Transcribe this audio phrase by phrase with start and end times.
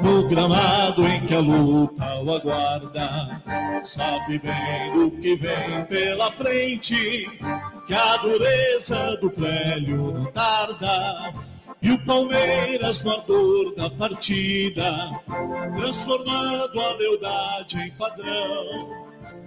[0.00, 3.42] no gramado em que a luta o aguarda,
[3.84, 7.28] sabe bem do que vem pela frente,
[7.86, 11.32] que a dureza do prélio não tarda.
[11.82, 15.10] E o Palmeiras no ardor da partida,
[15.76, 19.06] transformando a lealdade em padrão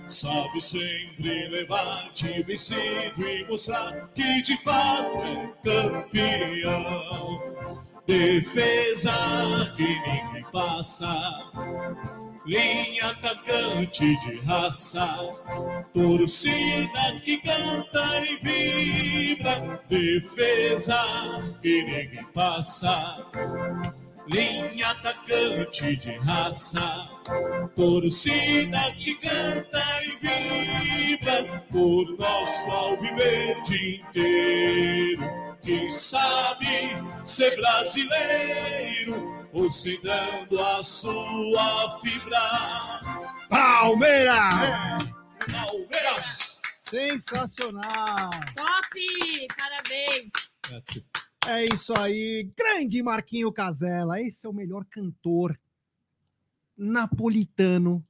[0.09, 7.39] Sabe sempre levar de vencido e mostrar que de fato é campeão.
[8.09, 9.11] Defesa
[9.77, 11.51] que ninguém passa,
[12.43, 15.05] linha atacante de raça,
[15.93, 19.79] torcida que canta e vibra.
[19.87, 20.97] Defesa
[21.61, 23.29] que ninguém passa
[24.27, 27.09] linha atacante de raça,
[27.75, 36.65] torcida que canta e vibra por nosso alviverde inteiro, que sabe
[37.23, 42.39] ser brasileiro, ostentando a sua fibra.
[43.47, 45.05] Palmeiras!
[45.51, 46.61] Palmeiras!
[46.81, 48.31] Sensacional!
[48.55, 49.47] Top!
[49.55, 50.31] Parabéns!
[51.45, 54.19] É isso aí, grande Marquinho Casella.
[54.19, 55.55] Esse é o melhor cantor
[56.75, 58.03] napolitano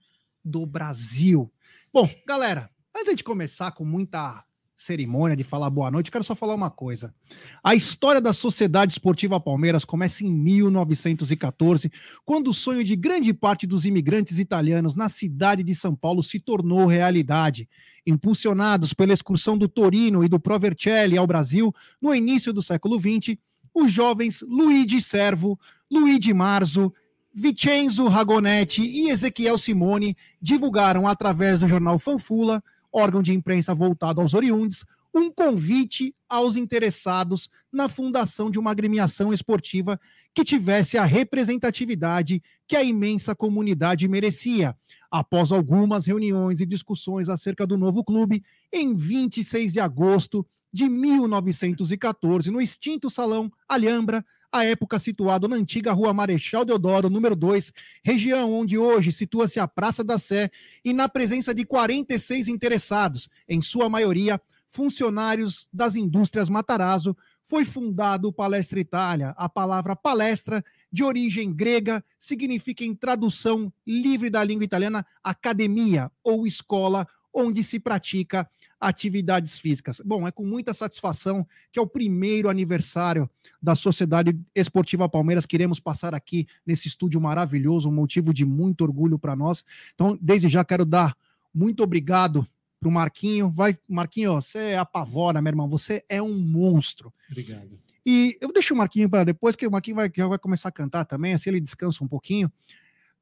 [0.45, 1.51] do Brasil.
[1.91, 4.45] Bom, galera, antes de começar com muita
[4.79, 7.13] cerimônia de falar boa noite, quero só falar uma coisa.
[7.61, 11.91] A história da Sociedade Esportiva Palmeiras começa em 1914,
[12.25, 16.39] quando o sonho de grande parte dos imigrantes italianos na cidade de São Paulo se
[16.39, 17.67] tornou realidade
[18.07, 23.37] impulsionados pela excursão do Torino e do Provercelli ao Brasil no início do século XX,
[23.75, 25.59] os jovens Luigi Servo,
[25.91, 26.93] Luigi Marzo,
[27.33, 34.33] Vincenzo Ragonetti e Ezequiel Simone divulgaram através do jornal Fanfula, órgão de imprensa voltado aos
[34.33, 39.99] oriundes, um convite aos interessados na fundação de uma agremiação esportiva
[40.33, 44.75] que tivesse a representatividade que a imensa comunidade merecia.
[45.11, 52.51] Após algumas reuniões e discussões acerca do novo clube, em 26 de agosto de 1914,
[52.51, 57.71] no extinto Salão Alhambra, à época situado na antiga Rua Marechal Deodoro, número 2,
[58.03, 60.49] região onde hoje situa-se a Praça da Sé,
[60.83, 68.27] e na presença de 46 interessados, em sua maioria funcionários das indústrias Matarazzo, foi fundado
[68.27, 69.33] o Palestra Itália.
[69.35, 76.45] A palavra palestra de origem grega, significa em tradução livre da língua italiana academia ou
[76.45, 78.49] escola onde se pratica
[78.79, 80.01] atividades físicas.
[80.05, 83.29] Bom, é com muita satisfação que é o primeiro aniversário
[83.61, 88.81] da Sociedade Esportiva Palmeiras que iremos passar aqui nesse estúdio maravilhoso, um motivo de muito
[88.81, 89.63] orgulho para nós.
[89.93, 91.15] Então, desde já quero dar
[91.53, 92.47] muito obrigado
[92.79, 93.49] para o Marquinho.
[93.49, 97.13] Vai, Marquinho, você apavora, meu irmão, você é um monstro.
[97.29, 97.79] Obrigado.
[98.05, 101.05] E eu deixo o Marquinho para depois, que o Marquinho vai, vai começar a cantar
[101.05, 102.51] também, assim ele descansa um pouquinho.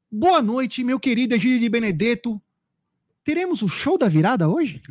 [0.10, 2.42] Boa noite, meu querido Egílio de Benedetto.
[3.28, 4.82] Teremos o show da virada hoje?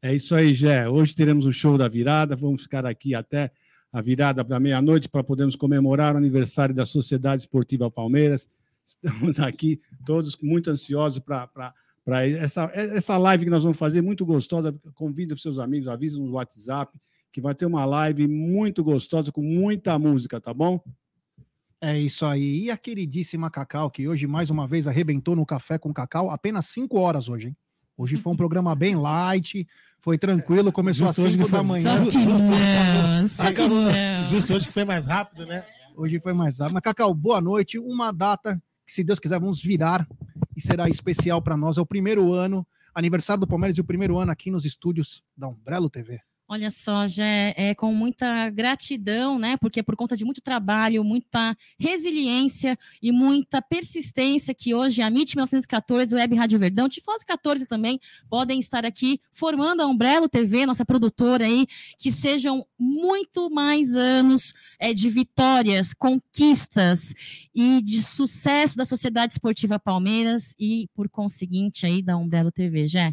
[0.00, 0.88] É isso aí, Gé.
[0.88, 2.36] Hoje teremos o show da virada.
[2.36, 3.50] Vamos ficar aqui até
[3.92, 8.48] a virada da meia-noite para podermos comemorar o aniversário da Sociedade Esportiva Palmeiras.
[8.86, 11.74] Estamos aqui todos muito ansiosos para
[12.28, 14.72] essa, essa live que nós vamos fazer, muito gostosa.
[14.94, 16.96] Convida os seus amigos, avisa no WhatsApp
[17.32, 20.80] que vai ter uma live muito gostosa com muita música, tá bom?
[21.80, 22.64] É isso aí.
[22.64, 26.66] E a queridíssima Cacau, que hoje mais uma vez arrebentou no Café com Cacau, apenas
[26.66, 27.56] 5 horas hoje, hein?
[27.96, 29.66] Hoje foi um programa bem light,
[30.00, 32.04] foi tranquilo, começou Justo às hoje 5 que foi- da manhã.
[32.04, 33.80] Só que não, só Acabou.
[33.82, 34.24] não.
[34.28, 35.64] Justo hoje que foi mais rápido, né?
[35.96, 36.74] Hoje foi mais rápido.
[36.74, 37.78] Mas, Cacau, boa noite.
[37.78, 40.06] Uma data que, se Deus quiser, vamos virar
[40.56, 41.76] e será especial para nós.
[41.76, 45.48] É o primeiro ano, aniversário do Palmeiras e o primeiro ano aqui nos estúdios da
[45.48, 46.20] Umbrello TV.
[46.50, 49.58] Olha só, já é com muita gratidão, né?
[49.58, 55.08] Porque é por conta de muito trabalho, muita resiliência e muita persistência que hoje a
[55.08, 58.00] MIT 1914, Web Rádio Verdão, Tifose 14 também
[58.30, 61.66] podem estar aqui formando a Umbrello TV, nossa produtora aí,
[61.98, 67.12] que sejam muito mais anos é, de vitórias, conquistas
[67.54, 73.12] e de sucesso da Sociedade Esportiva Palmeiras e, por conseguinte, aí da Umbrello TV, já.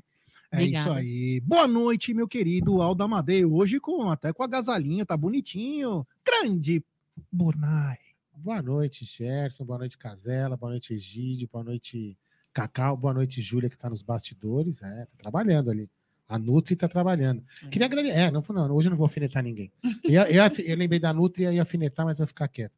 [0.55, 0.99] É isso Obrigada.
[0.99, 1.39] aí.
[1.41, 3.45] Boa noite, meu querido Aldo Amadei.
[3.45, 6.05] Hoje com até com a gasalinha, tá bonitinho.
[6.25, 6.83] Grande
[7.31, 7.97] Bornai.
[8.35, 9.65] Boa noite, Gerson.
[9.65, 10.55] Boa noite, Casela.
[10.57, 11.49] Boa noite, Egídio.
[11.51, 12.17] Boa noite,
[12.53, 12.95] Cacau.
[12.95, 14.81] Boa noite, Júlia, que está nos bastidores.
[14.81, 15.89] É, tá trabalhando ali.
[16.27, 17.43] A Nutri tá trabalhando.
[17.69, 18.17] Queria agradecer.
[18.17, 19.71] É, não, não, hoje eu não vou alfinetar ninguém.
[20.03, 22.73] Eu, eu, eu lembrei da Nutri e ia alfinetar, mas vai ficar quieto.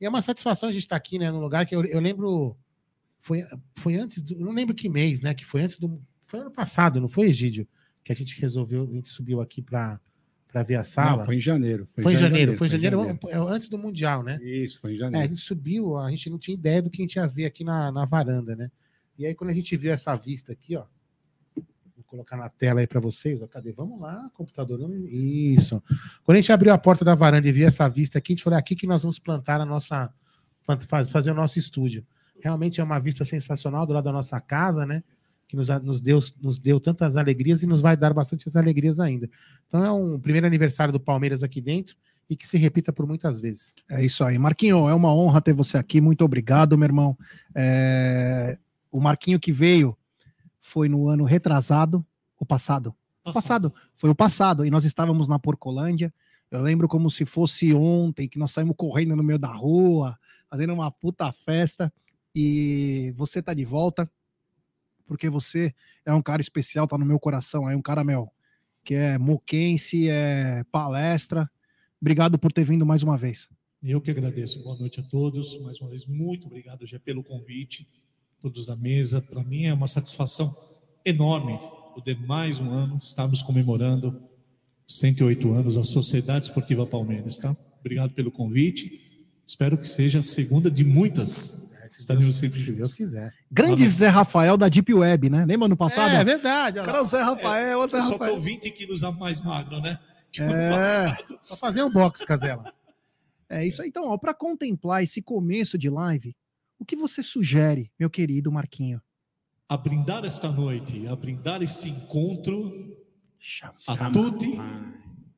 [0.00, 2.56] E é uma satisfação a gente estar aqui, né, num lugar que eu, eu lembro.
[3.20, 3.44] Foi,
[3.78, 4.34] foi antes do.
[4.34, 5.34] eu Não lembro que mês, né?
[5.34, 6.00] Que foi antes do.
[6.30, 7.66] Foi ano passado, não foi, Egídio?
[8.04, 10.00] Que a gente resolveu, a gente subiu aqui para
[10.46, 11.18] para ver a sala.
[11.18, 11.86] Não, foi em janeiro.
[11.86, 14.36] Foi em já janeiro, foi em janeiro, é, antes do Mundial, né?
[14.42, 15.28] Isso, foi em É, a janeiro.
[15.28, 17.92] gente subiu, a gente não tinha ideia do que a gente ia ver aqui na,
[17.92, 18.70] na varanda, né?
[19.16, 20.84] E aí, quando a gente viu essa vista aqui, ó.
[21.54, 23.46] Vou colocar na tela aí para vocês, ó.
[23.46, 23.72] Cadê?
[23.72, 24.80] Vamos lá, computador.
[24.92, 25.80] Isso.
[26.24, 28.42] Quando a gente abriu a porta da varanda e viu essa vista aqui, a gente
[28.44, 30.12] falou: "É aqui que nós vamos plantar a nossa.
[31.08, 32.04] fazer o nosso estúdio.
[32.40, 35.04] Realmente é uma vista sensacional do lado da nossa casa, né?
[35.50, 39.28] Que nos, nos, deu, nos deu tantas alegrias e nos vai dar bastantes alegrias ainda.
[39.66, 41.96] Então é um primeiro aniversário do Palmeiras aqui dentro
[42.28, 43.74] e que se repita por muitas vezes.
[43.90, 44.38] É isso aí.
[44.38, 46.00] Marquinho, é uma honra ter você aqui.
[46.00, 47.18] Muito obrigado, meu irmão.
[47.52, 48.56] É,
[48.92, 49.98] O Marquinho que veio
[50.60, 52.06] foi no ano retrasado,
[52.38, 52.94] o passado.
[53.24, 54.64] O passado, foi o passado.
[54.64, 56.14] E nós estávamos na Porcolândia.
[56.48, 60.16] Eu lembro como se fosse ontem, que nós saímos correndo no meio da rua,
[60.48, 61.92] fazendo uma puta festa.
[62.32, 64.08] E você tá de volta,
[65.10, 65.74] porque você
[66.06, 67.66] é um cara especial, tá no meu coração.
[67.66, 68.30] Aí um cara, meu,
[68.84, 71.50] que é moquense, é palestra.
[72.00, 73.48] Obrigado por ter vindo mais uma vez.
[73.82, 74.62] Eu que agradeço.
[74.62, 75.60] Boa noite a todos.
[75.62, 77.88] Mais uma vez, muito obrigado, Gé, pelo convite.
[78.40, 79.20] Todos da mesa.
[79.20, 80.48] Para mim é uma satisfação
[81.04, 81.58] enorme
[81.92, 84.22] poder mais um ano estarmos comemorando
[84.86, 87.56] 108 anos da Sociedade Esportiva Palmeiras, tá?
[87.80, 89.26] Obrigado pelo convite.
[89.44, 91.69] Espero que seja a segunda de muitas.
[92.00, 93.34] Estaremos sempre Se Deus quiser.
[93.50, 95.44] Grande Zé Rafael da Deep Web, né?
[95.44, 96.10] Lembra no passado?
[96.14, 96.78] É, é verdade.
[96.78, 98.34] O olha cara é o Zé Rafael, o Zé Eu só Rafael.
[98.36, 99.98] tô 20 quilos a mais magro, né?
[100.32, 100.70] Que o ano É.
[100.70, 101.38] passado.
[101.48, 102.64] Pra fazer um box, Casela.
[103.50, 103.88] É isso aí.
[103.88, 106.34] Então, ó, para contemplar esse começo de live,
[106.78, 109.02] o que você sugere, meu querido Marquinho?
[109.68, 112.96] A brindar esta noite, a brindar este encontro,
[113.38, 113.74] Chama.
[113.88, 114.58] a tutti,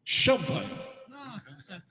[0.04, 0.68] champanhe.
[1.08, 1.82] Nossa.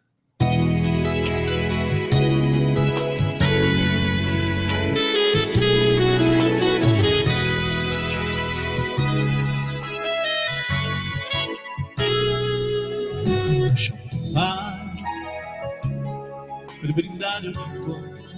[16.93, 18.29] Per brindare un incontro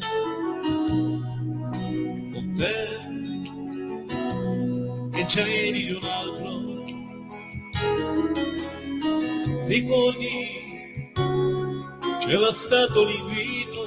[2.31, 3.01] con te.
[5.11, 6.53] Che c'eri di un altro
[9.67, 11.11] ricordi
[12.19, 13.81] c'era stato l'invito.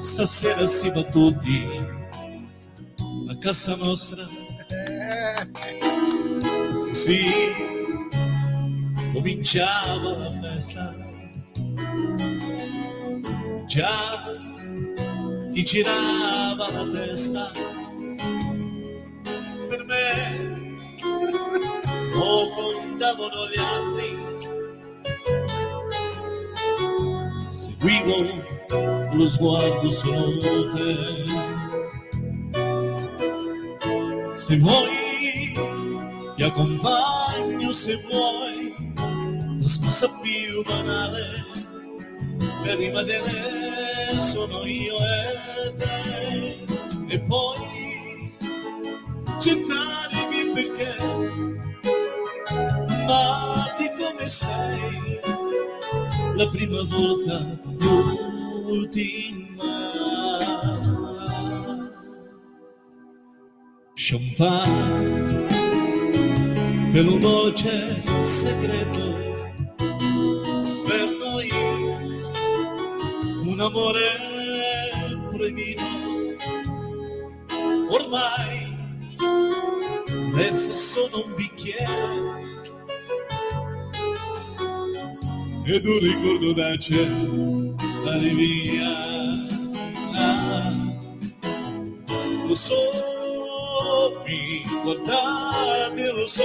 [0.00, 1.66] Stasera si va tutti
[3.28, 4.24] a casa nostra.
[6.86, 7.22] Così
[9.12, 10.97] cominciava la festa.
[13.78, 14.26] Già
[15.52, 17.48] ti girava la testa
[19.68, 20.96] per me,
[22.12, 24.10] o contavano gli altri.
[27.46, 28.16] Seguivo
[29.12, 31.24] lo sguardo solo te.
[34.34, 35.54] Se vuoi
[36.34, 38.74] ti accompagno, se vuoi
[39.60, 41.46] la scusa più banale
[42.64, 43.57] per rimanere
[44.18, 46.64] sono io e te.
[47.08, 48.32] E poi
[49.38, 50.96] gettarmi perché.
[52.86, 55.20] Amarti come sei
[56.36, 57.58] la prima volta
[58.66, 59.46] l'ultima.
[63.94, 65.46] Champagne
[66.92, 69.07] per un dolce segreto
[73.58, 74.08] un amore
[75.32, 75.82] proibito
[77.90, 78.76] ormai
[80.32, 81.86] resta solo un bicchiere.
[85.64, 87.74] Ed un ricordo da cielo
[88.36, 89.46] via.
[92.46, 92.74] Lo so
[94.24, 96.44] mi guardate lo so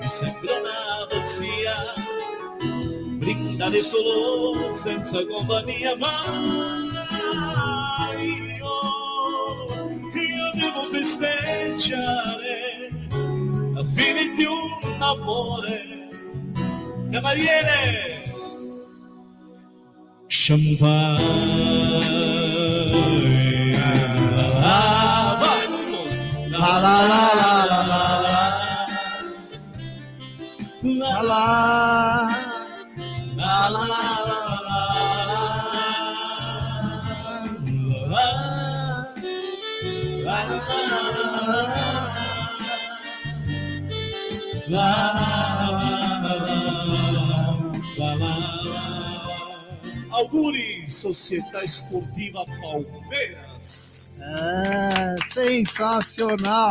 [0.00, 2.05] mi sembra una pazzia
[3.26, 6.94] brindare solo senza compagnia mai
[8.54, 8.78] io,
[10.14, 12.54] io devo festeggiare
[13.74, 16.08] la fine di un amore
[17.10, 18.22] cavaliere
[20.28, 21.24] champagne
[24.62, 25.66] ah, vai
[26.48, 28.22] la la la la la.
[28.22, 28.44] la
[30.82, 31.66] La la.
[31.66, 31.85] La
[50.36, 54.20] Auguri, Società Esportiva Palmeiras.
[54.20, 56.68] É, sensacional.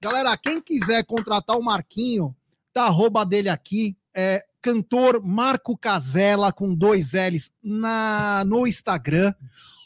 [0.00, 2.34] Galera, quem quiser contratar o Marquinho,
[2.72, 9.34] Tá arroba dele aqui, é cantor Marco Casella com dois L's na, no Instagram.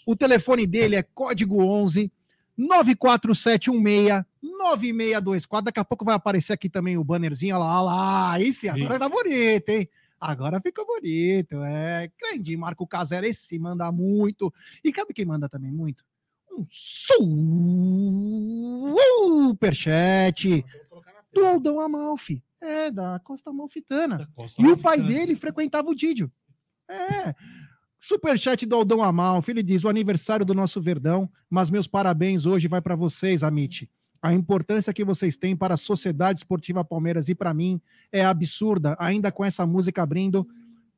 [0.07, 2.13] O telefone dele é código 11
[2.57, 5.65] 94716 9624.
[5.65, 7.57] Daqui a pouco vai aparecer aqui também o bannerzinho.
[7.57, 8.41] Olha lá, olha lá.
[8.41, 9.89] Esse agora tá bonito, hein?
[10.21, 11.63] Agora ficou bonito.
[11.63, 13.27] É grande Marco Casella.
[13.27, 14.53] Esse manda muito.
[14.83, 16.05] E cabe quem manda também muito?
[16.53, 16.67] Um
[19.49, 20.65] superchat
[21.33, 22.43] do Aldão Amalfi.
[22.61, 24.27] É, da Costa Amalfitana.
[24.59, 26.33] E o pai dele frequentava o Didio.
[26.89, 27.35] É.
[28.01, 32.69] Superchat do Aldão Amalfi, ele diz: o aniversário do nosso Verdão, mas meus parabéns hoje
[32.69, 33.91] vai para vocês, Amit.
[34.23, 37.81] A importância que vocês têm para a Sociedade Esportiva Palmeiras e para mim
[38.11, 40.47] é absurda, ainda com essa música abrindo.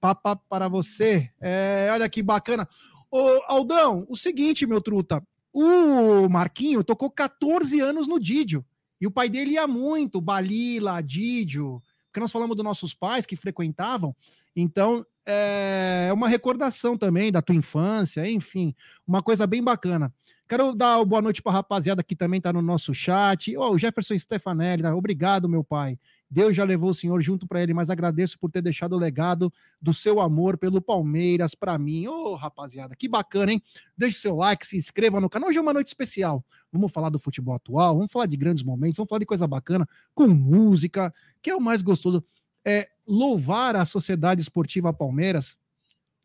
[0.00, 1.30] Papa para você.
[1.40, 2.68] É, olha que bacana.
[3.10, 5.22] Ô, Aldão, o seguinte, meu truta.
[5.52, 8.64] O Marquinho tocou 14 anos no Didio.
[9.00, 13.36] E o pai dele ia muito, Balila, Didio, porque nós falamos dos nossos pais que
[13.36, 14.14] frequentavam.
[14.54, 18.74] Então, é uma recordação também da tua infância, enfim,
[19.06, 20.12] uma coisa bem bacana.
[20.48, 23.54] Quero dar boa noite para a rapaziada que também está no nosso chat.
[23.54, 24.96] Oh, o Jefferson Stefanelli, tá?
[24.96, 25.98] obrigado, meu pai.
[26.30, 29.52] Deus já levou o senhor junto para ele, mas agradeço por ter deixado o legado
[29.78, 32.06] do seu amor pelo Palmeiras para mim.
[32.06, 33.62] Ô, oh, rapaziada, que bacana, hein?
[33.94, 35.50] Deixe seu like, se inscreva no canal.
[35.50, 36.42] Hoje é uma noite especial.
[36.72, 39.86] Vamos falar do futebol atual, vamos falar de grandes momentos, vamos falar de coisa bacana,
[40.14, 41.12] com música,
[41.42, 42.24] que é o mais gostoso.
[42.64, 45.58] É, louvar a Sociedade Esportiva Palmeiras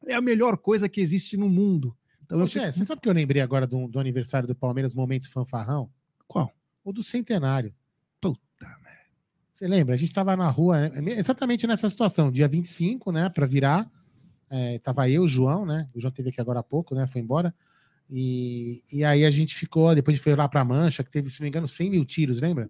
[0.07, 1.93] é a melhor coisa que existe no mundo.
[2.39, 2.71] Poxa, fico...
[2.73, 5.89] Você sabe que eu lembrei agora do, do, aniversário do Palmeiras, momento fanfarrão?
[6.27, 6.51] Qual?
[6.83, 7.73] O do centenário.
[8.19, 8.39] Puta
[8.83, 9.11] merda.
[9.53, 9.95] Você lembra?
[9.95, 13.89] A gente estava na rua, né, exatamente nessa situação, dia 25, né, para virar.
[14.49, 15.87] É, tava eu, o João, né?
[15.95, 17.07] O João teve aqui agora há pouco, né?
[17.07, 17.53] Foi embora.
[18.07, 21.29] E, e aí a gente ficou, depois a gente foi lá para Mancha, que teve,
[21.31, 22.69] se não me engano, 100 mil tiros, lembra?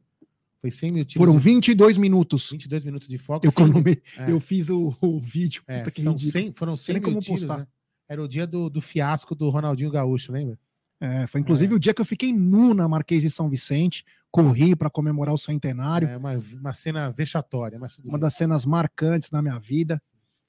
[0.61, 1.27] Foi 100 mil tiros.
[1.27, 2.49] Foram 22 minutos.
[2.49, 3.45] 22 minutos de foco.
[3.45, 4.01] Eu, economi...
[4.17, 4.31] é.
[4.31, 5.61] eu fiz o, o vídeo.
[5.67, 7.67] É, são 100, foram 100 mil tiros, né?
[8.07, 10.57] Era o dia do, do fiasco do Ronaldinho Gaúcho, lembra?
[10.99, 11.75] É, foi inclusive é.
[11.75, 15.37] o dia que eu fiquei nu na Marquês de São Vicente, corri para comemorar o
[15.37, 16.07] centenário.
[16.07, 17.77] É uma, uma cena vexatória.
[17.77, 18.19] uma bem.
[18.19, 20.01] das cenas marcantes da minha vida.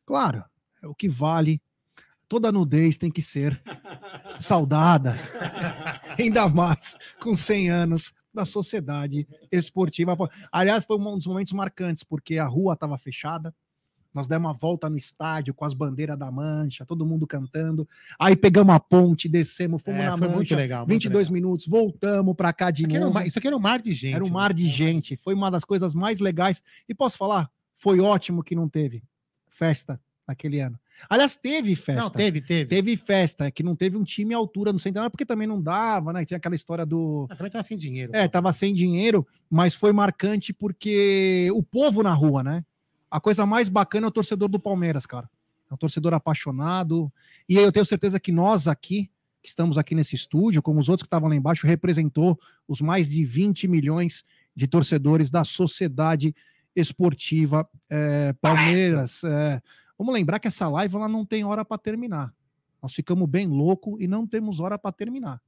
[0.06, 0.44] Claro,
[0.82, 1.60] é o que vale.
[2.28, 3.60] Toda nudez tem que ser
[4.38, 5.14] saudada,
[6.18, 10.16] ainda mais com 100 anos da Sociedade Esportiva.
[10.50, 13.54] Aliás, foi um dos momentos marcantes, porque a rua estava fechada,
[14.14, 17.86] nós demos uma volta no estádio com as bandeiras da Mancha, todo mundo cantando.
[18.18, 20.34] Aí pegamos a ponte, descemos, fomos é, na Mancha.
[20.34, 20.86] Muito legal.
[20.86, 21.32] 22 legal.
[21.34, 23.20] minutos, voltamos para cá de aqui novo.
[23.22, 24.14] isso aqui era um mar de gente.
[24.14, 24.54] Era um mar né?
[24.54, 25.16] de gente.
[25.16, 26.62] Foi uma das coisas mais legais.
[26.88, 27.50] E posso falar?
[27.76, 29.02] Foi ótimo que não teve
[29.50, 30.78] festa naquele ano.
[31.08, 32.02] Aliás, teve festa.
[32.02, 32.68] Não, teve, teve.
[32.70, 36.12] Teve festa, que não teve um time à altura no centenário, porque também não dava,
[36.12, 36.24] né?
[36.24, 37.26] Tinha aquela história do.
[37.30, 38.12] Ah, também tava sem dinheiro.
[38.14, 42.64] É, tava sem dinheiro, mas foi marcante porque o povo na rua, né?
[43.14, 45.30] A coisa mais bacana é o torcedor do Palmeiras, cara.
[45.70, 47.12] É um torcedor apaixonado.
[47.48, 49.08] E eu tenho certeza que nós aqui,
[49.40, 53.08] que estamos aqui nesse estúdio, como os outros que estavam lá embaixo, representou os mais
[53.08, 54.24] de 20 milhões
[54.56, 56.34] de torcedores da sociedade
[56.74, 59.22] esportiva é, Palmeiras.
[59.22, 59.62] É,
[59.96, 62.34] Vamos lembrar que essa live ela não tem hora para terminar.
[62.82, 65.40] Nós ficamos bem louco e não temos hora para terminar.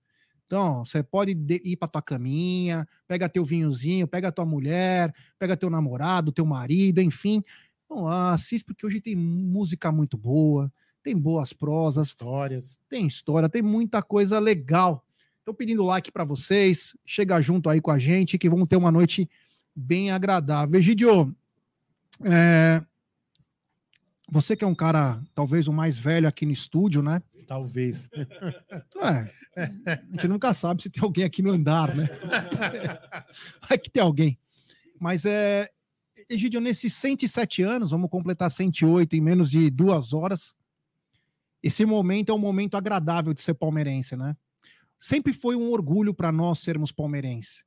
[0.47, 1.33] Então, você pode
[1.65, 7.00] ir para tua caminha, pega teu vinhozinho, pega tua mulher, pega teu namorado, teu marido,
[7.00, 7.43] enfim.
[7.88, 10.73] Vamos lá, assiste, porque hoje tem música muito boa,
[11.03, 15.05] tem boas prosas, histórias, tem história, tem muita coisa legal.
[15.38, 18.91] Estou pedindo like para vocês, chega junto aí com a gente, que vamos ter uma
[18.91, 19.29] noite
[19.75, 20.79] bem agradável.
[20.79, 21.35] Egidio,
[22.25, 22.83] é,
[24.31, 27.23] você que é um cara, talvez o mais velho aqui no estúdio, né?
[27.47, 28.09] Talvez.
[29.59, 32.07] É, a gente nunca sabe se tem alguém aqui no andar, né?
[33.67, 34.38] Vai que tem alguém.
[35.00, 35.71] Mas é.
[36.29, 40.55] Egidio, nesses 107 anos, vamos completar 108 em menos de duas horas.
[41.62, 44.37] Esse momento é um momento agradável de ser palmeirense, né?
[44.99, 47.65] Sempre foi um orgulho para nós sermos palmeirenses.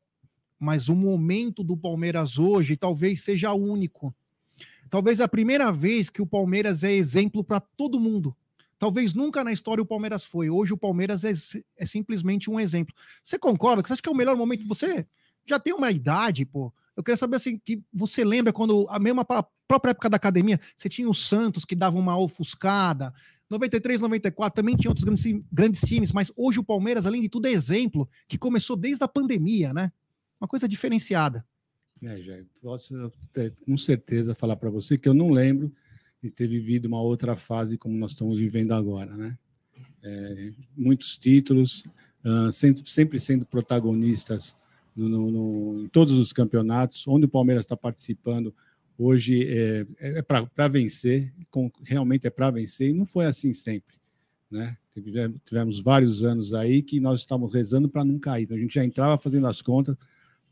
[0.60, 4.14] Mas o momento do Palmeiras hoje talvez seja único
[4.90, 8.36] Talvez a primeira vez que o Palmeiras é exemplo para todo mundo.
[8.80, 10.50] Talvez nunca na história o Palmeiras foi.
[10.50, 11.34] Hoje o Palmeiras é,
[11.78, 12.96] é, simplesmente um exemplo.
[13.22, 13.84] Você concorda?
[13.86, 14.66] Você acha que é o melhor momento?
[14.68, 15.06] Você
[15.46, 16.74] já tem uma idade, pô.
[16.96, 20.60] Eu queria saber assim, que você lembra quando, a mesma a própria época da academia,
[20.76, 23.14] você tinha o Santos que dava uma ofuscada.
[23.50, 27.48] 93, 94 também tinha outros grandes, grandes times, mas hoje o Palmeiras, além de tudo,
[27.48, 29.92] é exemplo que começou desde a pandemia, né?
[30.40, 31.46] Uma coisa diferenciada.
[32.02, 35.74] É, já posso ter, com certeza falar para você que eu não lembro
[36.22, 39.38] de ter vivido uma outra fase como nós estamos vivendo agora, né?
[40.02, 41.84] É, muitos títulos,
[42.26, 44.56] uh, sempre, sempre, sendo protagonistas
[44.96, 48.54] no, no, no, em todos os campeonatos, onde o Palmeiras está participando,
[49.02, 53.96] Hoje é, é para vencer, com, realmente é para vencer, e não foi assim sempre.
[54.52, 54.76] Né?
[55.46, 58.52] Tivemos, vários anos aí que nós estávamos rezando para não cair.
[58.52, 59.96] A gente já entrava fazendo as contas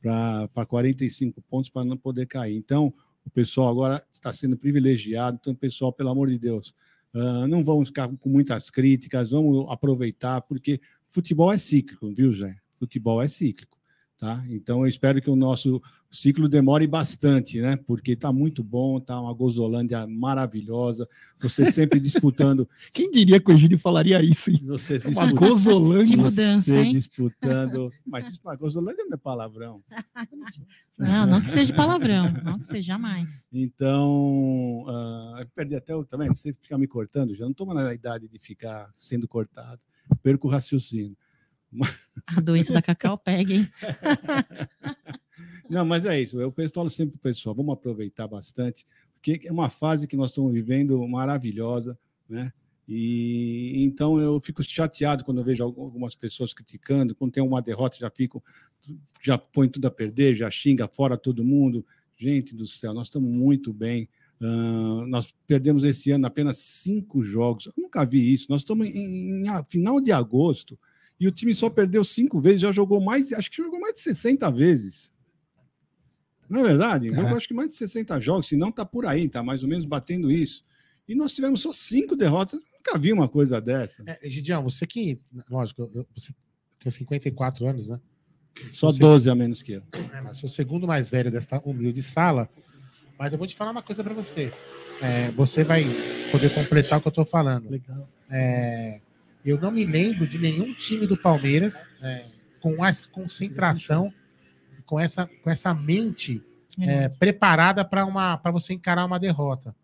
[0.01, 2.55] para 45 pontos para não poder cair.
[2.55, 2.93] Então,
[3.27, 5.38] o pessoal agora está sendo privilegiado.
[5.39, 6.74] Então, pessoal, pelo amor de Deus,
[7.13, 12.55] uh, não vamos ficar com muitas críticas, vamos aproveitar, porque futebol é cíclico, viu, Jé?
[12.74, 13.76] Futebol é cíclico.
[14.17, 14.43] Tá?
[14.50, 17.77] Então, eu espero que o nosso ciclo demore bastante, né?
[17.77, 21.07] Porque está muito bom, está uma Gozolândia maravilhosa.
[21.39, 22.67] Você sempre disputando.
[22.91, 24.50] Quem diria que o Egídio falaria isso?
[24.50, 24.59] Hein?
[24.63, 26.07] Você uma Gozolândia.
[26.07, 26.93] Que mudança, você hein?
[26.93, 27.93] disputando.
[28.03, 29.83] Mas a Gozolândia não é palavrão.
[30.97, 33.47] Não, não que seja palavrão, não que seja jamais.
[33.53, 36.03] Então, uh, eu perdi até o.
[36.03, 39.79] Também, você fica me cortando, já não estou na idade de ficar sendo cortado.
[40.24, 41.15] Perco o raciocínio.
[42.38, 43.69] A doença da Cacau pega, hein?
[45.69, 46.39] Não, mas é isso.
[46.39, 50.31] Eu falo sempre para o pessoal, vamos aproveitar bastante, porque é uma fase que nós
[50.31, 52.51] estamos vivendo maravilhosa, né?
[52.88, 57.98] E então eu fico chateado quando eu vejo algumas pessoas criticando, quando tem uma derrota
[57.98, 58.41] já fico,
[59.22, 61.86] já põe tudo a perder, já xinga fora todo mundo.
[62.15, 64.07] Gente do céu, nós estamos muito bem.
[64.39, 67.65] Uh, nós perdemos esse ano apenas cinco jogos.
[67.65, 68.48] Eu nunca vi isso.
[68.50, 70.79] Nós estamos em, em, em final de agosto
[71.19, 74.01] e o time só perdeu cinco vezes, já jogou mais, acho que jogou mais de
[74.01, 75.12] 60 vezes.
[76.50, 77.13] Não é verdade?
[77.13, 79.69] Jogou acho que mais de 60 jogos, se não está por aí, está mais ou
[79.69, 80.63] menos batendo isso.
[81.07, 84.03] E nós tivemos só cinco derrotas, nunca vi uma coisa dessa.
[84.05, 85.19] É, Gidião, você que,
[85.50, 86.34] lógico, eu, você
[86.80, 87.99] tem 54 anos, né?
[88.71, 89.82] Só você, 12 a menos que eu.
[90.13, 92.49] É, mas sou o segundo mais velho desta humilde sala.
[93.17, 94.51] Mas eu vou te falar uma coisa para você.
[95.01, 95.86] É, você vai
[96.32, 97.69] poder completar o que eu estou falando.
[97.69, 98.10] Legal.
[98.30, 98.99] É,
[99.45, 102.26] eu não me lembro de nenhum time do Palmeiras é,
[102.60, 104.13] com essa concentração,
[104.86, 106.43] com essa, com essa mente
[106.80, 109.76] é, preparada para você encarar uma derrota.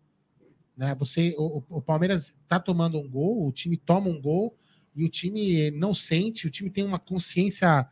[0.76, 0.94] Né?
[0.96, 4.56] Você, o, o Palmeiras está tomando um gol, o time toma um gol
[4.94, 7.86] e o time não sente, o time tem uma consciência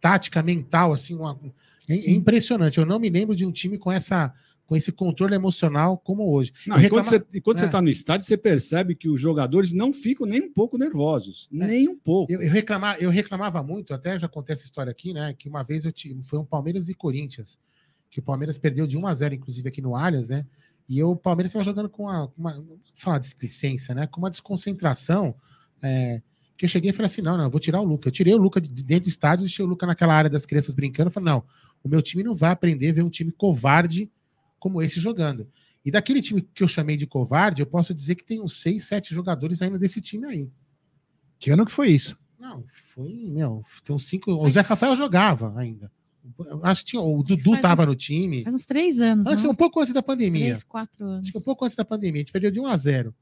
[0.00, 1.38] tática, mental, assim, uma,
[1.88, 2.78] é, é impressionante.
[2.78, 4.34] Eu não me lembro de um time com essa
[4.66, 6.52] com esse controle emocional como hoje.
[6.66, 7.60] Não, e quando, você, e quando é.
[7.60, 11.48] você está no estádio, você percebe que os jogadores não ficam nem um pouco nervosos.
[11.52, 11.66] É.
[11.66, 12.32] Nem um pouco.
[12.32, 15.34] Eu, eu, reclamava, eu reclamava muito, até já contei essa história aqui, né?
[15.34, 17.58] Que uma vez eu tive, foi um Palmeiras e Corinthians,
[18.10, 20.46] que o Palmeiras perdeu de 1 a 0 inclusive, aqui no Allianz, né?
[20.88, 24.06] E eu, o Palmeiras estava jogando com uma, uma falar displicência, né?
[24.06, 25.34] Com uma desconcentração.
[25.82, 26.22] É,
[26.56, 28.08] que eu cheguei e falei assim: não, não, eu vou tirar o Luca.
[28.08, 30.74] Eu tirei o Luca de dentro do estádio, deixei o Luca naquela área das crianças
[30.74, 31.08] brincando.
[31.08, 31.44] Eu falei: não,
[31.82, 34.10] o meu time não vai aprender a ver um time covarde
[34.64, 35.46] como esse jogando.
[35.84, 38.84] E daquele time que eu chamei de covarde, eu posso dizer que tem uns seis,
[38.84, 40.50] sete jogadores ainda desse time aí.
[41.38, 42.18] Que ano que foi isso?
[42.40, 44.32] Não, foi, meu, tem uns cinco.
[44.32, 45.92] O Zé Rafael jogava ainda.
[46.62, 48.42] Acho que tinha, o Dudu estava no time.
[48.42, 49.26] Faz uns três anos.
[49.26, 50.46] Antes, um pouco antes da pandemia.
[50.46, 51.24] Três, quatro anos.
[51.24, 52.20] Acho que um pouco antes da pandemia.
[52.20, 53.14] A gente perdeu de 1 a 0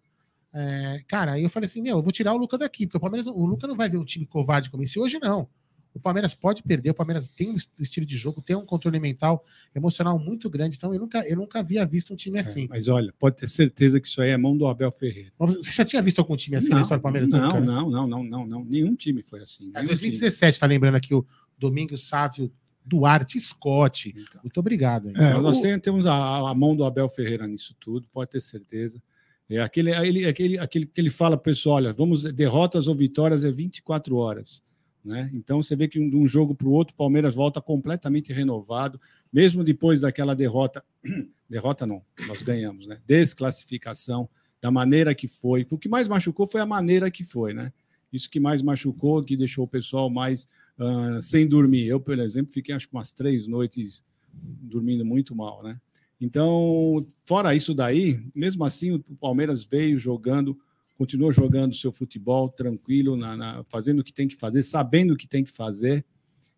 [0.54, 3.00] é, Cara, aí eu falei assim: meu, eu vou tirar o Luca daqui, porque o
[3.00, 5.48] Palmeiras, o Luca não vai ver um time covarde como esse hoje, não.
[5.94, 9.44] O Palmeiras pode perder, o Palmeiras tem um estilo de jogo, tem um controle mental,
[9.74, 10.76] emocional muito grande.
[10.76, 12.64] Então, eu nunca, eu nunca havia visto um time assim.
[12.64, 15.32] É, mas olha, pode ter certeza que isso aí é mão do Abel Ferreira.
[15.38, 17.28] Você já tinha visto algum time assim não, na história do Palmeiras?
[17.28, 18.64] Não, nunca, não, não, não, não, não.
[18.64, 19.70] Nenhum time foi assim.
[19.74, 21.26] É, 2017, tá lembrando aqui o
[21.58, 22.50] Domingos Sávio
[22.84, 24.08] Duarte Scott.
[24.08, 24.40] Então.
[24.42, 25.08] Muito obrigado.
[25.16, 25.80] É, nós o...
[25.80, 29.00] temos a, a, mão do Abel Ferreira nisso tudo, pode ter certeza.
[29.48, 33.50] É aquele, ele, aquele, aquele que ele fala, pessoal, olha, vamos derrotas ou vitórias é
[33.50, 34.62] 24 horas.
[35.04, 35.30] Né?
[35.34, 39.00] Então você vê que de um jogo para o outro, o Palmeiras volta completamente renovado,
[39.32, 40.84] mesmo depois daquela derrota.
[41.50, 43.00] derrota não, nós ganhamos, né?
[43.06, 44.28] Desclassificação
[44.60, 45.66] da maneira que foi.
[45.70, 47.72] O que mais machucou foi a maneira que foi, né?
[48.12, 50.46] Isso que mais machucou, que deixou o pessoal mais
[50.78, 51.86] uh, sem dormir.
[51.86, 55.80] Eu, por exemplo, fiquei acho que umas três noites dormindo muito mal, né?
[56.20, 60.56] Então, fora isso daí, mesmo assim, o Palmeiras veio jogando
[60.96, 65.16] continua jogando seu futebol tranquilo, na, na, fazendo o que tem que fazer, sabendo o
[65.16, 66.04] que tem que fazer.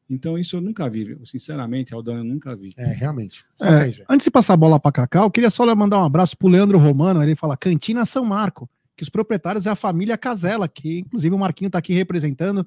[0.09, 2.75] Então, isso eu nunca vi, sinceramente, Aldão, eu nunca vi.
[2.77, 3.45] É, realmente.
[3.61, 6.47] É, antes de passar a bola para Cacau, eu queria só mandar um abraço para
[6.47, 7.23] o Leandro Romano.
[7.23, 11.39] Ele fala Cantina São Marco, que os proprietários é a família Casela, que inclusive o
[11.39, 12.67] Marquinho está aqui representando.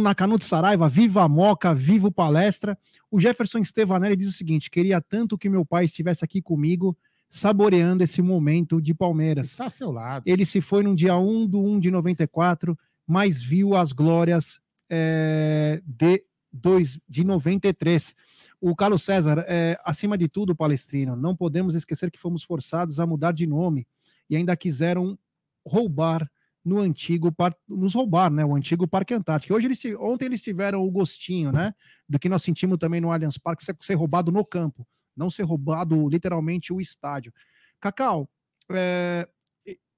[0.00, 2.78] Na Canuto Saraiva, viva a Moca, viva o Palestra.
[3.10, 6.96] O Jefferson Stevanelli diz o seguinte: queria tanto que meu pai estivesse aqui comigo
[7.32, 9.46] saboreando esse momento de Palmeiras.
[9.46, 10.22] Está ao seu lado.
[10.26, 15.80] Ele se foi no dia 1 do 1 de 94, mas viu as glórias é,
[15.82, 18.14] de, dois, de 93.
[18.60, 23.06] O Carlos César, é, acima de tudo, Palestrino, não podemos esquecer que fomos forçados a
[23.06, 23.88] mudar de nome
[24.28, 25.18] e ainda quiseram
[25.66, 26.30] roubar
[26.62, 27.34] no antigo
[27.66, 28.44] nos roubar, né?
[28.44, 29.54] O antigo Parque Antártico.
[29.54, 31.74] Hoje eles ontem eles tiveram o gostinho, né?
[32.06, 34.86] Do que nós sentimos também no Allianz Parque ser roubado no campo
[35.22, 37.32] não ser roubado literalmente o estádio.
[37.80, 38.28] Cacau,
[38.70, 39.28] é,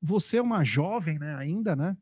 [0.00, 1.34] você é uma jovem, né?
[1.36, 1.96] Ainda, né?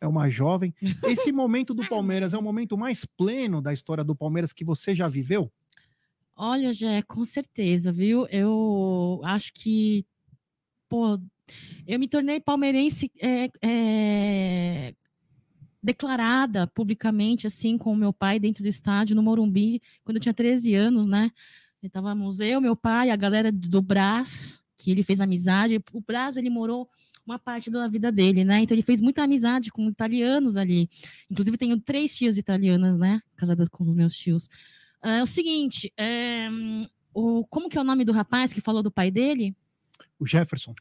[0.00, 0.72] É uma jovem.
[1.04, 4.94] Esse momento do Palmeiras é o momento mais pleno da história do Palmeiras que você
[4.94, 5.52] já viveu?
[6.36, 8.26] Olha, Jé, com certeza, viu?
[8.28, 10.04] Eu acho que,
[10.88, 11.18] pô,
[11.86, 14.94] eu me tornei palmeirense é, é,
[15.82, 20.34] declarada publicamente, assim, com o meu pai dentro do estádio, no Morumbi, quando eu tinha
[20.34, 21.30] 13 anos, né?
[21.86, 25.82] Estávamos eu, meu pai, a galera do Brás, que ele fez amizade.
[25.92, 26.88] O Brás, ele morou
[27.26, 28.60] uma parte da vida dele, né?
[28.60, 30.88] Então ele fez muita amizade com italianos ali.
[31.30, 33.20] Inclusive, tenho três tias italianas, né?
[33.36, 34.48] Casadas com os meus tios.
[35.02, 36.48] É o seguinte, é,
[37.12, 39.54] o, como que é o nome do rapaz que falou do pai dele?
[40.18, 40.74] O Jefferson.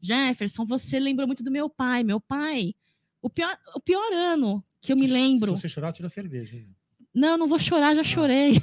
[0.00, 2.02] Jefferson, você lembrou muito do meu pai.
[2.02, 2.74] Meu pai,
[3.22, 5.54] o pior, o pior ano que eu me lembro.
[5.54, 6.56] Se você chorar, tira cerveja.
[6.56, 6.74] Hein?
[7.18, 8.60] Não, não vou chorar, já chorei.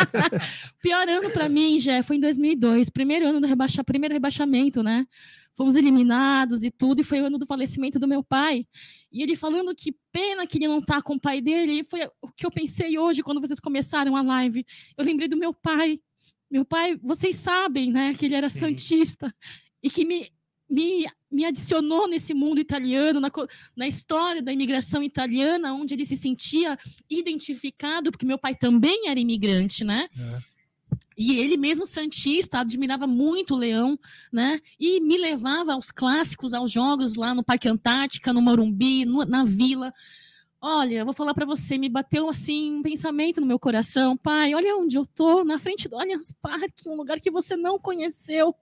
[0.80, 5.06] pior ano para mim, já foi em 2002, primeiro ano do rebaixa, primeiro rebaixamento, né?
[5.52, 8.66] Fomos eliminados e tudo, e foi o ano do falecimento do meu pai.
[9.12, 12.00] E ele falando que pena que ele não tá com o pai dele, e foi
[12.22, 14.64] o que eu pensei hoje quando vocês começaram a live.
[14.96, 16.00] Eu lembrei do meu pai.
[16.50, 18.60] Meu pai, vocês sabem, né, que ele era Sim.
[18.60, 19.34] santista
[19.82, 20.26] e que me
[20.68, 23.30] me, me adicionou nesse mundo italiano, na,
[23.76, 26.76] na história da imigração italiana, onde ele se sentia
[27.08, 30.08] identificado, porque meu pai também era imigrante, né?
[30.18, 30.56] É.
[31.16, 33.98] E ele mesmo santista, admirava muito o Leão,
[34.30, 34.60] né?
[34.78, 39.42] E me levava aos clássicos, aos jogos lá no Parque Antártica, no Morumbi, no, na
[39.42, 39.92] Vila.
[40.60, 44.54] Olha, eu vou falar para você, me bateu assim um pensamento no meu coração, pai.
[44.54, 48.54] Olha onde eu tô, na frente do Allianz Parque, um lugar que você não conheceu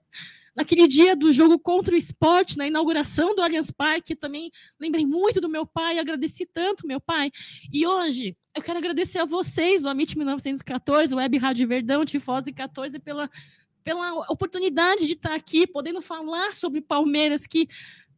[0.55, 5.41] naquele dia do jogo contra o esporte, na inauguração do Allianz Parque, também lembrei muito
[5.41, 7.31] do meu pai, agradeci tanto meu pai.
[7.71, 12.99] E hoje eu quero agradecer a vocês, do Amit 1914, Web Rádio Verdão, Tifose 14,
[12.99, 13.29] pela,
[13.83, 17.67] pela oportunidade de estar aqui, podendo falar sobre Palmeiras, que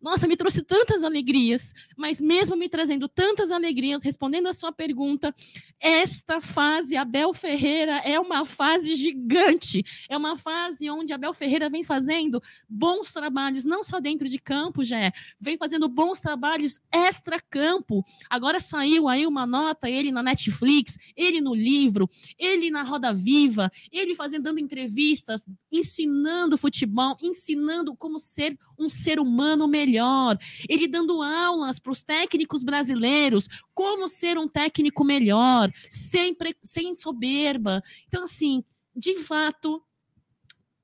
[0.01, 5.33] nossa, me trouxe tantas alegrias, mas mesmo me trazendo tantas alegrias, respondendo a sua pergunta,
[5.79, 9.83] esta fase, Abel Ferreira, é uma fase gigante.
[10.09, 14.83] É uma fase onde Abel Ferreira vem fazendo bons trabalhos, não só dentro de campo,
[14.83, 18.03] já é, vem fazendo bons trabalhos extra-campo.
[18.29, 23.71] Agora saiu aí uma nota, ele na Netflix, ele no livro, ele na Roda Viva,
[23.91, 30.37] ele fazendo, dando entrevistas, ensinando futebol, ensinando como ser um ser humano melhor
[30.67, 37.81] ele dando aulas para os técnicos brasileiros, como ser um técnico melhor, sem, sem soberba.
[38.07, 38.63] Então, assim,
[38.95, 39.81] de fato.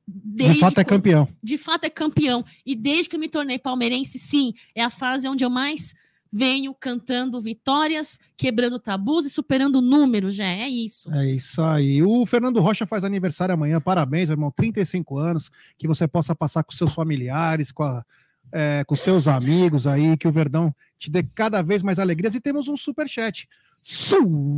[0.07, 1.27] de fato é campeão.
[1.41, 2.43] De fato é campeão.
[2.65, 5.93] E desde que eu me tornei palmeirense, sim, é a fase onde eu mais
[6.33, 11.07] venho cantando vitórias, quebrando tabus e superando números, já é isso.
[11.13, 12.01] É isso aí.
[12.01, 16.63] O Fernando Rocha faz aniversário amanhã, parabéns, meu irmão, 35 anos, que você possa passar
[16.63, 18.03] com seus familiares, com a
[18.51, 22.35] é, com seus amigos aí, que o Verdão te dê cada vez mais alegrias.
[22.35, 23.49] E temos um super chat.
[23.81, 24.53] Super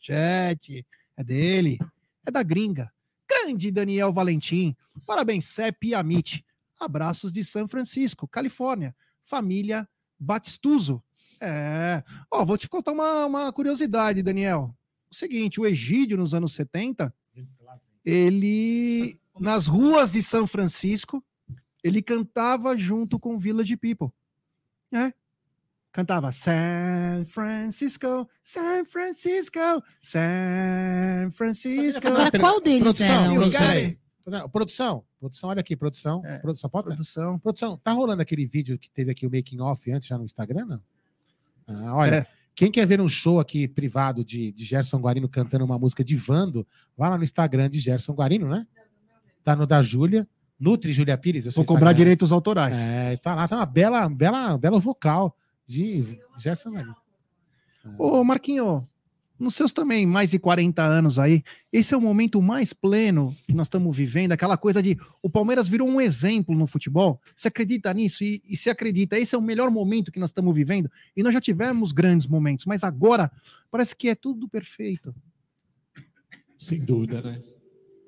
[0.00, 0.84] chat
[1.16, 1.78] é dele,
[2.26, 2.90] é da gringa.
[3.28, 4.76] Grande Daniel Valentim.
[5.06, 6.44] Parabéns, Cep e Amit.
[6.78, 8.94] Abraços de São Francisco, Califórnia.
[9.22, 11.02] Família Batistuso.
[11.40, 12.02] É.
[12.30, 14.74] Ó, vou te contar uma, uma curiosidade, Daniel.
[15.10, 17.14] O seguinte, o Egídio, nos anos 70,
[18.04, 21.24] ele nas ruas de São Francisco,
[21.82, 24.08] ele cantava junto com Village People.
[24.92, 25.12] É.
[25.94, 29.60] Cantava San Francisco, San Francisco,
[30.02, 32.08] San Francisco.
[32.08, 37.38] Agora, qual deles produção, produção, produção, produção, olha aqui, produção, é, produção, foto, produção.
[37.38, 40.66] Produção, tá rolando aquele vídeo que teve aqui o making off antes já no Instagram,
[40.66, 40.82] não?
[41.68, 42.26] Ah, olha, é.
[42.56, 46.16] Quem quer ver um show aqui privado de, de Gerson Guarino cantando uma música de
[46.16, 46.66] Vando,
[46.98, 48.66] vá lá no Instagram de Gerson Guarino, né?
[49.44, 50.26] Tá no da Júlia,
[50.58, 51.44] Nutri Júlia Pires.
[51.54, 51.94] Vou cobrar Instagram.
[51.94, 52.82] direitos autorais.
[52.82, 56.96] É, tá lá, tá uma bela, bela, bela vocal de Gerson Guarino.
[57.98, 58.86] Ô, Marquinho,
[59.38, 63.52] nos seus também mais de 40 anos aí, esse é o momento mais pleno que
[63.52, 67.20] nós estamos vivendo, aquela coisa de o Palmeiras virou um exemplo no futebol.
[67.34, 68.22] Você acredita nisso?
[68.22, 70.90] E, e se acredita, esse é o melhor momento que nós estamos vivendo.
[71.16, 73.30] E nós já tivemos grandes momentos, mas agora
[73.70, 75.14] parece que é tudo perfeito.
[76.56, 77.42] Sem dúvida, né?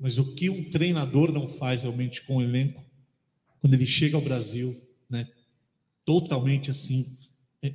[0.01, 2.85] Mas o que um treinador não faz realmente com o elenco,
[3.61, 4.77] quando ele chega ao Brasil,
[5.11, 5.27] né?
[6.05, 7.05] Totalmente assim,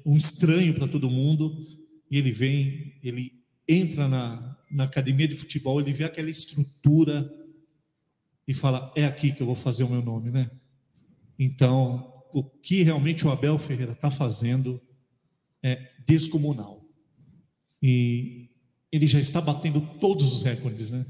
[0.05, 1.65] um estranho para todo mundo,
[2.09, 7.29] e ele vem, ele entra na, na academia de futebol, ele vê aquela estrutura
[8.47, 10.49] e fala: é aqui que eu vou fazer o meu nome, né?
[11.37, 14.79] Então, o que realmente o Abel Ferreira está fazendo
[15.63, 16.85] é descomunal.
[17.81, 18.49] E
[18.91, 21.05] ele já está batendo todos os recordes, né?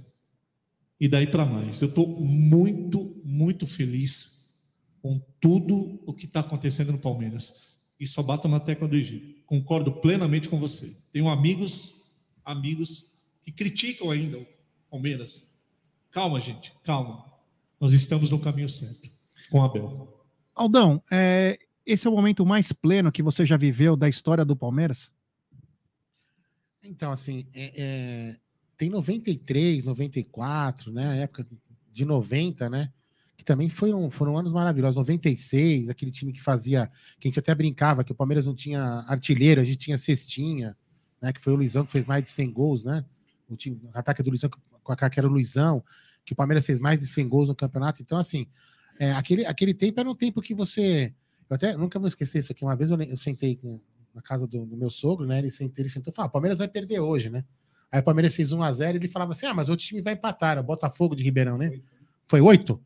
[1.00, 1.82] E daí para mais.
[1.82, 4.70] Eu estou muito, muito feliz
[5.02, 7.71] com tudo o que está acontecendo no Palmeiras.
[8.02, 9.46] E só bato na tecla do Egito.
[9.46, 10.92] Concordo plenamente com você.
[11.14, 14.48] Tenho amigos, amigos que criticam ainda o
[14.90, 15.62] Palmeiras.
[16.10, 17.24] Calma, gente, calma.
[17.80, 19.08] Nós estamos no caminho certo
[19.52, 20.20] com Abel.
[20.56, 24.56] Aldão, é, esse é o momento mais pleno que você já viveu da história do
[24.56, 25.12] Palmeiras?
[26.82, 28.38] Então, assim, é, é,
[28.78, 31.08] tem 93, 94, né?
[31.08, 31.48] A época
[31.94, 32.92] de 90, né?
[33.42, 34.96] Que também foram, foram anos maravilhosos.
[34.98, 36.86] 96, aquele time que fazia.
[37.20, 40.78] Que a gente até brincava que o Palmeiras não tinha artilheiro, a gente tinha cestinha,
[41.20, 41.34] né?
[41.34, 43.04] Que foi o Luizão que fez mais de 100 gols, né?
[43.50, 44.48] O, time, o ataque do Luizão,
[44.84, 45.84] com a que era o Luizão,
[46.24, 48.00] que o Palmeiras fez mais de 100 gols no campeonato.
[48.00, 48.46] Então, assim,
[49.00, 51.12] é, aquele, aquele tempo era um tempo que você.
[51.50, 52.64] Eu até nunca vou esquecer isso aqui.
[52.64, 53.60] Uma vez eu, eu sentei
[54.14, 55.40] na casa do, do, meu sogro, né?
[55.40, 57.44] Ele, sentou, ele sentou e falou: ah, o Palmeiras vai perder hoje, né?
[57.92, 60.64] Aí o Palmeiras fez 1x0 ele falava assim: ah, mas o time vai empatar, o
[60.64, 61.72] Botafogo de Ribeirão, né?
[62.28, 62.80] Foi 8?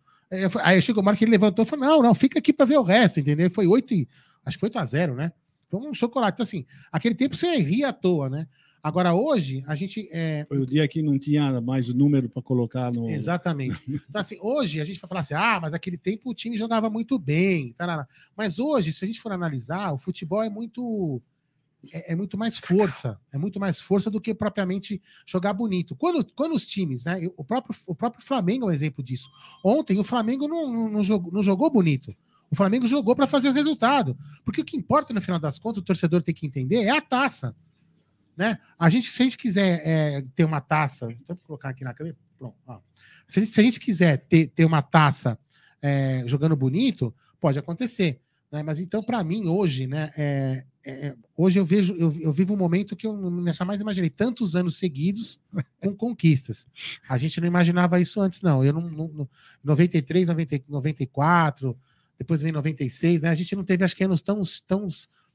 [0.63, 2.77] Aí chegou o Marco que ele levantou e falou: não, não, fica aqui para ver
[2.77, 3.49] o resto, entendeu?
[3.49, 4.07] Foi 8 e.
[4.45, 5.31] Acho que foi 8x0, né?
[5.67, 6.35] Foi um chocolate.
[6.35, 8.47] Então, assim, aquele tempo você ria à toa, né?
[8.85, 10.07] Agora, hoje, a gente.
[10.11, 10.45] É...
[10.47, 13.09] Foi o dia que não tinha mais o número para colocar no.
[13.09, 13.81] Exatamente.
[14.07, 16.89] Então, assim, hoje a gente vai falar assim: ah, mas aquele tempo o time jogava
[16.89, 17.73] muito bem.
[17.73, 18.07] Tarará.
[18.37, 21.21] Mas hoje, se a gente for analisar, o futebol é muito
[21.93, 25.95] é, é, muito mais força, é muito mais força do que propriamente jogar bonito.
[25.95, 27.19] Quando, quando os times, né?
[27.37, 29.29] O próprio, o próprio Flamengo é um exemplo disso.
[29.63, 32.15] Ontem o Flamengo não, não, não jogou, não jogou bonito.
[32.49, 34.17] O Flamengo jogou para fazer o resultado.
[34.43, 37.01] Porque o que importa, no final das contas, o torcedor tem que entender é a
[37.01, 37.55] taça.
[38.37, 38.59] Né?
[38.77, 42.17] A gente, se a gente quiser é, ter uma taça, vou colocar aqui na câmera,
[42.37, 42.55] pronto.
[43.27, 45.39] Se, se, a gente quiser ter, ter uma taça
[45.81, 48.19] é, jogando bonito, pode acontecer.
[48.51, 48.61] Né?
[48.61, 52.53] Mas então, para mim, hoje, né, é, é, é, hoje eu vejo, eu, eu, vivo
[52.53, 53.17] um momento que eu
[53.53, 55.39] jamais imaginei tantos anos seguidos
[55.81, 56.67] com conquistas.
[57.09, 58.63] A gente não imaginava isso antes, não.
[58.63, 59.29] Eu não, não
[59.63, 61.75] 93, 90, 94,
[62.19, 63.29] depois vem 96, né?
[63.29, 64.87] A gente não teve, acho que anos tão, tão,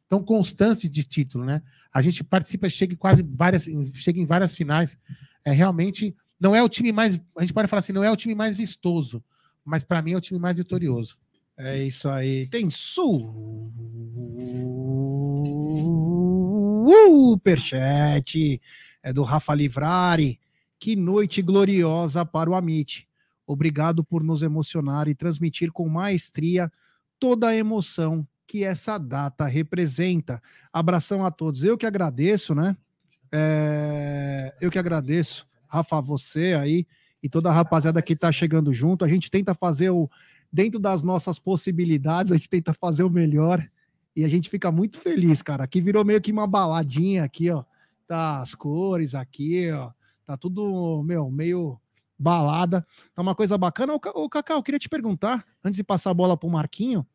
[0.08, 1.62] tão constantes de título, né?
[1.92, 4.96] A gente participa, chega quase várias, chega em várias finais.
[5.44, 8.16] É realmente não é o time mais, a gente pode falar assim, não é o
[8.16, 9.22] time mais vistoso,
[9.64, 11.18] mas para mim é o time mais vitorioso.
[11.56, 12.46] É isso aí.
[12.46, 12.70] Tem
[16.86, 18.60] superchat.
[19.02, 20.38] É do Rafa Livrari.
[20.78, 23.06] Que noite gloriosa para o Amit.
[23.46, 26.70] Obrigado por nos emocionar e transmitir com maestria
[27.18, 30.40] toda a emoção que essa data representa.
[30.72, 31.62] Abração a todos.
[31.62, 32.76] Eu que agradeço, né?
[33.32, 34.54] É...
[34.60, 36.86] eu que agradeço, Rafa, você aí
[37.22, 39.04] e toda a rapaziada que está chegando junto.
[39.04, 40.10] A gente tenta fazer o
[40.52, 43.64] dentro das nossas possibilidades, a gente tenta fazer o melhor
[44.14, 45.64] e a gente fica muito feliz, cara.
[45.64, 47.64] Aqui virou meio que uma baladinha aqui, ó.
[48.06, 49.92] Tá as cores aqui, ó.
[50.26, 51.80] Tá tudo, meu, meio
[52.18, 52.86] balada.
[53.14, 53.94] Tá uma coisa bacana.
[53.94, 57.06] Ô, Cacau, eu queria te perguntar, antes de passar a bola pro Marquinho,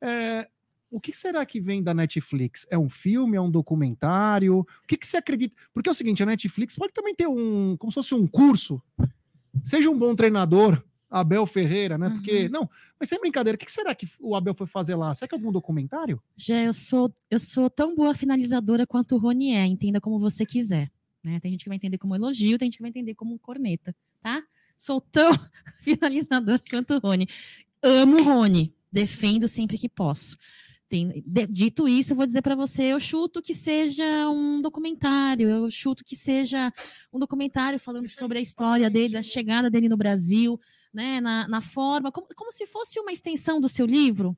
[0.00, 0.48] é,
[0.90, 2.66] o que será que vem da Netflix?
[2.70, 3.36] É um filme?
[3.36, 4.58] É um documentário?
[4.60, 5.56] O que, que você acredita?
[5.72, 8.80] Porque é o seguinte, a Netflix pode também ter um, como se fosse um curso.
[9.64, 12.10] Seja um bom treinador, Abel Ferreira, né?
[12.10, 12.50] Porque, uhum.
[12.50, 15.14] não, mas sem brincadeira, o que será que o Abel foi fazer lá?
[15.14, 16.20] Será que é algum documentário?
[16.36, 20.44] Já, eu sou, eu sou tão boa finalizadora quanto o Rony é, entenda como você
[20.44, 20.90] quiser.
[21.22, 21.40] Né?
[21.40, 24.42] Tem gente que vai entender como elogio, tem gente que vai entender como corneta, tá?
[24.76, 25.32] Sou tão
[25.80, 27.26] finalizadora quanto o Rony.
[27.82, 30.36] Amo o Rony, defendo sempre que posso.
[30.88, 35.48] Tem, de, dito isso, eu vou dizer para você, eu chuto que seja um documentário,
[35.48, 36.72] eu chuto que seja
[37.12, 40.60] um documentário falando sobre a história dele, a chegada dele no Brasil,
[40.94, 44.36] né, na, na forma, como, como se fosse uma extensão do seu livro.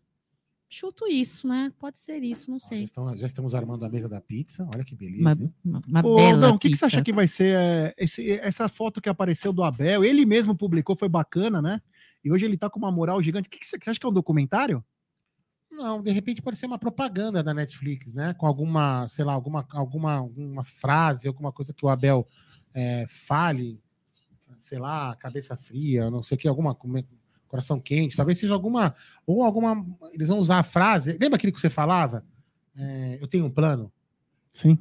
[0.68, 1.72] Chuto isso, né?
[1.78, 2.78] Pode ser isso, não sei.
[2.78, 4.68] Já, estão, já estamos armando a mesa da pizza.
[4.74, 5.52] Olha que beleza.
[5.64, 7.94] Uma, uma, uma Ô, bela não, o que, que, você acha que vai ser é,
[7.96, 10.04] esse, essa foto que apareceu do Abel?
[10.04, 11.80] Ele mesmo publicou, foi bacana, né?
[12.24, 13.46] E hoje ele tá com uma moral gigante.
[13.46, 14.84] O que, que você, você acha que é um documentário?
[15.70, 18.34] Não, de repente pode ser uma propaganda da Netflix, né?
[18.34, 22.26] Com alguma, sei lá, alguma, alguma, alguma frase, alguma coisa que o Abel
[22.74, 23.80] é, fale
[24.58, 26.76] sei lá, cabeça fria, não sei o que, alguma
[27.46, 28.94] coração quente, talvez seja alguma
[29.26, 31.16] ou alguma eles vão usar a frase.
[31.20, 32.24] Lembra aquele que você falava?
[32.76, 33.92] É, eu tenho um plano.
[34.50, 34.78] Sim.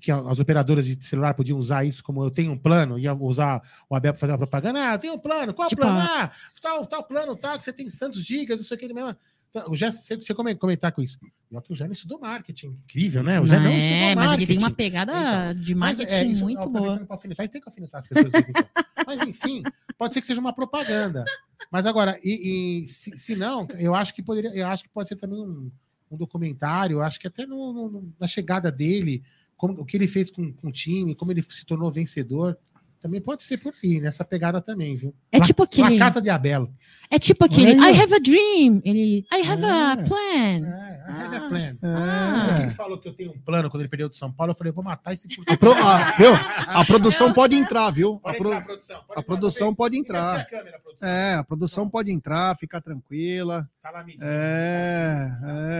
[0.00, 3.62] Que as operadoras de celular podiam usar isso como eu tenho um plano, ia usar
[3.88, 4.90] o Abel para fazer uma propaganda.
[4.90, 5.52] Ah, eu tenho um plano.
[5.54, 5.98] Qual tipo, plano?
[6.00, 9.14] Ah, tal, tal plano, tal, que você tem tantos gigas, não sei o que, mesmo.
[9.50, 11.16] Então, o Jé, você, comentar com isso.
[11.52, 12.76] E que o Jé estudou marketing.
[12.84, 13.40] Incrível, né?
[13.40, 14.16] O Jé não, não estudou é, marketing.
[14.16, 17.06] Mas ele tem uma pegada então, de marketing mas, é, isso, muito boa.
[17.08, 18.48] Alfinetar, tem que alfinetar as pessoas.
[18.48, 18.64] então.
[19.06, 19.62] Mas, enfim,
[19.98, 21.24] pode ser que seja uma propaganda.
[21.70, 25.08] Mas agora, e, e se, se, não, eu acho que poderia, eu acho que pode
[25.08, 25.70] ser também um,
[26.10, 26.98] um documentário.
[26.98, 29.22] Eu acho que até no, no, na chegada dele
[29.56, 32.56] como- o que ele fez com, com o time, como ele se tornou vencedor.
[33.00, 35.14] Também pode ser por aí, nessa pegada também, viu?
[35.30, 36.70] É tipo aquele- La Casa de Abel.
[37.10, 38.80] É tipo aquele aí, I have a dream.
[38.82, 40.04] Ele, I have a É.
[40.06, 40.66] plan.
[40.68, 41.76] É, I have a plan.
[41.82, 42.62] Ah.
[42.62, 44.52] Ele falou que eu tenho um plano quando ele perdeu do São Paulo.
[44.52, 46.30] Eu falei, eu vou matar esse A, pro- a- viu?
[46.68, 48.14] A produção pode entrar, viu?
[48.16, 48.96] A, Pode pro- entrar, produção.
[48.96, 50.40] Pode a entrar, produção pode pode entrar.
[50.40, 51.08] A câmera, produção.
[51.08, 53.68] É, a produção pode entrar, fica tranquila.
[53.82, 54.28] Tá lá, Mizinho.
[54.30, 55.28] É,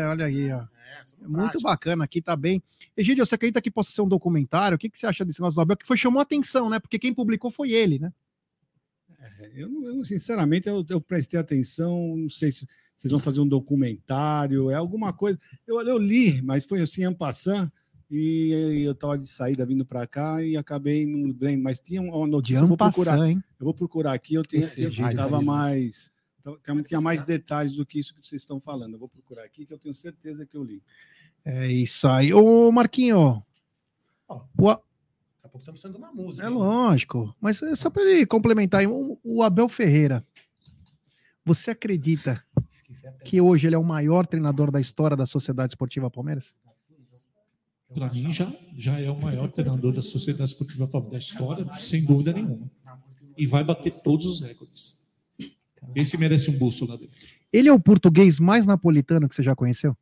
[0.03, 0.59] é, olha aí, ó.
[0.61, 2.63] É, somos Muito bacana aqui, tá bem.
[2.97, 4.77] Egídio, você acredita que possa ser um documentário?
[4.77, 5.77] O que, que você acha desse negócio do Abel?
[5.77, 6.79] Que foi chamou a atenção, né?
[6.79, 8.13] Porque quem publicou foi ele, né?
[9.55, 13.41] Eu, não- eu não- sinceramente, eu, eu prestei atenção, não sei se vocês vão fazer
[13.41, 15.39] um documentário, é alguma coisa.
[15.67, 17.71] Eu, eu li, mas foi assim, en passant,
[18.11, 22.25] e eu estava de saída vindo para cá e acabei não lendo, mas tinha uma
[22.27, 23.43] De notícia, eu vou procurar, hein?
[23.59, 25.45] eu vou procurar aqui, eu tenho, Esse eu jeito tava aí.
[25.45, 28.93] mais, tava- tinha mais detalhes do que isso que vocês estão falando.
[28.95, 30.83] Eu vou procurar aqui, que eu tenho certeza que eu li.
[31.45, 32.33] É isso aí.
[32.33, 33.43] Ô, Marquinho,
[34.29, 34.79] Ó, o
[35.55, 36.45] pouco estamos sendo uma música.
[36.45, 36.57] é hein?
[36.57, 40.27] lógico, mas é só para ele complementar o, o Abel Ferreira,
[41.45, 42.45] você acredita
[43.01, 43.25] pedra.
[43.25, 46.57] que hoje ele é o maior treinador da história da Sociedade Esportiva Palmeiras?
[47.93, 52.05] Para mim, já, já é o maior treinador da Sociedade Esportiva Palmeiras da história, sem
[52.05, 52.69] dúvida nenhuma.
[53.37, 55.05] E vai bater todos os recordes.
[55.95, 57.15] Esse merece um busto lá dentro.
[57.53, 59.97] Ele é o português mais napolitano que você já conheceu?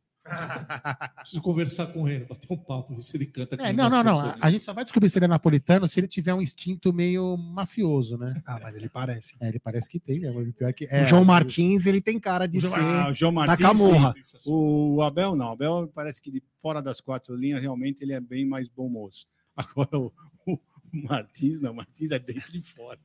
[1.17, 3.55] Preciso conversar com ele, bater um papo, ver se ele canta.
[3.55, 4.17] É, não, não, não.
[4.17, 6.93] A, a gente só vai descobrir se ele é napolitano se ele tiver um instinto
[6.93, 8.41] meio mafioso, né?
[8.45, 9.35] Ah, mas ele parece.
[9.41, 10.53] É, ele parece que tem mesmo.
[10.53, 12.79] Pior que, o é, João Martins, ele tem cara de o João- ser...
[12.81, 14.13] Ah, o João da Martins, Camorra.
[14.21, 14.37] sim.
[14.47, 15.49] O Abel não.
[15.49, 18.87] O Abel parece que de fora das quatro linhas, realmente ele é bem mais bom
[18.87, 19.27] moço.
[19.55, 20.11] Agora o,
[20.47, 20.59] o
[20.91, 22.99] Martins, não, o Martins é dentro e fora.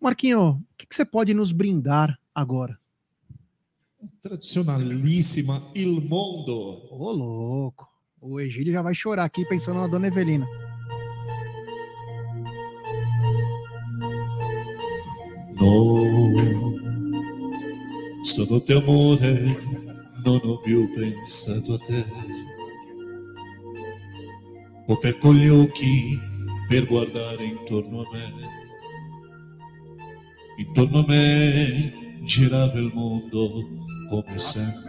[0.00, 2.78] Marquinho, o que, que você pode nos brindar agora?
[4.20, 6.86] Tradicionalíssima Il Mondo.
[6.90, 7.88] Ô, louco.
[8.20, 10.46] O Egílio já vai chorar aqui pensando na dona Evelina.
[15.60, 16.74] No,
[18.22, 19.58] sono teu amore,
[20.24, 22.04] non ho più pensato a te.
[24.86, 26.20] Ho aperto gli occhi
[26.68, 28.32] per guardare intorno a me.
[30.58, 33.50] Intorno a me girava il mondo
[34.08, 34.86] come sempre.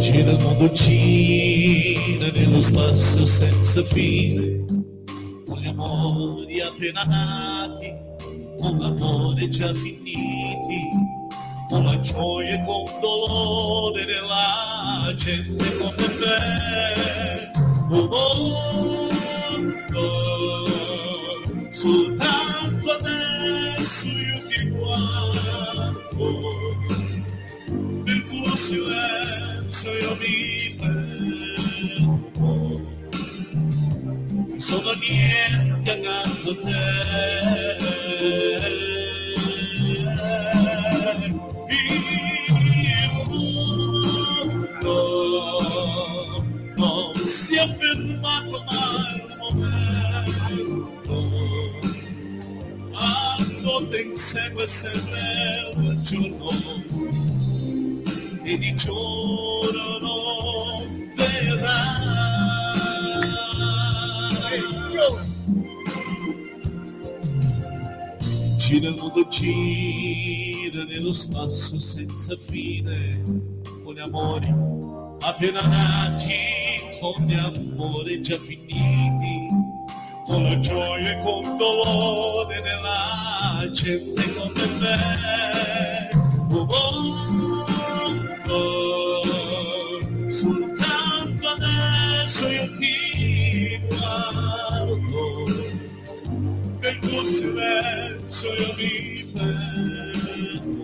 [0.00, 4.64] Gira il mondo, gira nello spazio senza fine,
[5.46, 7.94] con gli amori appena nati,
[8.58, 10.88] con l'amore già finiti,
[11.68, 17.50] con la gioia e con dolore della gente come me.
[17.92, 18.08] Oh,
[19.48, 20.69] mondo,
[21.70, 26.48] soltanto adesso io ti guardo
[28.04, 32.98] nel tuo silenzio io mi fermo non
[34.60, 36.78] sono niente accanto a te
[41.68, 41.80] il
[44.82, 46.44] mondo
[46.76, 49.29] non si è fermato mai
[53.80, 56.50] a te insegue sempre il giorno
[58.42, 60.08] e di giorno
[61.14, 61.98] verrà.
[68.58, 73.22] Gira il mondo, gira nello spazio senza fine,
[73.82, 74.54] con gli amori
[75.22, 76.34] appena nati,
[77.00, 79.39] con gli amori già finiti,
[80.30, 86.08] con la gioia e con dolore della gente come me.
[86.52, 86.66] Oh,
[88.48, 95.46] oh, oh, soltanto adesso io ti guardo,
[96.78, 100.78] nel tuo silenzio io mi fermo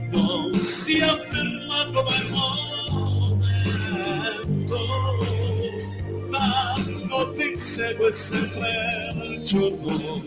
[0.09, 2.29] non si è fermato mai
[3.09, 3.49] momento,
[6.29, 6.75] la
[7.09, 8.69] notte insegue sempre
[9.21, 10.23] il giorno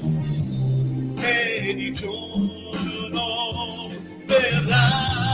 [1.17, 3.25] e di giorno
[4.27, 5.34] verrà.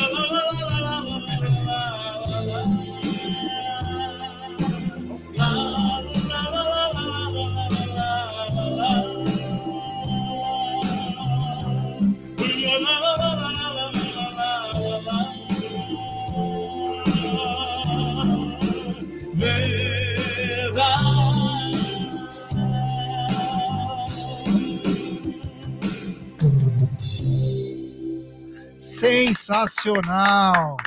[29.01, 30.77] Sensacional!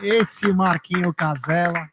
[0.00, 1.88] Esse Marquinho Casella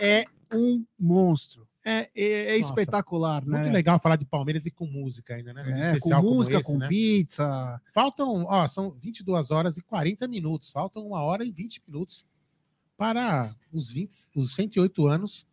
[0.00, 1.66] é um monstro.
[1.84, 3.72] É, é- é Nossa, espetacular, Muito né?
[3.72, 5.64] legal falar de Palmeiras e com música ainda, né?
[5.72, 6.86] É, especial com música, esse, com né?
[6.86, 7.80] pizza.
[7.92, 10.70] Faltam, ó, são 22 horas e 40 minutos.
[10.70, 12.24] Faltam uma hora e 20 minutos
[12.96, 15.46] para os, 20, os 108 anos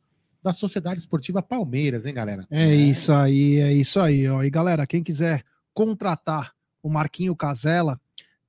[0.44, 2.46] da Sociedade Esportiva Palmeiras, hein, galera?
[2.52, 4.44] É isso aí, é isso aí, ó.
[4.44, 5.44] E galera, quem quiser
[5.74, 6.54] contratar
[6.84, 8.00] o Marquinho Casella,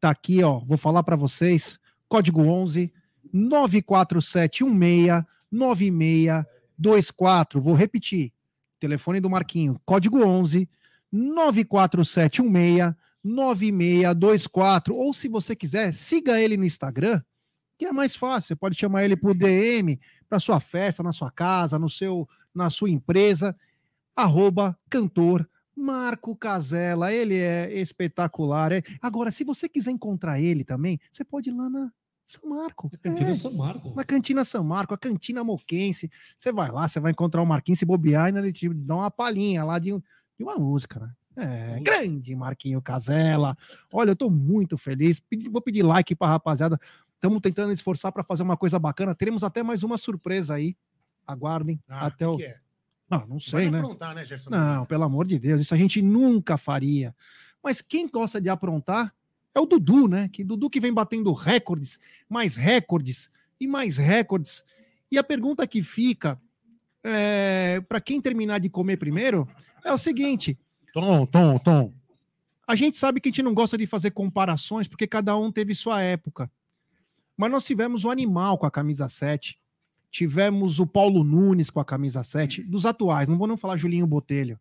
[0.01, 0.61] tá aqui, ó.
[0.61, 1.79] Vou falar para vocês.
[2.09, 2.93] Código 11
[3.33, 7.61] 94716 9624.
[7.61, 8.33] Vou repetir.
[8.79, 10.69] Telefone do Marquinho, código 11
[11.11, 12.95] 94716
[13.25, 14.95] 9624.
[14.95, 17.21] Ou se você quiser, siga ele no Instagram,
[17.79, 18.49] que é mais fácil.
[18.49, 22.71] Você pode chamar ele por DM para sua festa, na sua casa, no seu, na
[22.71, 23.57] sua empresa.
[24.15, 27.13] Arroba cantor Marco Casella.
[27.13, 28.73] Ele é espetacular.
[28.73, 28.83] é.
[29.01, 31.91] Agora, se você quiser encontrar ele também, você pode ir lá na
[32.27, 32.91] São Marco.
[33.03, 33.35] Cantina É.
[33.35, 33.95] São Marco.
[33.95, 36.11] Na Cantina São Marco, a Cantina Moquense.
[36.37, 39.11] Você vai lá, você vai encontrar o Marquinhos se bobear e ele te dá uma
[39.11, 41.13] palhinha lá de, de uma música, né?
[41.39, 43.55] É, grande Marquinho Casella.
[43.93, 45.23] Olha, eu tô muito feliz.
[45.53, 46.81] Vou pedir like pra rapaziada.
[47.15, 49.15] Estamos tentando esforçar para fazer uma coisa bacana.
[49.15, 50.75] Teremos até mais uma surpresa aí.
[51.27, 52.37] Aguardem Ah, até o.
[52.39, 52.57] que é?
[53.09, 53.79] Não Vai sei, né?
[53.79, 54.51] aprontar, né, Gerson?
[54.51, 57.15] Não, pelo amor de Deus, isso a gente nunca faria.
[57.63, 59.15] Mas quem gosta de aprontar
[59.55, 60.29] é o Dudu, né?
[60.29, 61.99] Que Dudu que vem batendo recordes,
[62.29, 63.31] mais recordes
[63.61, 64.65] e mais recordes.
[65.11, 66.41] E a pergunta que fica
[67.89, 69.49] para quem terminar de comer primeiro
[69.85, 70.59] é o seguinte:
[70.93, 71.93] Tom, Tom, Tom.
[72.67, 75.75] a gente sabe que a gente não gosta de fazer comparações porque cada um teve
[75.75, 76.51] sua época.
[77.37, 79.59] Mas nós tivemos o Animal com a camisa 7,
[80.11, 84.07] tivemos o Paulo Nunes com a camisa 7, dos atuais, não vou não falar Julinho
[84.07, 84.59] Botelho,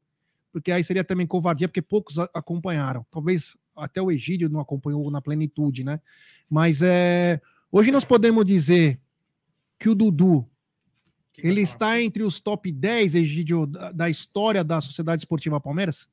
[0.52, 3.06] porque aí seria também covardia, porque poucos acompanharam.
[3.12, 6.00] Talvez até o Egídio não acompanhou na plenitude, né?
[6.50, 7.42] Mas é,
[7.72, 9.00] hoje nós podemos dizer
[9.78, 10.48] que o Dudu
[11.38, 16.08] ele está entre os top 10, Egídio, da, da história da Sociedade Esportiva Palmeiras?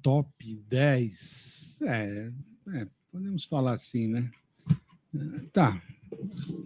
[0.00, 1.82] Top 10.
[1.82, 2.32] É,
[2.74, 4.30] é, podemos falar assim, né?
[5.52, 5.80] Tá.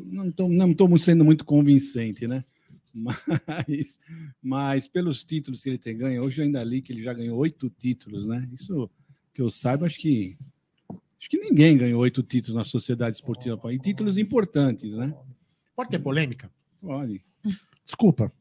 [0.07, 2.45] Não estou não tô sendo muito convincente, né?
[2.97, 3.99] Mas,
[4.43, 7.39] mas pelos títulos que ele tem ganho, hoje eu ainda li que ele já ganhou
[7.39, 8.49] oito títulos, né?
[8.55, 8.91] Isso
[9.35, 10.39] que eu saiba, acho que
[11.21, 13.61] acho que ninguém ganhou oito títulos na Sociedade Esportiva.
[13.71, 15.13] E títulos importantes, né?
[15.75, 16.51] Pode ter polêmica?
[16.83, 17.21] Olha,
[17.85, 18.33] Desculpa.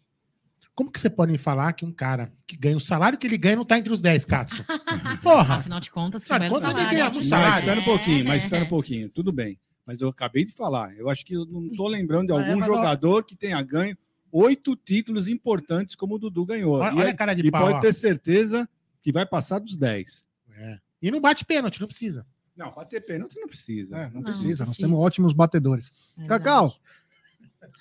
[0.73, 3.37] Como que você pode me falar que um cara que ganha o salário que ele
[3.37, 4.65] ganha não tá entre os 10, Cássio?
[5.23, 5.55] Porra!
[5.55, 6.89] Afinal de contas, que quando ele salário.
[6.89, 7.49] ganha muito salário.
[7.49, 9.09] Mas espera um pouquinho, mas espera um pouquinho.
[9.09, 9.57] Tudo bem.
[9.85, 10.95] Mas eu acabei de falar.
[10.97, 13.97] Eu acho que eu não estou lembrando de É, algum jogador que tenha ganho
[14.31, 16.79] oito títulos importantes como o Dudu ganhou.
[16.79, 17.61] Olha, e olha aí- a cara de e pau.
[17.63, 17.79] pode ó.
[17.79, 18.67] ter certeza
[19.01, 20.27] que vai passar dos 10.
[20.57, 20.79] É.
[21.01, 22.25] E não bate pênalti, não precisa.
[22.57, 23.95] Não, bater pênalti não precisa.
[23.95, 24.87] É, não, Não, precisa, não nós precisa.
[24.87, 25.91] temos ótimos batedores.
[26.17, 26.73] É Cacau,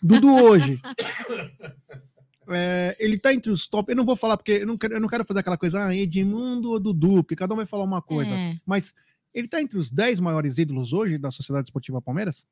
[0.02, 0.80] Dudu hoje.
[2.48, 3.90] é, ele tá entre os top.
[3.92, 5.94] Eu não vou falar, porque eu não quero, eu não quero fazer aquela coisa, ah,
[5.94, 8.30] Edmundo ou Dudu, porque cada um vai falar uma coisa.
[8.34, 8.56] É.
[8.66, 8.94] Mas
[9.34, 12.46] ele tá entre os 10 maiores ídolos hoje da Sociedade Esportiva Palmeiras?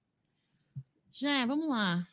[1.13, 2.07] Já, vamos lá.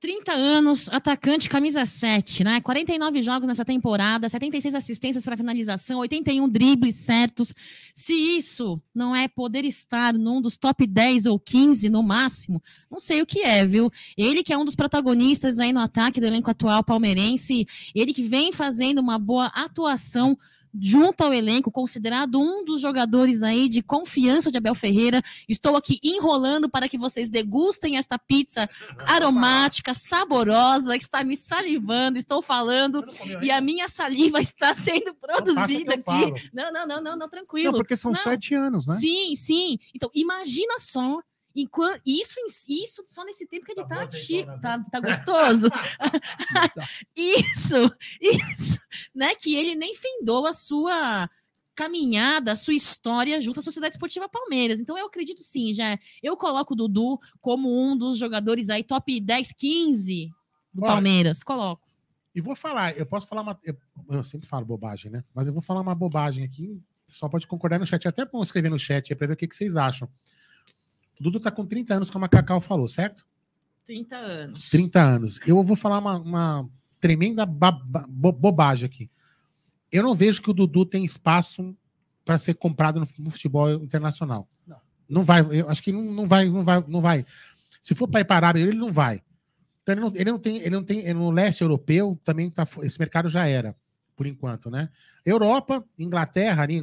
[0.00, 2.60] 30 anos, atacante, camisa 7, né?
[2.60, 7.52] 49 jogos nessa temporada, 76 assistências para finalização, 81 dribles certos.
[7.92, 13.00] Se isso não é poder estar num dos top 10 ou 15 no máximo, não
[13.00, 13.90] sei o que é, viu?
[14.16, 18.22] Ele que é um dos protagonistas aí no ataque do elenco atual palmeirense, ele que
[18.22, 20.38] vem fazendo uma boa atuação
[20.80, 25.22] junto ao elenco, considerado um dos jogadores aí de confiança de Abel Ferreira.
[25.48, 28.68] Estou aqui enrolando para que vocês degustem esta pizza
[29.06, 33.04] aromática, saborosa, que está me salivando, estou falando
[33.42, 36.50] e a minha saliva está sendo produzida que eu aqui.
[36.52, 37.72] Não, não, não, não, não, Não, tranquilo.
[37.74, 38.96] porque são sete anos, né?
[38.98, 39.78] Sim, sim.
[39.94, 41.20] Então, imagina só.
[41.60, 42.36] Enquanto, isso,
[42.68, 45.68] isso só nesse tempo que ele Tá tá, azeitona, tá, tá gostoso.
[47.16, 48.80] isso, isso,
[49.12, 49.34] né?
[49.34, 51.28] Que ele nem findou a sua
[51.74, 54.78] caminhada, a sua história junto à Sociedade Esportiva Palmeiras.
[54.78, 55.98] Então eu acredito sim, já.
[56.22, 60.30] Eu coloco o Dudu como um dos jogadores aí top 10, 15
[60.72, 61.42] do Olha, Palmeiras.
[61.42, 61.88] Coloco.
[62.32, 63.58] E vou falar, eu posso falar uma.
[63.64, 63.76] Eu,
[64.10, 65.24] eu sempre falo bobagem, né?
[65.34, 66.80] Mas eu vou falar uma bobagem aqui.
[67.08, 68.04] Só pode concordar no chat.
[68.04, 70.08] É até bom escrever no chat pra ver o que, que vocês acham.
[71.20, 73.26] O Dudu tá com 30 anos, como a Cacau falou, certo?
[73.86, 74.70] 30 anos.
[74.70, 75.40] 30 anos.
[75.46, 79.10] Eu vou falar uma, uma tremenda ba- ba- bo- bobagem aqui.
[79.90, 81.74] Eu não vejo que o Dudu tem espaço
[82.24, 84.46] para ser comprado no, futebol internacional.
[84.66, 84.76] Não.
[85.08, 85.40] Não vai.
[85.50, 87.24] Eu acho que não, não vai, não vai, não vai.
[87.80, 89.22] Se for para ir para a Arábia, ele não vai.
[89.82, 91.14] Então ele não, ele não tem, ele não tem.
[91.14, 93.74] No leste europeu também tá, esse mercado já era,
[94.14, 94.90] por enquanto, né?
[95.24, 96.82] Europa, Inglaterra, ali,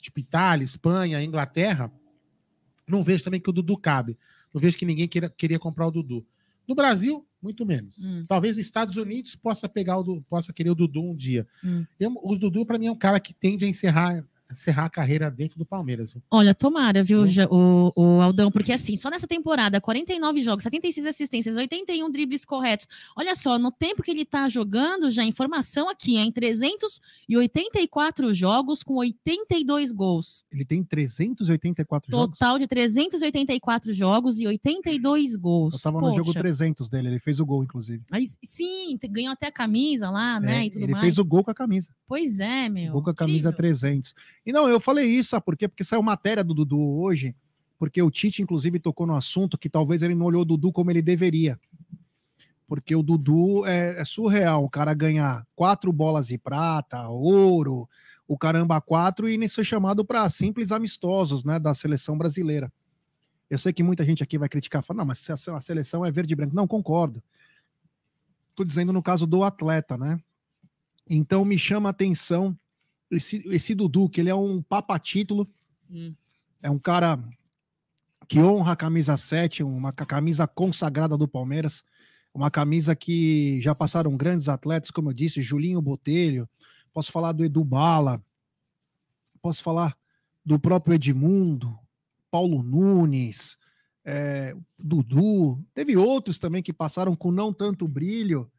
[0.00, 1.92] tipo Itália, Espanha, Inglaterra,
[2.88, 4.16] não vejo também que o Dudu cabe.
[4.54, 6.24] Não vejo que ninguém queira, queria comprar o Dudu.
[6.66, 8.04] No Brasil, muito menos.
[8.04, 8.24] Hum.
[8.26, 11.46] Talvez nos Estados Unidos possa pegar o possa querer o Dudu um dia.
[11.64, 11.84] Hum.
[11.98, 15.30] Eu- o Dudu, para mim, é um cara que tende a encerrar, encerrar a carreira
[15.30, 16.12] dentro do Palmeiras.
[16.12, 16.22] viu?
[16.30, 17.26] Olha, tomara, viu.
[17.26, 18.50] Ja- o, o Aldão?
[18.50, 22.86] Porque assim, só nessa temporada, 49 jogos, 76 assistências, 81 dribles corretos.
[23.16, 28.94] Olha só, no tempo que ele tá jogando, já informação aqui, em 384 jogos com
[28.96, 30.44] 82 gols.
[30.52, 32.38] Ele tem 384 jogos.
[32.38, 35.74] Total de 384 jogos e 82 gols.
[35.74, 36.38] Eu tava no jogo Poxa.
[36.38, 38.02] 300 dele, ele fez o gol, inclusive.
[38.10, 40.62] Aí, sim, ganhou até a camisa lá, né?
[40.62, 41.04] É, e tudo ele mais.
[41.04, 41.90] fez o gol com a camisa.
[42.06, 42.92] Pois é, meu.
[42.92, 43.76] gol com a camisa incrível.
[43.76, 44.14] 300.
[44.46, 45.66] E não, eu falei isso, sabe por quê?
[45.66, 47.34] Porque saiu matéria do Dudu hoje,
[47.76, 50.88] porque o Tite, inclusive, tocou no assunto que talvez ele não olhou o Dudu como
[50.88, 51.58] ele deveria.
[52.68, 57.88] Porque o Dudu é, é surreal, o cara ganhar quatro bolas de prata, ouro,
[58.26, 62.72] o caramba quatro, e nem ser chamado para simples amistosos, né, da seleção brasileira.
[63.50, 66.32] Eu sei que muita gente aqui vai criticar, falar, não, mas a seleção é verde
[66.32, 66.54] e branco.
[66.54, 67.22] Não, concordo.
[68.54, 70.18] Tô dizendo no caso do atleta, né?
[71.08, 72.56] Então me chama a atenção
[73.10, 75.48] esse, esse Dudu, que ele é um papa-título,
[75.90, 76.14] Hum.
[76.62, 77.22] é um cara
[78.28, 81.84] que honra a camisa 7, uma ca- camisa consagrada do Palmeiras,
[82.34, 86.48] uma camisa que já passaram grandes atletas, como eu disse, Julinho Botelho,
[86.92, 88.20] posso falar do Edu Bala,
[89.40, 89.96] posso falar
[90.44, 91.78] do próprio Edmundo,
[92.30, 93.56] Paulo Nunes,
[94.04, 98.50] é, Dudu, teve outros também que passaram com não tanto brilho,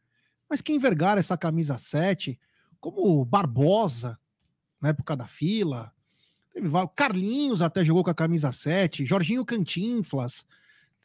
[0.48, 2.38] mas que envergaram essa camisa 7,
[2.80, 4.18] como Barbosa,
[4.80, 5.92] na época da fila.
[6.52, 10.44] Teve Carlinhos até jogou com a camisa 7, Jorginho Cantinflas.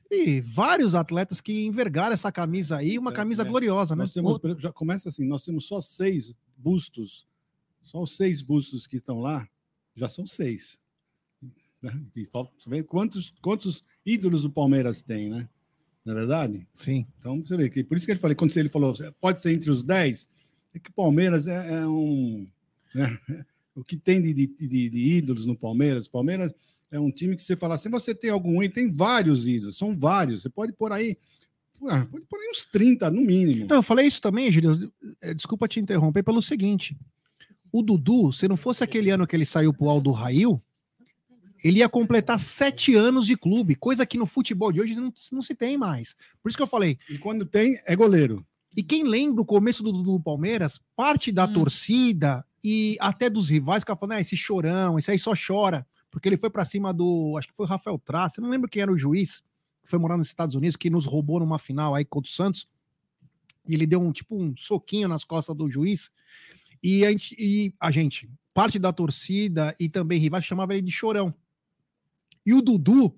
[0.09, 3.45] Teve vários atletas que envergaram essa camisa aí, uma É, camisa é.
[3.45, 4.03] gloriosa, né?
[4.03, 7.27] Nós temos, já começa assim, nós temos só seis bustos,
[7.81, 9.47] só os seis bustos que estão lá,
[9.95, 10.81] já são seis.
[11.81, 11.91] Né?
[12.15, 15.49] E falta, você vê quantos, quantos ídolos o Palmeiras tem, né?
[16.05, 16.67] Não é verdade?
[16.73, 17.05] Sim.
[17.17, 19.69] Então, você vê que por isso que ele falei, quando ele falou, pode ser entre
[19.69, 20.27] os dez,
[20.73, 22.47] é que o Palmeiras é, é um.
[22.93, 23.19] né?
[23.75, 26.07] O que tem de, de, de- de ídolos no Palmeiras?
[26.07, 26.53] Palmeiras
[26.91, 29.97] é um time que você fala assim, você tem algum ídolo, tem vários ídolos, são
[29.97, 30.43] vários.
[30.43, 31.17] Você pode pôr aí,
[31.79, 33.63] pode pôr aí uns 30 no mínimo.
[33.65, 34.91] Então, eu falei isso também, Gilio.
[35.21, 36.95] eh, Desculpa te interromper pelo seguinte.
[37.71, 40.61] O Dudu, se não fosse aquele ano que ele saiu pro Aldo Rail,
[41.63, 45.41] ele ia completar sete anos de clube, coisa que no futebol de hoje não, não
[45.41, 46.13] se tem mais.
[46.43, 46.99] Por isso que eu falei.
[47.09, 48.45] E quando tem, é goleiro.
[48.77, 51.53] E quem lembra o começo do Dudu no Palmeiras, parte da Hum.
[51.53, 56.29] torcida e até dos rivais ficava falando, ah, esse chorão, esse aí só chora, porque
[56.29, 58.91] ele foi para cima do, acho que foi Rafael Traça, eu não lembro quem era
[58.91, 59.43] o juiz,
[59.83, 62.67] que foi morar nos Estados Unidos, que nos roubou numa final aí contra o Santos,
[63.67, 66.11] e ele deu um tipo um soquinho nas costas do juiz,
[66.81, 70.91] e a gente, e a gente parte da torcida e também rivais chamava ele de
[70.91, 71.33] chorão.
[72.45, 73.17] E o Dudu,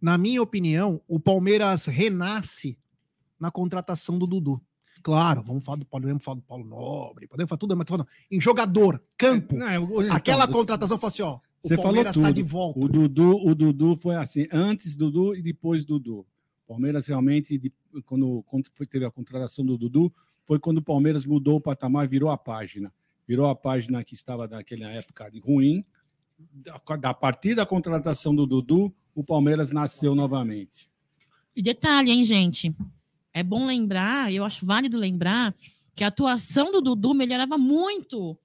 [0.00, 2.78] na minha opinião, o Palmeiras renasce
[3.38, 4.60] na contratação do Dudu.
[5.02, 7.92] Claro, vamos falar do Paulo, podemos falar do Paulo Nobre, podemos falar tudo, mas tô
[7.94, 9.56] falando em jogador, campo.
[9.56, 12.32] Não, é, o- Aquela então, contratação fala assim, ó, o Você falou Palmeiras tá tudo.
[12.34, 12.80] de volta.
[12.80, 16.26] O Dudu, o Dudu foi assim, antes Dudu e depois Dudu.
[16.66, 17.72] Palmeiras realmente,
[18.04, 20.12] quando, quando foi, teve a contratação do Dudu,
[20.46, 22.92] foi quando o Palmeiras mudou o patamar e virou a página.
[23.26, 25.84] Virou a página que estava naquela época de ruim.
[26.52, 30.88] Da- Da partir da contratação do Dudu, o Palmeiras nasceu novamente.
[31.56, 32.72] E detalhe, hein, gente?
[33.38, 35.54] É bom lembrar, eu acho válido lembrar,
[35.94, 38.36] que a atuação do Dudu melhorava muito.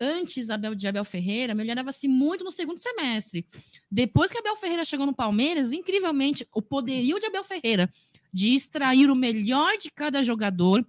[0.00, 3.46] Antes Abel, de Abel Ferreira, melhorava-se muito no segundo semestre.
[3.88, 7.88] Depois que Abel Ferreira chegou no Palmeiras, incrivelmente, o poderio de Abel Ferreira
[8.32, 10.84] de extrair o melhor de cada jogador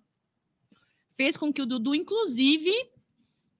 [1.15, 2.73] fez com que o Dudu, inclusive,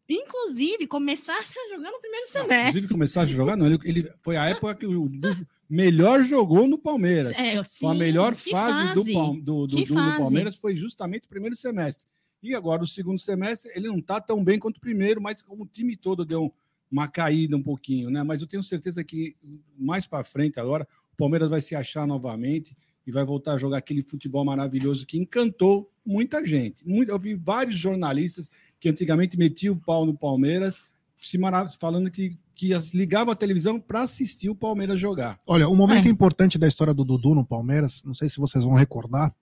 [0.07, 2.69] inclusive, começasse a jogar no primeiro semestre.
[2.69, 3.65] Inclusive, começar a jogar, não.
[3.65, 7.31] Ele, ele- foi a época que o Dudu melhor jogou no Palmeiras.
[7.37, 9.41] É, Foi a sim, melhor fase, do, fase.
[9.41, 10.17] Do, do no fase.
[10.17, 12.07] Palmeiras foi justamente o primeiro semestre.
[12.43, 15.63] E agora, o segundo semestre, ele não está tão bem quanto o primeiro, mas como
[15.63, 16.53] o time todo deu
[16.91, 18.21] uma caída um pouquinho, né?
[18.21, 19.35] Mas eu tenho certeza que
[19.77, 22.75] mais para frente agora, o Palmeiras vai se achar novamente
[23.07, 26.83] e vai voltar a jogar aquele futebol maravilhoso que encantou muita gente.
[27.07, 28.49] Eu vi vários jornalistas
[28.79, 30.81] que antigamente metiam o pau no Palmeiras,
[31.19, 31.39] se
[31.79, 35.39] falando que, que ligava a televisão para assistir o Palmeiras jogar.
[35.47, 36.11] Olha, um momento é.
[36.11, 39.33] importante da história do Dudu no Palmeiras, não sei se vocês vão recordar,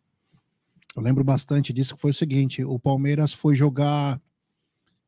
[0.95, 4.21] eu lembro bastante disso, que foi o seguinte: o Palmeiras foi jogar,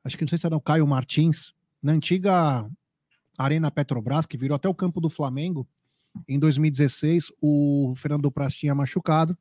[0.04, 2.70] acho que não sei se era o Caio Martins, na antiga
[3.38, 5.68] Arena Petrobras, que virou até o campo do Flamengo.
[6.28, 9.38] Em 2016, o Fernando Praz tinha machucado.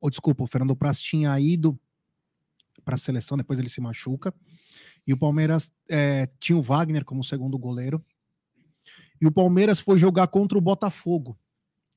[0.00, 1.78] Ou, desculpa, o Fernando Praz tinha ido
[2.88, 4.34] para a seleção, depois ele se machuca.
[5.06, 8.02] E o Palmeiras é, tinha o Wagner como segundo goleiro.
[9.20, 11.38] E o Palmeiras foi jogar contra o Botafogo.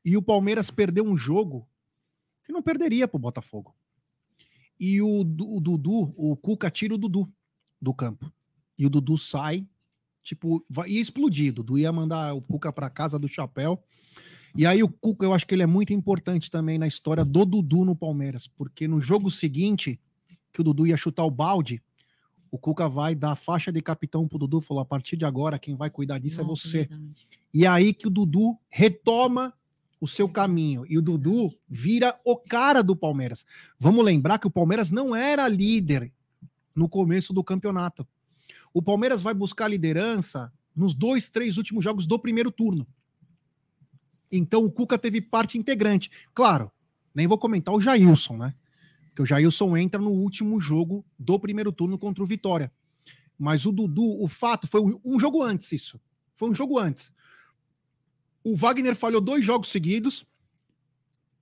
[0.04, 1.66] E o Palmeiras perdeu um jogo
[2.44, 3.74] que não perderia para o Botafogo.
[4.78, 7.32] E o, o Dudu, o Cuca tira o Dudu
[7.82, 8.30] do campo.
[8.78, 9.66] E o Dudu sai,
[10.22, 11.54] tipo, ia explodir.
[11.54, 13.82] O Dudu ia mandar o Cuca para casa do chapéu.
[14.58, 17.46] E aí o Cuca, eu acho que ele é muito importante também na história do
[17.46, 19.98] Dudu no Palmeiras, porque no jogo seguinte,
[20.52, 21.82] que o Dudu ia chutar o balde,
[22.52, 25.58] o Cuca vai dar a faixa de capitão pro Dudu, falou: a partir de agora,
[25.58, 26.78] quem vai cuidar disso é Nossa, é você.
[26.86, 27.28] Verdade.
[27.54, 29.54] E é aí que o Dudu retoma
[30.02, 30.86] o seu caminho.
[30.90, 33.46] E o Dudu vira o cara do Palmeiras.
[33.80, 36.12] Vamos lembrar que o Palmeiras não era líder
[36.76, 38.06] no começo do campeonato.
[38.74, 42.88] O Palmeiras vai buscar liderança nos dois, três últimos jogos do primeiro turno.
[44.32, 46.10] Então o Cuca teve parte integrante.
[46.34, 46.72] Claro,
[47.14, 48.56] nem vou comentar o Jailson, né?
[49.12, 52.72] Porque o Jailson entra no último jogo do primeiro turno contra o Vitória.
[53.38, 56.00] Mas o Dudu, o fato, foi um jogo antes isso.
[56.36, 57.12] Foi um jogo antes.
[58.44, 60.26] O Wagner falhou dois jogos seguidos.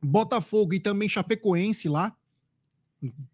[0.02, 2.16] Botafogo e também Chapecoense lá.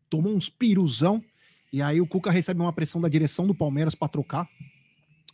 [0.10, 1.24] Tomou uns piruzão.
[1.72, 4.50] E aí o Cuca recebe uma pressão da direção do Palmeiras para trocar.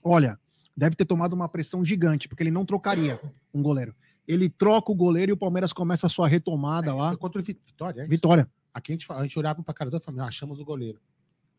[0.03, 0.39] Olha,
[0.77, 3.19] deve ter tomado uma pressão gigante, porque ele não trocaria
[3.53, 3.95] um goleiro.
[4.27, 7.17] Ele troca o goleiro e o Palmeiras começa a sua retomada é, lá.
[7.17, 8.49] Contra o Vitória, é Vitória.
[8.73, 10.99] Aqui a gente, a gente olhava para cara do e falava, ah, achamos o goleiro.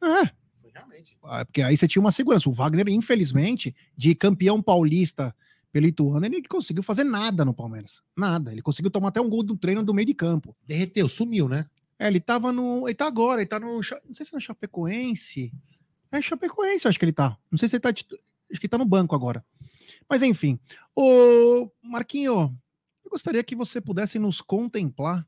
[0.02, 0.26] É.
[0.60, 1.16] Foi realmente.
[1.22, 2.48] Ah, porque aí você tinha uma segurança.
[2.48, 5.34] O Wagner, infelizmente, de campeão paulista
[5.70, 8.02] pelo Ituano, ele conseguiu fazer nada no Palmeiras.
[8.16, 8.52] Nada.
[8.52, 10.56] Ele conseguiu tomar até um gol do treino do meio de campo.
[10.66, 11.66] Derreteu, sumiu, né?
[11.98, 12.86] É, ele tava no.
[12.86, 13.76] Ele tá agora, ele tá no.
[13.76, 15.52] Não sei se é na Chapecoense.
[16.10, 17.38] É Chapecoense, acho que ele tá.
[17.50, 17.88] Não sei se ele tá.
[17.88, 18.16] Acho que
[18.60, 19.44] ele tá no banco agora.
[20.08, 20.58] Mas enfim.
[20.94, 22.58] Ô, Marquinho,
[23.04, 25.26] eu gostaria que você pudesse nos contemplar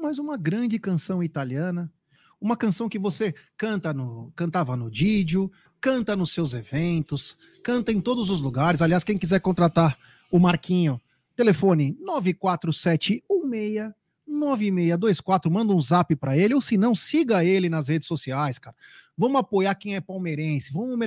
[0.00, 1.92] mais uma grande canção italiana
[2.40, 8.00] uma canção que você canta no, cantava no Didio, canta nos seus eventos, canta em
[8.00, 8.80] todos os lugares.
[8.80, 9.98] Aliás, quem quiser contratar
[10.30, 11.00] o Marquinho,
[11.36, 13.92] telefone 94716
[14.26, 18.76] 9624, manda um zap para ele, ou se não, siga ele nas redes sociais, cara.
[19.16, 20.98] Vamos apoiar quem é palmeirense, vamos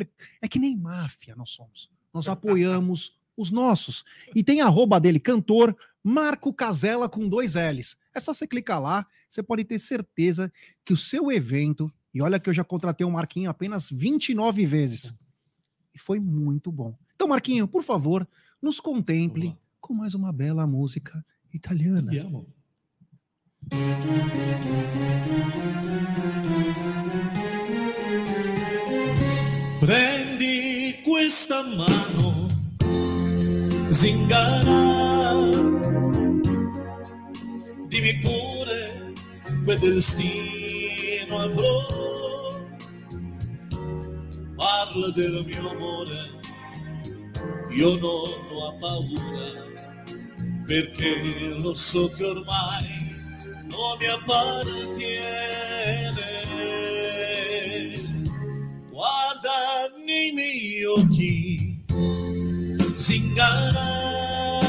[0.41, 1.89] é que nem máfia nós somos.
[2.13, 4.03] Nós apoiamos os nossos.
[4.35, 7.95] E tem arroba dele, cantor Marco Casella com dois L's.
[8.14, 10.52] É só você clicar lá, você pode ter certeza
[10.84, 15.14] que o seu evento, e olha que eu já contratei o Marquinho apenas 29 vezes,
[15.93, 16.95] e foi muito bom.
[17.16, 18.28] Então, Marquinho, por favor,
[18.62, 21.24] nos contemple com mais uma bela música
[21.54, 22.12] italiana.
[22.20, 22.47] amo.
[29.80, 32.47] Prendi questa mano,
[33.91, 35.11] zingara
[38.02, 39.14] dimmi pure
[39.64, 41.86] quel destino avrò.
[44.56, 46.39] Parla del mio amore,
[47.72, 49.64] io non ho paura,
[50.66, 53.16] perché lo so che ormai
[53.70, 55.20] non mi appartiene.
[58.89, 59.52] Guarda
[60.06, 61.84] nei miei occhi,
[62.95, 64.60] zingara,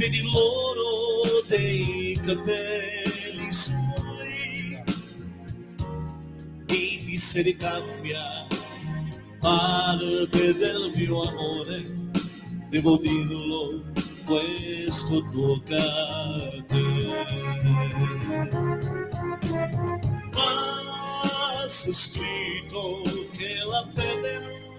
[0.00, 4.82] vedi l'oro dei capelli suoi
[7.04, 8.46] mi si ricambia
[9.38, 11.82] parte del mio amore
[12.70, 13.82] devo dirlo
[14.24, 17.24] questo tuo cartello
[20.32, 23.02] ma se scritto
[23.36, 24.69] che la perderò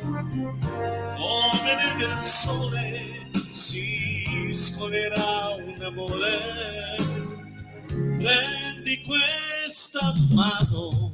[0.00, 6.96] come nel sole si scolerà un amore.
[7.86, 11.12] Prendi questa mano,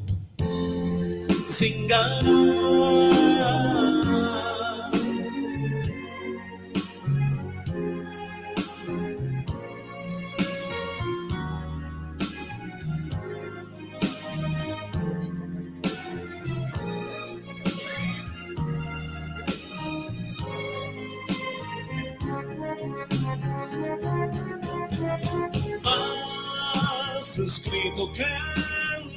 [25.84, 28.26] Mas escrito que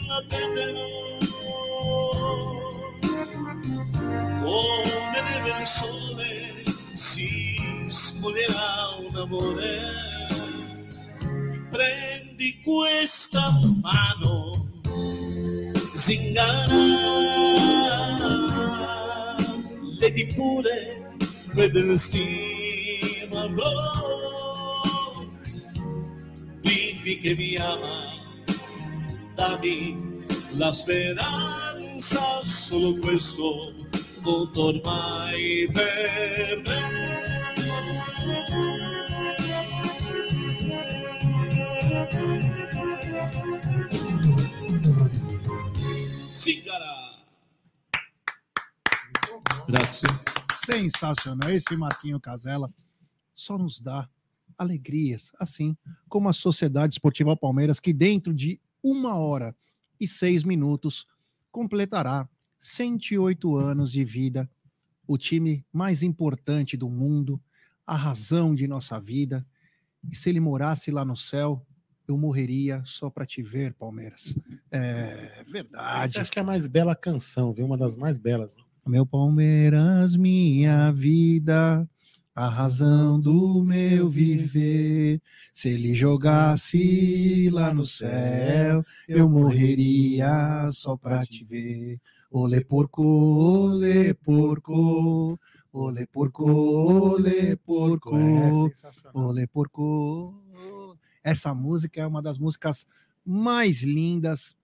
[0.07, 0.79] la perderá.
[4.41, 7.55] Come neve nel sole si
[7.87, 9.79] scoglierà un amore.
[11.69, 13.51] Prendi questa
[13.81, 14.67] mano,
[15.93, 16.75] zingara,
[19.99, 21.15] vedi pure,
[21.53, 23.49] vedi il destino.
[26.61, 28.13] Dimmi che mi ama,
[29.35, 29.95] dammi
[30.57, 33.73] la speranza, solo questo
[34.21, 37.01] conto ormai per me.
[46.31, 47.23] Zingara.
[49.67, 50.09] Grazie.
[50.65, 51.51] Sensacional.
[51.51, 52.69] Esse Marquinho Casella
[53.35, 54.07] só nos dá
[54.61, 55.75] alegrias, assim
[56.07, 59.55] como a Sociedade Esportiva Palmeiras, que dentro de uma hora
[59.99, 61.07] e seis minutos
[61.51, 64.49] completará 108 anos de vida,
[65.07, 67.41] o time mais importante do mundo,
[67.85, 69.45] a razão de nossa vida.
[70.09, 71.65] E se ele morasse lá no céu,
[72.07, 74.35] eu morreria só para te ver, Palmeiras.
[74.71, 76.11] É verdade.
[76.11, 77.65] Você acha que é a mais bela canção, viu?
[77.65, 78.55] Uma das mais belas.
[78.85, 81.87] Meu Palmeiras, minha vida,
[82.41, 85.21] a razão do meu viver.
[85.53, 92.01] Se ele jogasse lá no céu, eu morreria só pra te ver.
[92.31, 95.39] Olê porco, olê porco,
[95.71, 98.09] olê porco, olê porco,
[99.13, 100.33] olê porco.
[101.23, 102.87] Essa música é uma das músicas
[103.23, 104.55] mais lindas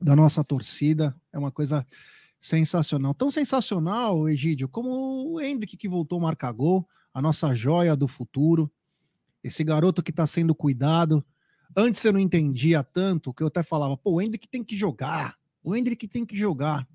[0.00, 1.12] da nossa torcida.
[1.32, 1.84] É uma coisa
[2.44, 3.14] sensacional.
[3.14, 8.06] Tão sensacional, Egídio, como o Hendrick que voltou a marcar gol, a nossa joia do
[8.06, 8.70] futuro.
[9.42, 11.24] Esse garoto que está sendo cuidado.
[11.74, 15.36] Antes eu não entendia tanto, que eu até falava, pô, o Hendrick tem que jogar.
[15.62, 16.86] O Hendrick tem que jogar.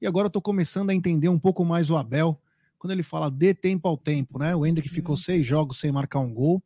[0.00, 2.36] E agora eu tô começando a entender um pouco mais o Abel,
[2.76, 4.54] quando ele fala dê tempo ao tempo, né?
[4.56, 6.60] O Hendrick ficou seis jogos sem marcar um gol,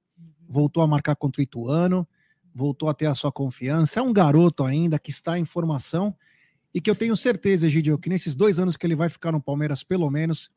[0.48, 2.08] voltou a marcar contra o Ituano,
[2.54, 4.00] voltou a ter a sua confiança.
[4.00, 6.16] É um garoto ainda que está em formação
[6.74, 9.40] e que eu tenho certeza, Egidio, que nesses dois anos que ele vai ficar no
[9.40, 10.50] Palmeiras, pelo menos,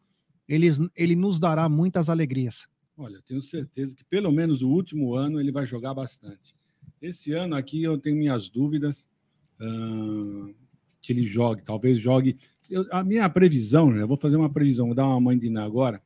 [0.47, 2.67] ele, ele nos dará muitas alegrias.
[2.97, 6.55] Olha, eu tenho certeza que pelo menos o último ano ele vai jogar bastante.
[7.01, 9.09] Esse ano aqui eu tenho minhas dúvidas
[9.59, 10.49] ah,
[11.01, 12.37] que ele jogue, talvez jogue.
[12.69, 16.01] Eu- a minha previsão, eu vou fazer uma previsão, vou dar uma Ná agora.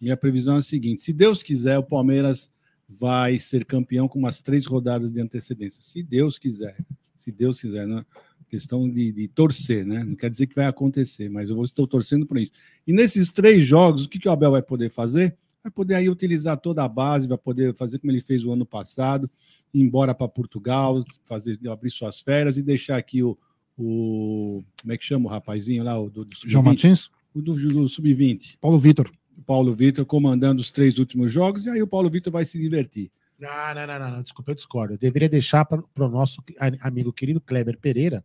[0.00, 2.52] Minha previsão é a seguinte: se Deus quiser, o Palmeiras
[2.88, 5.82] vai ser campeão com umas três rodadas de antecedência.
[5.82, 6.76] Se Deus quiser,
[7.16, 8.04] se Deus quiser, né?
[8.48, 10.04] Questão de, de torcer, né?
[10.04, 12.52] Não quer dizer que vai acontecer, mas eu vou- estou torcendo para isso.
[12.86, 15.36] E nesses três jogos, o que, que o Abel vai poder fazer?
[15.64, 18.64] Vai poder aí utilizar toda a base, vai poder fazer como ele fez o ano
[18.64, 19.28] passado,
[19.74, 23.36] ir embora para Portugal, fazer abrir suas férias e deixar aqui o,
[23.76, 26.64] o como é que chama o rapazinho lá, o do, do João sub-20?
[26.64, 28.58] Martins, O do, do sub-20.
[28.60, 29.10] Paulo Vitor.
[29.36, 32.58] O Paulo Vitor comandando os três últimos jogos, e aí o Paulo Vitor vai se
[32.60, 33.10] divertir.
[33.38, 34.94] Não, não, não, não, não, desculpa, eu discordo.
[34.94, 36.42] Eu deveria deixar para o nosso
[36.80, 38.24] amigo querido Kleber Pereira,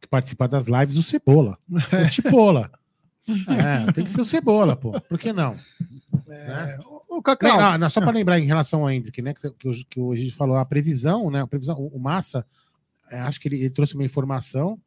[0.00, 1.58] que participa das lives, o Cebola.
[1.70, 2.70] O Tipola.
[3.46, 4.98] É, tem que ser o Cebola, pô.
[5.02, 5.54] Por que não?
[6.26, 6.78] Né?
[7.10, 9.34] Ô, Não, Cacau, não, não, só para lembrar em relação ao Hendrick, né?
[9.34, 11.42] Que, que, o- que o falou, a previsão, né?
[11.42, 12.46] A previsão, o, o Massa,
[13.10, 14.80] é, acho que ele, ele trouxe uma informação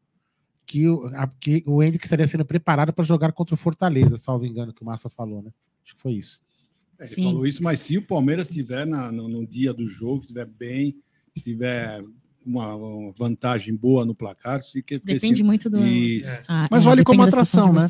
[0.66, 4.43] que o, a- que o Hendrick estaria sendo preparado para jogar contra o Fortaleza, salvo
[4.43, 5.51] engano, que o Massa falou, né?
[5.86, 6.41] Acho que foi isso.
[6.99, 7.24] É, Ele Sim.
[7.26, 10.95] falou isso, mas se o Palmeiras estiver na- no, no dia do jogo, estiver bem,
[11.36, 12.01] estiver
[12.45, 15.77] uma, uma vantagem boa no placar, se que Depende se- muito do.
[16.47, 17.87] Ah, Mas é, vale como atração, né?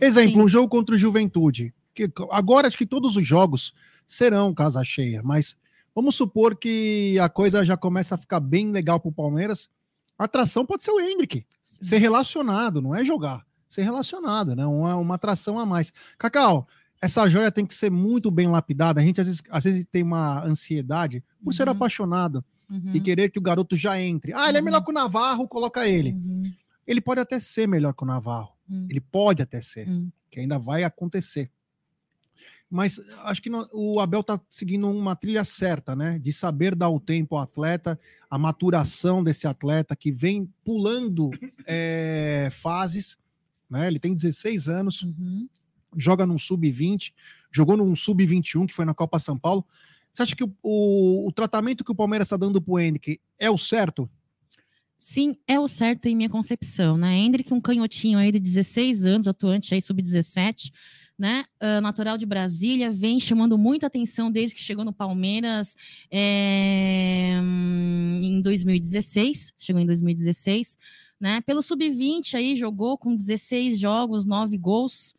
[0.00, 0.42] exemplo, Sim.
[0.44, 1.72] um jogo contra o Juventude.
[1.94, 3.72] Que agora acho que todos os jogos
[4.06, 5.56] serão casa cheia, mas
[5.94, 9.70] vamos supor que a coisa já começa a ficar bem legal pro Palmeiras.
[10.18, 11.44] A atração pode ser o Hendrick.
[11.64, 13.44] Ser relacionado, não é jogar.
[13.68, 14.64] Ser relacionado, né?
[14.66, 15.92] Uma, uma atração a mais.
[16.18, 16.66] Cacau,
[17.02, 19.00] essa joia tem que ser muito bem lapidada.
[19.00, 21.72] A gente às vezes, às vezes tem uma ansiedade por ser Uhum.
[21.72, 24.32] apaixonado Uhum, e querer que o garoto já entre.
[24.32, 24.64] Ah, ele é Uhum.
[24.64, 26.12] melhor que o Navarro, coloca ele.
[26.12, 26.42] uhum,
[26.86, 28.52] Ele pode até ser melhor que o Navarro.
[28.68, 28.86] Hum.
[28.90, 30.10] Ele pode até ser, Hum.
[30.30, 31.50] que ainda vai acontecer.
[32.68, 36.18] Mas acho que o Abel tá seguindo uma trilha certa, né?
[36.18, 37.98] De saber dar o tempo ao atleta,
[38.28, 41.30] a maturação desse atleta que vem pulando
[41.66, 43.18] eh, fases,
[43.70, 43.86] né?
[43.86, 45.48] Ele tem 16 anos, uhum.
[45.96, 47.12] joga num sub-20,
[47.52, 49.64] jogou num sub-21 que foi na Copa São Paulo.
[50.16, 53.50] Você acha que o, o- o tratamento que o Palmeiras está dando pro Henrique é
[53.50, 54.08] o certo?
[54.96, 57.14] Sim, é o certo em minha concepção, né?
[57.18, 60.72] Hendrick, um canhotinho aí de 16 anos, atuante aí sub-17,
[61.18, 61.44] né?
[61.62, 65.76] Uh, natural de Brasília, vem chamando muita atenção desde que chegou no Palmeiras
[66.10, 67.32] é,
[68.22, 69.52] em 2016.
[69.58, 70.78] Chegou em 2016,
[71.20, 71.42] né?
[71.42, 75.14] Pelo sub-20 aí jogou com 16 jogos, 9 gols.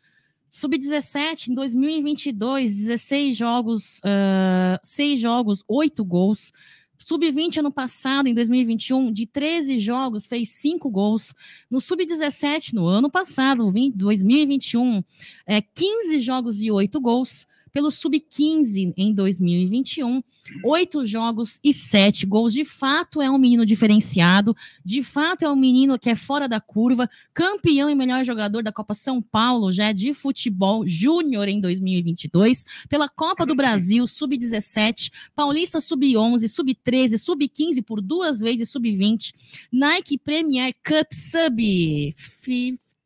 [0.50, 6.52] Sub-17 em 2022, 16 jogos, uh, 6 jogos, 8 gols.
[6.98, 11.34] Sub-20 ano passado, em 2021, de 13 jogos, fez 5 gols.
[11.70, 15.04] No Sub-17, no ano passado, 2021,
[15.45, 17.45] é, 15 jogos e 8 gols
[17.78, 20.23] pelo Sub-15 em 2021,
[20.63, 22.51] oito jogos e sete gols.
[22.51, 26.59] De fato, é um menino diferenciado, de fato, é um menino que é fora da
[26.59, 31.61] curva, campeão e melhor jogador da Copa São Paulo, já é de futebol júnior em
[31.61, 39.36] 2022, pela Copa do Brasil, Sub-17, Paulista Sub-11, Sub-13, Sub-15 por duas vezes, Sub-20,
[39.71, 41.13] Nike Premier Cup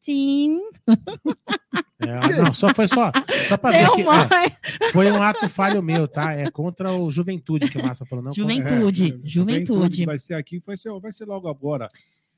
[0.02, 0.60] Sub-15.
[2.00, 3.12] É, não, só foi só,
[3.48, 6.34] só para ver que é, foi um ato falho meu, tá?
[6.34, 8.34] É contra o Juventude que o Massa falou, não.
[8.34, 10.06] Juventude, É, Juventude.
[10.06, 11.88] Vai ser aqui, vai ser, vai ser logo agora.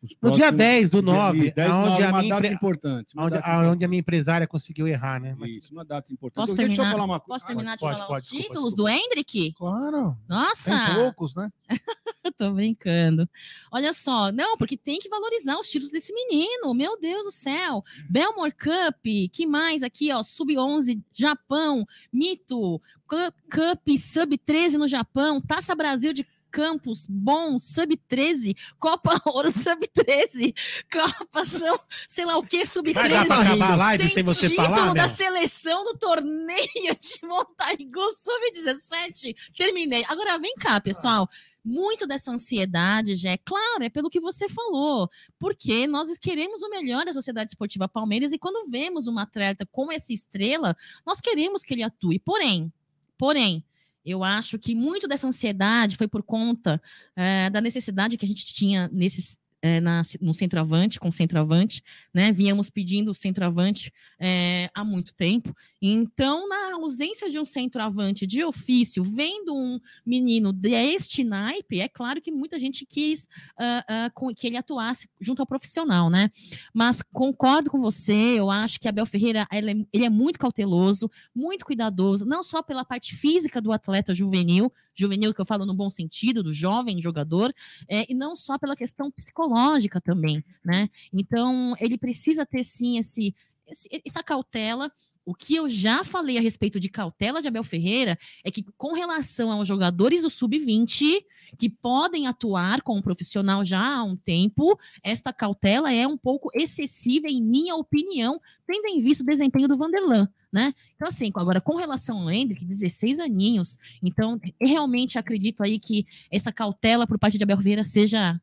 [0.03, 2.35] Os No dia próximos- 10 do 9, Dia 10 do aonde 9, a uma minha
[2.35, 3.13] data importante.
[3.13, 3.71] uma Onde, data importante.
[3.73, 5.33] onde a minha empresária conseguiu errar, né?
[5.39, 6.35] Mas- Isso, uma data importante.
[6.45, 7.33] Posso Deixa eu terminar, falar uma coisa.
[7.39, 8.91] posso terminar pode, de falar pode, os desculpa, títulos desculpa.
[8.91, 9.53] do Hendrick?
[9.53, 10.17] Claro.
[10.27, 10.85] Nossa!
[10.85, 11.49] Tem poucos, né?
[12.37, 13.29] Tô brincando.
[13.71, 16.73] Olha só, não, porque tem que valorizar os títulos desse menino.
[16.73, 17.83] Meu Deus do céu.
[18.09, 20.21] Belmore Cup, que mais aqui, ó?
[20.21, 29.19] Sub-11, Japão, Mito, Cu- Cup Sub-13 no Japão, Taça Brasil de Campos, bom, Sub-13, Copa
[29.25, 30.53] Ouro Sub-13,
[30.91, 33.47] Copa São, sei lá o que, Vai dar pra Sub-13.
[33.47, 35.09] acabar a live Tem sem você título falar, da Mel?
[35.09, 39.35] seleção do torneio de Montaigu Sub-17.
[39.57, 40.05] Terminei.
[40.07, 41.27] Agora vem cá, pessoal.
[41.65, 46.69] Muito dessa ansiedade, já é claro, é pelo que você falou, porque nós queremos o
[46.69, 50.75] melhor da Sociedade Esportiva Palmeiras e quando vemos uma atleta como essa estrela,
[51.05, 52.19] nós queremos que ele atue.
[52.19, 52.71] Porém,
[53.17, 53.63] porém,
[54.05, 56.81] eu acho que muito dessa ansiedade foi por conta
[57.15, 61.81] eh, da necessidade que a gente tinha nesses eh, na- no centroavante, com centroavante,
[62.13, 62.31] né?
[62.31, 65.55] Vínhamos pedindo centroavante eh, há muito tempo.
[65.81, 72.21] Então, na ausência de um centroavante de ofício, vendo um menino deste naipe, é claro
[72.21, 76.29] que muita gente quis ah, com- que ele atuasse junto ao profissional, né?
[76.73, 81.65] Mas concordo com você, eu acho que Abel Ferreira é- ele é muito cauteloso, muito
[81.65, 85.89] cuidadoso, não só pela parte física do atleta juvenil, juvenil que eu falo no bom
[85.89, 87.53] sentido, do jovem jogador,
[87.87, 90.89] é, e não só pela questão psicológica também, né?
[91.11, 93.33] Então, ele precisa ter sim esse,
[93.67, 94.91] esse- essa cautela.
[95.25, 98.91] O que eu já falei a respeito de cautela de Abel Ferreira é que, com
[98.93, 101.23] relação aos jogadores do sub-20
[101.57, 106.49] que podem atuar com um profissional já há um tempo, esta cautela é um pouco
[106.53, 110.73] excessiva, em minha opinião, tendo em vista o desempenho do Vanderlan, né?
[110.95, 116.05] Então, assim, agora, com relação ao Hendrick, 16 aninhos, então, eu realmente acredito aí que
[116.31, 118.39] essa cautela por parte de Abel Ferreira seja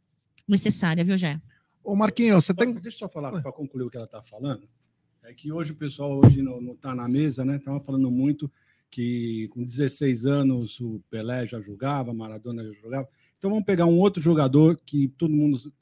[0.49, 1.41] necessária, viu, Jé?
[1.85, 2.75] Ô, Marquinhos, você tem.
[2.75, 4.69] Deixa eu só falar para concluir o que ela está falando.
[5.23, 7.57] É que hoje o pessoal hoje não está na mesa, né?
[7.57, 8.51] Estava falando muito
[8.91, 13.09] que com 16 anos o Pelé já jogava, Maradona já jogava.
[13.39, 15.73] Então vamos pegar um outro jogador que todo mundo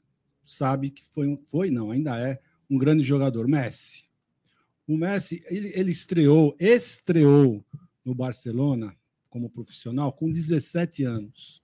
[0.45, 4.08] sabe que foi, foi não, ainda é um grande jogador, Messi.
[4.89, 7.63] O Messi, ele, ele estreou, estreou
[8.03, 8.91] no Barcelona
[9.29, 11.61] como profissional com 17 anos.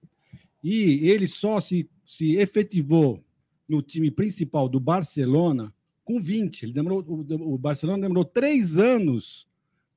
[0.63, 3.25] E ele só se, se efetivou
[3.67, 5.73] no time principal do Barcelona
[6.03, 6.63] com 20.
[6.65, 9.47] Ele demorou, o, o Barcelona demorou três anos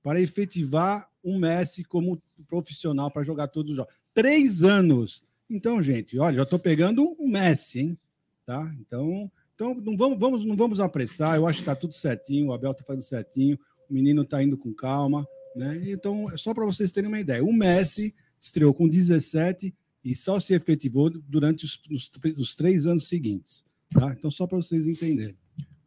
[0.02, 3.92] para efetivar um Messi como profissional para jogar todos os jogos.
[4.14, 5.22] Três anos.
[5.50, 7.98] Então, gente, olha, já estou pegando um Messi, hein?
[8.46, 8.74] Tá?
[8.80, 11.34] Então, então não, vamos, vamos, não vamos apressar.
[11.34, 12.46] Eu acho que está tudo certinho.
[12.46, 13.58] O Abel está fazendo certinho.
[13.90, 15.26] O menino está indo com calma.
[15.56, 15.90] Né?
[15.90, 17.44] Então, é só para vocês terem uma ideia.
[17.44, 23.08] O Messi estreou com 17 e só se efetivou durante os, os, os três anos
[23.08, 23.64] seguintes.
[23.92, 24.14] Tá?
[24.16, 25.36] Então, só para vocês entenderem.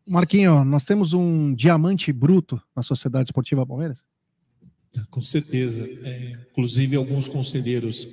[0.05, 4.03] Marquinhos, nós temos um diamante bruto na Sociedade Esportiva Palmeiras?
[5.09, 5.87] Com certeza.
[6.03, 8.05] É, inclusive, alguns conselheiros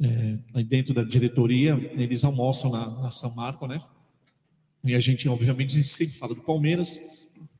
[0.00, 3.82] é, dentro da diretoria, eles almoçam na, na São Marco, né?
[4.84, 7.00] E a gente, obviamente, sempre fala do Palmeiras.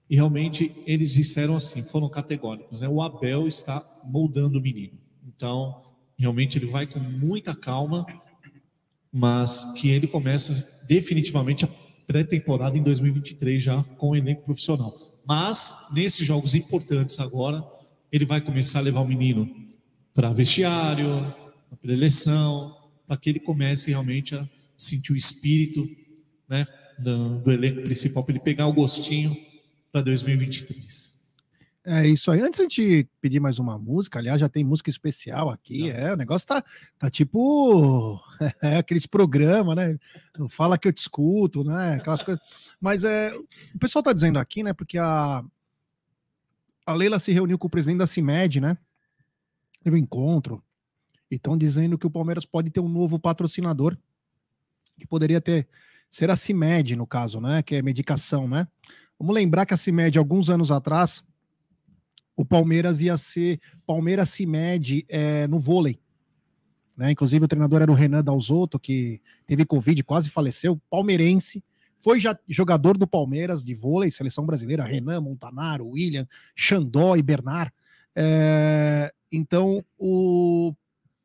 [0.09, 2.89] E realmente eles disseram assim, foram categóricos, né?
[2.89, 4.99] O Abel está moldando o menino.
[5.27, 5.83] Então,
[6.19, 8.07] realmente ele vai com muita calma,
[9.11, 11.69] mas que ele começa definitivamente a
[12.07, 14.95] pré-temporada em 2023 já com o elenco profissional.
[15.27, 17.65] Mas nesses jogos importantes agora,
[18.13, 19.49] ele vai começar a levar o menino
[20.13, 21.35] para vestiário,
[21.69, 25.89] para preleção, para que ele comece realmente a sentir o espírito,
[26.49, 26.67] né,
[26.99, 29.37] do, do elenco principal, para ele pegar o gostinho
[29.93, 31.15] para 2023.
[31.87, 32.41] É isso aí.
[32.41, 35.93] Antes de a gente pedir mais uma música, aliás, já tem música especial aqui.
[35.93, 35.99] Não.
[35.99, 36.65] É, o negócio tá,
[36.99, 38.19] tá tipo
[38.63, 39.99] é, aqueles programas, né?
[40.49, 41.97] Fala que eu te escuto, né?
[41.97, 42.43] Aquelas coisas.
[42.81, 43.35] Mas é,
[43.75, 44.73] o pessoal tá dizendo aqui, né?
[44.73, 45.45] Porque a,
[46.87, 48.79] a Leila se reuniu com o presidente da CIMED, né?
[49.83, 50.65] Teve um encontro.
[51.31, 53.95] E estão dizendo que o Palmeiras pode ter um novo patrocinador,
[54.99, 55.69] que poderia ter
[56.15, 57.61] ser a CIMED, no caso, né?
[57.61, 58.69] Que é medicação, né?
[59.19, 61.25] Vamos lembrar que a CIMED, alguns anos atrás,
[62.37, 65.99] o Palmeiras ia ser Palmeiras CIMED é, no vôlei.
[66.97, 67.11] Né?
[67.11, 71.65] Inclusive o treinador era o Renan Dalzotto, que teve Covid, quase faleceu, palmeirense,
[71.99, 77.73] foi já jogador do Palmeiras de vôlei, seleção brasileira, Renan, Montanaro, William, Xandó e Bernard.
[78.15, 80.73] É, então, o,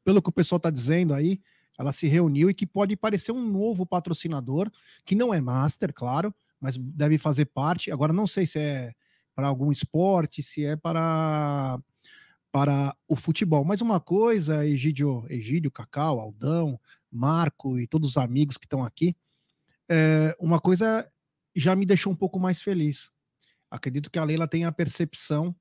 [0.03, 1.39] pelo que o pessoal está dizendo aí,
[1.79, 4.69] ela se reuniu e que pode parecer um novo patrocinador,
[5.05, 7.89] que não é master, claro, mas deve fazer parte.
[7.89, 8.93] Agora, não sei se é
[9.33, 11.79] para algum esporte, se é para
[12.51, 13.63] para o futebol.
[13.63, 19.15] Mas uma coisa, Egídio, Egídio, Cacau, Aldão, Marco e todos os amigos que estão aqui,
[19.87, 21.09] é, uma coisa
[21.55, 23.11] já me deixou um pouco mais feliz.
[23.71, 25.55] Acredito que a Leila tem a percepção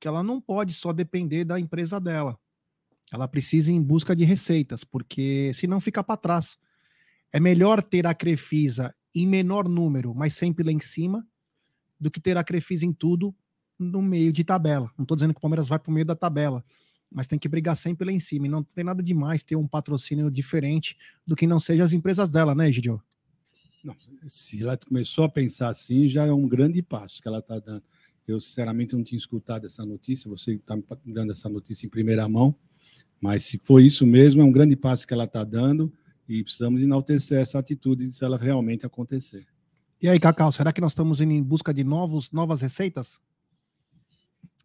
[0.00, 2.36] que ela não pode só depender da empresa dela.
[3.12, 6.58] Ela precisa ir em busca de receitas, porque senão fica para trás.
[7.32, 11.26] É melhor ter a Crefisa em menor número, mas sempre lá em cima,
[12.00, 13.34] do que ter a Crefisa em tudo
[13.78, 14.90] no meio de tabela.
[14.96, 16.64] Não estou dizendo que o Palmeiras vai para o meio da tabela,
[17.10, 18.46] mas tem que brigar sempre lá em cima.
[18.46, 20.96] E não tem nada demais ter um patrocínio diferente
[21.26, 23.02] do que não seja as empresas dela, né, Gidio?
[23.84, 23.96] Não,
[24.28, 27.82] se ela começou a pensar assim, já é um grande passo que ela está dando.
[28.26, 32.28] Eu, sinceramente, não tinha escutado essa notícia, você está me dando essa notícia em primeira
[32.28, 32.54] mão,
[33.22, 35.92] mas se for isso mesmo, é um grande passo que ela está dando
[36.28, 39.46] e precisamos enaltecer essa atitude se ela realmente acontecer.
[40.02, 43.20] E aí, Cacau, será que nós estamos indo em busca de novos, novas receitas?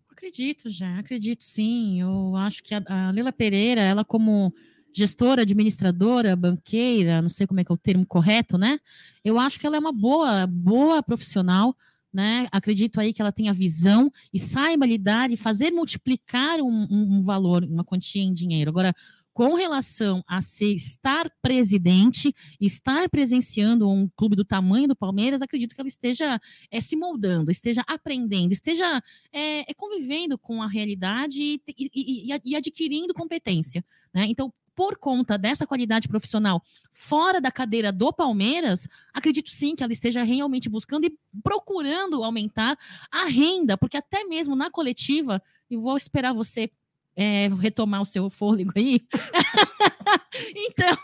[0.10, 2.02] Acredito já, acredito sim.
[2.02, 4.52] Eu acho que a, a Lila Pereira, ela como
[4.92, 8.80] gestora, administradora, banqueira, não sei como é que é o termo correto, né?
[9.24, 11.78] Eu acho que ela é uma boa, boa profissional,
[12.18, 12.48] né?
[12.52, 17.22] Acredito aí que ela tenha visão e saiba lidar e fazer multiplicar um, um, um
[17.22, 18.72] valor, uma quantia em dinheiro.
[18.72, 18.92] Agora,
[19.32, 25.76] com relação a ser, estar presidente, estar presenciando um clube do tamanho do Palmeiras, acredito
[25.76, 26.42] que ela esteja
[26.72, 29.00] é, se moldando, esteja aprendendo, esteja
[29.32, 33.86] é, convivendo com a realidade e, e, e, e adquirindo competência.
[34.12, 34.26] Né?
[34.28, 39.92] Então, por conta dessa qualidade profissional fora da cadeira do Palmeiras, acredito sim que ela
[39.92, 42.78] esteja realmente buscando e procurando aumentar
[43.12, 46.70] a renda, porque até mesmo na coletiva, e vou esperar você
[47.16, 49.02] é, retomar o seu fôlego aí.
[50.56, 50.98] então,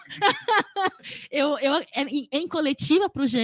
[1.31, 3.39] eu, eu, é, em, coletiva para o GE,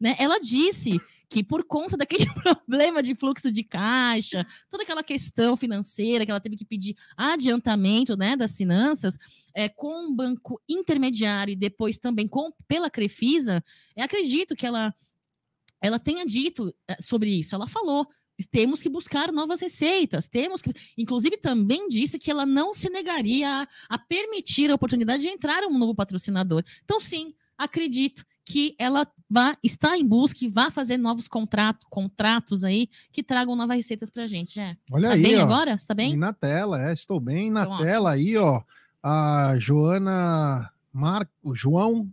[0.00, 5.56] né, ela disse que por conta daquele problema de fluxo de caixa, toda aquela questão
[5.56, 9.18] financeira que ela teve que pedir adiantamento né, das finanças,
[9.54, 13.62] é, com um banco intermediário e depois também com, pela Crefisa,
[13.96, 14.94] acredito que ela,
[15.80, 17.54] ela tenha dito é, sobre isso.
[17.54, 18.06] Ela falou
[18.50, 23.66] temos que buscar novas receitas, temos que, inclusive também disse que ela não se negaria
[23.88, 26.62] a, permitir a oportunidade de entrar um novo patrocinador.
[26.84, 32.62] Então sim, acredito que ela vá estar em busca e vá fazer novos contratos, contratos
[32.62, 34.60] aí que tragam novas receitas para a gente.
[34.60, 34.76] É.
[34.90, 35.72] Olha tá aí, bem ó, agora?
[35.72, 36.16] Está bem?
[36.16, 38.12] na tela, é, estou bem na então, tela ó.
[38.12, 38.62] aí, ó.
[39.02, 42.08] A Joana Marco, João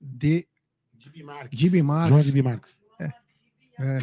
[0.00, 0.46] de
[1.50, 2.30] Gibi Marques.
[2.30, 2.80] João Marques.
[3.00, 3.12] É.
[3.80, 3.98] é.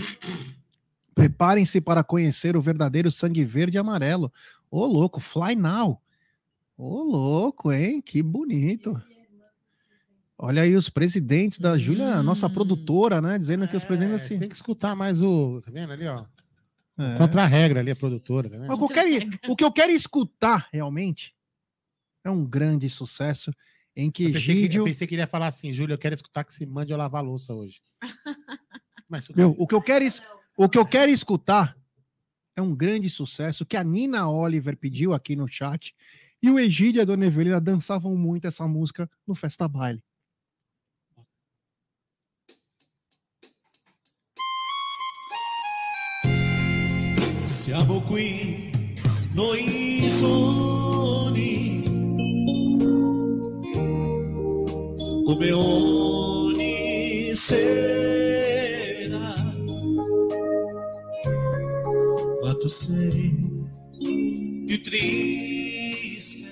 [1.16, 4.32] Preparem-se para conhecer o verdadeiro sangue verde e amarelo.
[4.70, 6.02] Ô, louco, fly now.
[6.78, 8.02] Ô, louco, hein?
[8.02, 9.02] Que bonito.
[10.42, 12.24] Olha aí os presidentes da Júlia, hum.
[12.24, 13.38] nossa produtora, né?
[13.38, 14.40] Dizendo é, que os presidentes assim.
[14.40, 15.60] Tem que escutar mais o.
[15.60, 16.26] Tá vendo ali, ó?
[16.98, 17.18] É.
[17.18, 18.50] Contra a regra ali, a produtora.
[18.50, 21.36] Tá Mas o que, eu quero, o que eu quero escutar realmente
[22.24, 23.54] é um grande sucesso
[23.94, 24.70] em que eu pensei, Gídio...
[24.70, 26.94] que, eu pensei que ele ia falar assim, Júlia, eu quero escutar que se mande
[26.94, 27.82] eu lavar a louça hoje.
[29.10, 30.06] Mas, Meu, o que eu quero
[30.56, 31.76] o que eu quero escutar
[32.56, 35.94] é um grande sucesso que a Nina Oliver pediu aqui no chat
[36.42, 40.02] e o Egídio e a Dona Evelina dançavam muito essa música no Festa Baile.
[47.50, 48.70] Siamo qui,
[49.34, 51.82] noi soli,
[55.26, 59.34] come ogni sera.
[62.60, 63.66] tu sei
[64.68, 66.48] più triste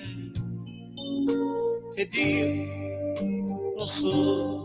[1.94, 4.57] ed io lo so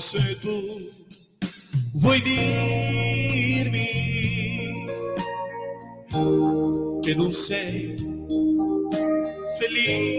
[0.00, 0.50] cedo
[1.94, 3.88] vuoi dirmi
[7.00, 7.94] che non sei
[9.58, 10.15] felice,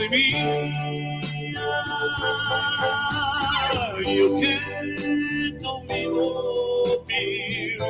[0.00, 0.08] Io
[4.38, 4.56] che
[5.60, 7.16] non vivo più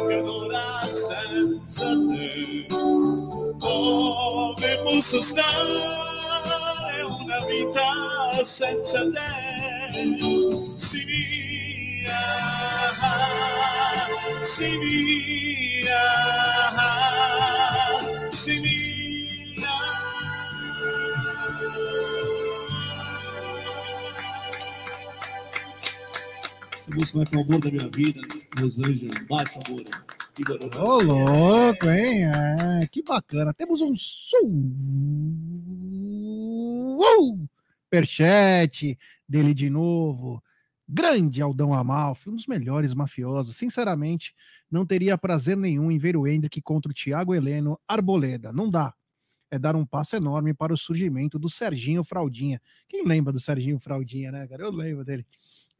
[0.08, 9.20] che un'ora senza te, come posso stare una vita senza te?
[10.76, 12.18] Sei mia,
[14.40, 16.00] sei mia,
[16.80, 16.99] sei
[26.90, 28.20] Essa música vai pro amor da minha vida,
[28.58, 29.12] meus anjos.
[29.28, 29.84] Bate, amor.
[30.76, 32.24] Ô, louco, hein?
[32.24, 33.54] É, que bacana.
[33.54, 33.94] Temos um
[37.88, 38.98] superchat
[39.28, 40.42] dele de novo.
[40.88, 43.56] Grande Aldão Amalfi, um dos melhores mafiosos.
[43.56, 44.34] Sinceramente,
[44.68, 48.52] não teria prazer nenhum em ver o Hendrick contra o Thiago Heleno Arboleda.
[48.52, 48.92] Não dá.
[49.52, 52.60] É dar um passo enorme para o surgimento do Serginho Fraldinha.
[52.88, 54.62] Quem lembra do Serginho Fraldinha, né, cara?
[54.62, 55.26] Eu lembro dele.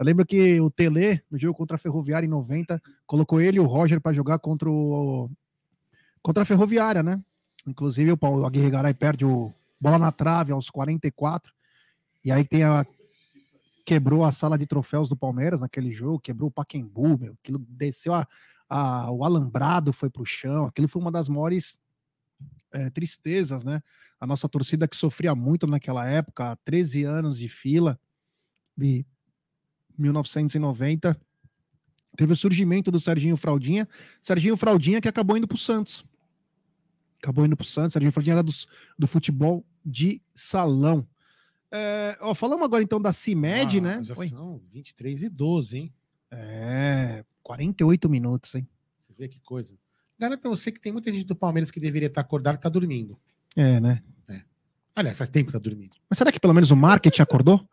[0.01, 3.61] Eu lembro que o Tele, no jogo contra a Ferroviária em 90, colocou ele e
[3.61, 5.31] o Roger para jogar contra o
[6.23, 7.23] contra a Ferroviária, né?
[7.67, 11.53] Inclusive o Paulo Aguirre Garay perde o bola na trave aos 44.
[12.25, 12.87] E aí tem a
[13.85, 18.15] quebrou a sala de troféus do Palmeiras naquele jogo, quebrou o Paquembu, meu, aquilo desceu
[18.15, 18.27] a,
[18.71, 21.77] a o alambrado foi pro chão, aquilo foi uma das maiores
[22.73, 23.83] é, tristezas, né?
[24.19, 28.01] A nossa torcida que sofria muito naquela época, 13 anos de fila,
[28.81, 29.05] e
[29.99, 31.19] 1990
[32.17, 33.89] teve o surgimento do Serginho Fraldinha,
[34.21, 36.05] Serginho Fraldinha que acabou indo para o Santos.
[37.23, 38.67] Acabou indo para o Santos, Serginho Fraldinha era dos,
[38.99, 41.07] do futebol de salão.
[41.73, 44.05] É, ó, falamos agora então da CIMED, Ah, né?
[44.05, 44.29] Já Oi.
[44.29, 45.95] são 23 e 12, hein?
[46.31, 48.69] É, 48 minutos, hein?
[48.99, 49.79] Você vê que coisa.
[50.19, 52.69] Garanto pra você que tem muita gente do Palmeiras que deveria estar acordado e tá
[52.69, 53.19] dormindo.
[53.57, 54.03] É, né?
[54.95, 55.97] Aliás, faz tempo que tá dormindo.
[56.11, 57.67] Mas será que pelo menos o marketing acordou?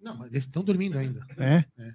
[0.00, 1.26] Não, mas eles estão dormindo ainda.
[1.36, 1.64] É.
[1.78, 1.94] É.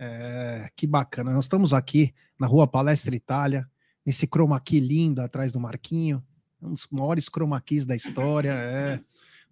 [0.00, 1.32] É, que bacana.
[1.32, 3.68] Nós estamos aqui na rua Palestra Itália,
[4.06, 6.22] nesse chroma key lindo atrás do Marquinho.
[6.62, 8.52] Um dos maiores chroma keys da história.
[8.52, 9.00] É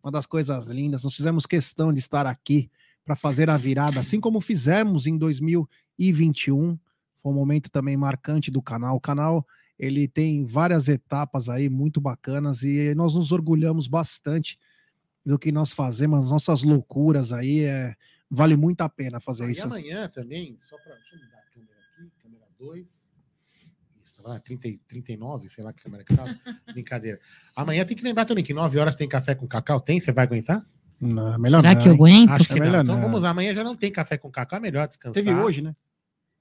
[0.02, 1.02] uma das coisas lindas.
[1.02, 2.70] Nós fizemos questão de estar aqui
[3.04, 6.78] para fazer a virada, assim como fizemos em 2021.
[7.22, 8.96] Foi um momento também marcante do canal.
[8.96, 9.44] O canal
[9.78, 14.58] ele tem várias etapas aí muito bacanas e nós nos orgulhamos bastante
[15.26, 17.64] do que nós fazemos, as nossas loucuras aí.
[17.64, 17.94] É,
[18.30, 19.64] vale muito a pena fazer Ah, e isso.
[19.64, 20.94] amanhã também, só para.
[20.94, 22.88] Deixa eu mudar a câmera aqui, câmera 2.
[24.04, 26.24] Isso, Tá 30, 39, sei lá que câmera que tá.
[26.72, 27.20] Brincadeira.
[27.56, 29.80] Amanhã tem que lembrar também que 9 horas tem café com cacau.
[29.80, 29.98] Tem?
[30.00, 30.64] Você vai aguentar?
[31.00, 32.30] Não, é melhor Será não, que eu aguento?
[32.30, 32.66] Acho que É não.
[32.66, 33.02] melhor Então não.
[33.02, 33.30] vamos lá.
[33.30, 34.58] Amanhã já não tem café com cacau.
[34.58, 35.22] É melhor descansar.
[35.22, 35.74] Teve hoje, né?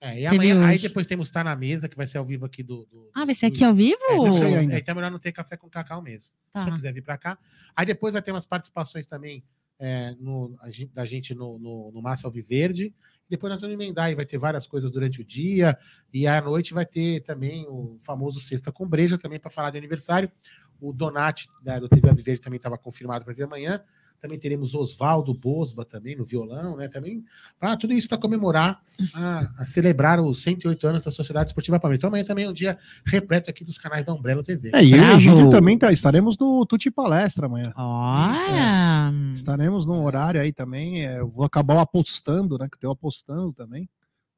[0.05, 2.61] É, e amanhã, aí depois temos Tá na Mesa, que vai ser ao vivo aqui
[2.61, 2.85] do.
[2.91, 3.97] do Ah, vai ser aqui ao vivo?
[4.09, 4.77] É, então, sei é, ainda.
[4.77, 6.31] então é melhor não ter café com cacau mesmo.
[6.53, 6.59] Tá.
[6.61, 7.37] Se você quiser vir para cá.
[7.75, 9.43] Aí depois vai ter umas participações também
[9.79, 12.93] é, no- gente- da gente no, no, no Massa Alviverde.
[13.29, 15.77] Depois nós vamos emendar e vai ter várias coisas durante o dia.
[16.13, 19.77] E à noite vai ter também o famoso Sexta com Breja também para falar de
[19.77, 20.31] aniversário.
[20.79, 23.83] O Donati da, do TV Alviverde também estava confirmado para vir amanhã.
[24.19, 26.87] Também teremos Oswaldo Bosba também no violão, né?
[26.87, 27.23] Também
[27.59, 28.81] para tudo isso para comemorar,
[29.13, 31.99] a, a celebrar os 108 anos da Sociedade Esportiva Palmeiras.
[31.99, 34.71] Então amanhã também é um dia repleto aqui dos canais da Umbrella TV.
[34.73, 35.15] É, e eu e o.
[35.15, 37.71] Egídio também tá, estaremos no Tuti Palestra amanhã.
[37.75, 39.11] Olha!
[39.33, 41.05] Estaremos num horário aí também.
[41.05, 42.67] é, eu vou acabar apostando, né?
[42.67, 43.89] Que eu apostando também.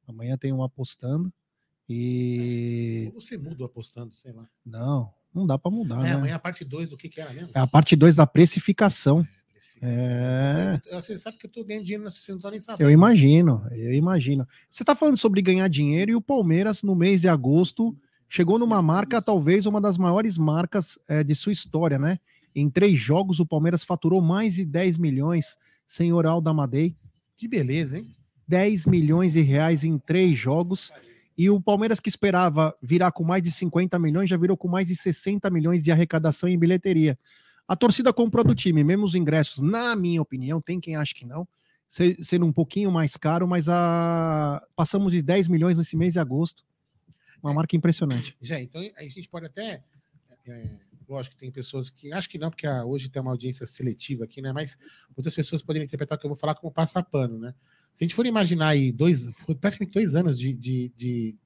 [0.06, 1.32] Amanhã tem um apostando.
[1.88, 3.10] E.
[3.14, 4.46] Ou você muda o apostando, sei lá.
[4.64, 6.12] Não, não dá pra mudar, é, né?
[6.12, 7.50] amanhã a parte 2 do que, que era mesmo?
[7.54, 9.26] É a parte 2 da precificação.
[9.82, 10.80] É.
[10.92, 12.86] Você sabe que eu tô ganhando dinheiro nessa você não tá nem sabendo.
[12.86, 14.46] Eu imagino, eu imagino.
[14.70, 17.96] Você tá falando sobre ganhar dinheiro e o Palmeiras, no mês de agosto,
[18.28, 22.18] chegou numa marca, talvez uma das maiores marcas eh, de sua história, né?
[22.54, 25.56] Em três jogos, o Palmeiras faturou mais de 10 milhões,
[25.86, 26.96] senhor Alda Amadei.
[27.36, 28.08] Que beleza, hein?
[28.46, 30.90] 10 milhões de reais em três jogos.
[31.36, 34.88] E o Palmeiras que esperava virar com mais de 50 milhões, já virou com mais
[34.88, 37.16] de 60 milhões de arrecadação em bilheteria.
[37.68, 41.26] A torcida comprou do time, mesmo os ingressos, na minha opinião, tem quem acha que
[41.26, 41.46] não,
[41.88, 44.66] se- sendo um pouquinho mais caro, mas a...
[44.74, 46.64] passamos de 10 milhões nesse mês de agosto.
[47.42, 48.34] Uma marca impressionante.
[48.40, 49.84] Já, então a gente pode até.
[50.46, 50.78] é,
[51.08, 52.12] lógico tem pessoas que.
[52.12, 54.52] Acho que não, porque hoje tem uma audiência seletiva aqui, né?
[54.52, 54.76] Mas
[55.16, 57.54] muitas pessoas poderiam interpretar o que eu vou falar como passapano, né?
[57.92, 59.30] Se a gente for imaginar aí dois.
[59.60, 61.38] Praticamente dois anos de, de, de,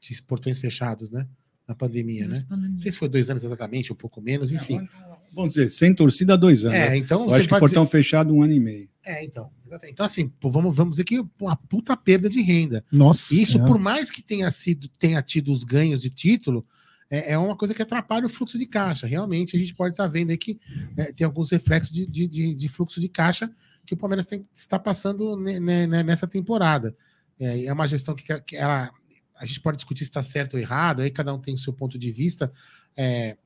[0.00, 1.26] de portões fechados, né?
[1.68, 2.42] Na pandemia, né?
[2.50, 4.80] Não sei se foi dois anos exatamente, um pouco menos, enfim.
[5.34, 6.74] Vamos dizer, sem torcida há dois anos.
[6.78, 8.88] É, então Eu acho que portão fechado um ano e meio.
[9.04, 9.50] É, então.
[9.84, 12.82] Então, assim, vamos, vamos dizer que uma puta perda de renda.
[12.90, 13.34] Nossa.
[13.34, 13.70] Isso, Senhora.
[13.70, 16.66] por mais que tenha sido, tenha tido os ganhos de título,
[17.10, 19.06] é, é uma coisa que atrapalha o fluxo de caixa.
[19.06, 20.58] Realmente, a gente pode estar vendo aí que
[20.96, 23.50] é, tem alguns reflexos de, de, de- de fluxo de caixa
[23.84, 26.96] que o Palmeiras tem- está passando ne- ne- ne- nessa temporada.
[27.38, 28.90] É, é uma gestão que, que ela,
[29.38, 31.72] a gente pode discutir se está certo ou errado, aí cada um tem o seu
[31.72, 32.50] ponto de vista.
[32.96, 33.36] É,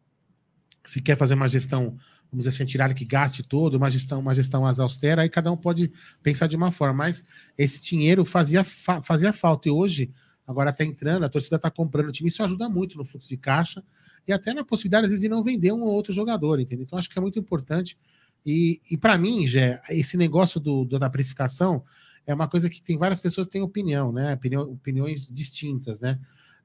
[0.85, 1.97] se quer fazer uma gestão,
[2.31, 5.51] vamos dizer assim, tirar que gaste todo, uma gestão, uma gestão mais austera, aí cada
[5.53, 5.93] um pode
[6.23, 7.25] pensar de uma forma, mas
[7.57, 9.69] esse dinheiro fazia, fa- fazia falta.
[9.69, 10.11] E hoje,
[10.47, 13.37] agora está entrando, a torcida está comprando o time, isso ajuda muito no fluxo de
[13.37, 13.83] caixa
[14.27, 16.85] e até na possibilidade, às vezes, de não vender um ou outro jogador, entendeu?
[16.85, 17.97] Então, acho que é muito importante.
[18.45, 21.85] E, e para mim, Gé, esse negócio do, do- da precificação
[22.27, 24.39] é uma coisa que tem várias pessoas que têm opinião, né?
[24.69, 26.19] Opiniões distintas, né?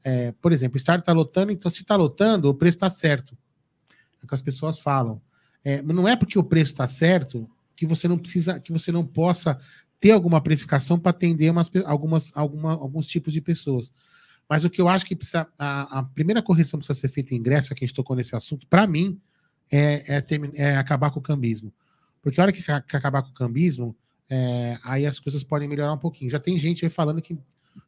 [0.03, 3.37] É, por exemplo, o estádio está lotando, então se está lotando, o preço está certo.
[4.21, 5.21] É o que as pessoas falam.
[5.63, 9.05] É, não é porque o preço está certo que você não precisa, que você não
[9.05, 9.59] possa
[9.99, 13.91] ter alguma precificação para atender umas, algumas, alguma, alguns tipos de pessoas.
[14.49, 17.33] Mas o que eu acho que precisa, a, a primeira correção que precisa ser feita
[17.33, 19.19] em ingresso, que a gente tocou nesse assunto, para mim,
[19.71, 20.25] é, é,
[20.55, 21.73] é acabar com o cambismo.
[22.21, 23.95] Porque a hora que, que acabar com o cambismo,
[24.29, 26.29] é, aí as coisas podem melhorar um pouquinho.
[26.29, 27.37] Já tem gente aí falando que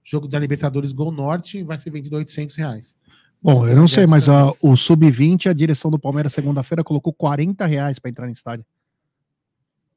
[0.03, 2.97] jogo da Libertadores Gol Norte vai ser vendido a 800 reais.
[3.41, 4.31] Bom, eu não sei, mas ser.
[4.61, 8.65] o Sub-20, a direção do Palmeiras, segunda-feira, colocou 40 reais para entrar no estádio.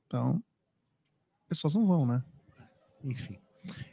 [0.06, 0.42] Então,
[1.42, 2.22] as pessoas não vão, né?
[3.04, 3.38] Enfim.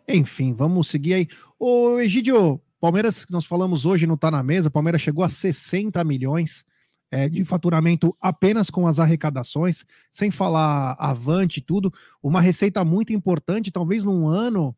[0.08, 1.28] Enfim, vamos seguir aí.
[1.58, 4.70] Ô, Egidio, Palmeiras, que nós falamos hoje, não tá na mesa.
[4.70, 6.66] Palmeiras chegou a 60 milhões
[7.12, 11.94] é, de faturamento apenas com as arrecadações, sem falar avante e tudo.
[12.22, 14.76] Uma receita muito importante, talvez num ano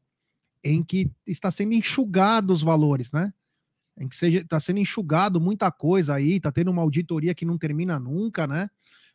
[0.64, 3.34] em que está sendo enxugado os valores, né?
[3.98, 7.58] Em que seja, está sendo enxugado muita coisa aí, tá tendo uma auditoria que não
[7.58, 8.70] termina nunca, né?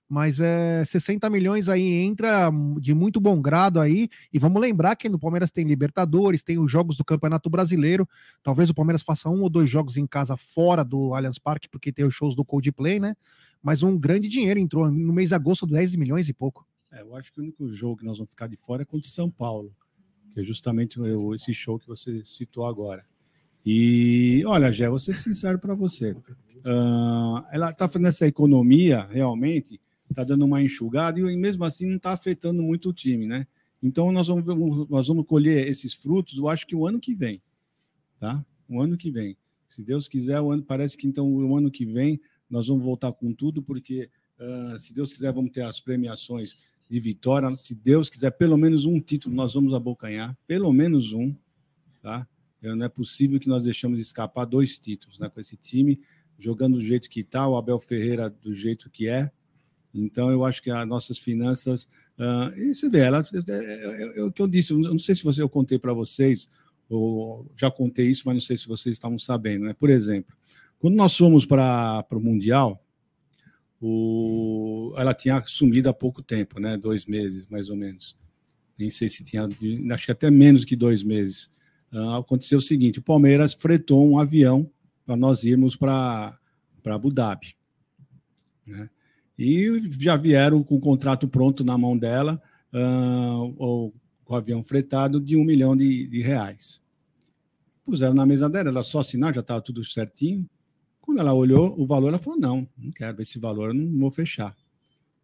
[0.09, 2.51] Mas é 60 milhões aí entra
[2.81, 4.09] de muito bom grado aí.
[4.33, 8.09] E vamos lembrar que no Palmeiras tem Libertadores, tem os jogos do Campeonato Brasileiro.
[8.43, 11.91] Talvez o Palmeiras faça um ou dois jogos em casa fora do Allianz Parque, porque
[11.91, 13.17] tem os shows do Coldplay, né?
[13.61, 16.65] Mas um grande dinheiro entrou no mês de agosto, 10 milhões e pouco.
[16.93, 19.09] É, eu acho que o único jogo que nós vamos ficar de fora é contra
[19.09, 19.75] o São Paulo,
[20.33, 21.01] que é justamente
[21.35, 23.05] esse show que você citou agora.
[23.69, 26.17] E olha, Gé, vou ser sincero para você.
[26.65, 31.97] Ah, ela está fazendo essa economia realmente, está dando uma enxugada e mesmo assim não
[31.97, 33.45] está afetando muito o time, né?
[33.83, 37.43] Então nós vamos, nós vamos colher esses frutos, eu acho que o ano que vem,
[38.21, 38.47] tá?
[38.69, 39.37] O ano que vem.
[39.69, 43.13] Se Deus quiser, o ano, parece que então o ano que vem nós vamos voltar
[43.13, 46.57] com tudo, porque ah, se Deus quiser, vamos ter as premiações
[46.89, 47.55] de vitória.
[47.57, 51.35] Se Deus quiser, pelo menos um título nós vamos abocanhar, pelo menos um,
[52.01, 52.29] tá?
[52.75, 56.01] Não é possível que nós deixamos escapar dois títulos né, com esse time,
[56.39, 59.31] jogando do jeito que está, o Abel Ferreira do jeito que é.
[59.95, 61.85] Então, eu acho que as nossas finanças.
[62.19, 65.15] Uh, e você vê, ela, é, é, é, o que eu disse, eu não sei
[65.15, 66.49] se você, eu contei para vocês,
[66.89, 69.65] ou já contei isso, mas não sei se vocês estavam sabendo.
[69.65, 69.75] Né?
[69.75, 70.35] Por exemplo,
[70.79, 72.83] quando nós fomos para o Mundial,
[74.97, 76.77] ela tinha sumido há pouco tempo, né?
[76.77, 78.17] dois meses mais ou menos.
[78.79, 79.49] Nem sei se tinha,
[79.93, 81.51] acho que até menos que dois meses.
[81.93, 84.71] Uh, aconteceu o seguinte: o Palmeiras fretou um avião
[85.05, 86.39] para nós irmos para
[86.85, 87.55] Abu Dhabi.
[88.67, 88.91] Né?
[89.39, 92.41] E já vieram com o contrato pronto na mão dela,
[92.73, 93.95] uh, ou
[94.25, 96.83] com o avião fretado, de um milhão de, de reais.
[97.85, 100.49] Puseram na mesa dela, ela só assinar, já estava tudo certinho.
[101.01, 104.57] Quando ela olhou o valor, ela falou: não, não quero esse valor, não vou fechar.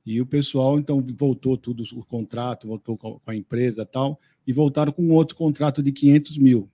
[0.05, 4.93] E o pessoal, então, voltou tudo, o contrato, voltou com a empresa tal, e voltaram
[4.93, 6.69] com outro contrato de 500 mil.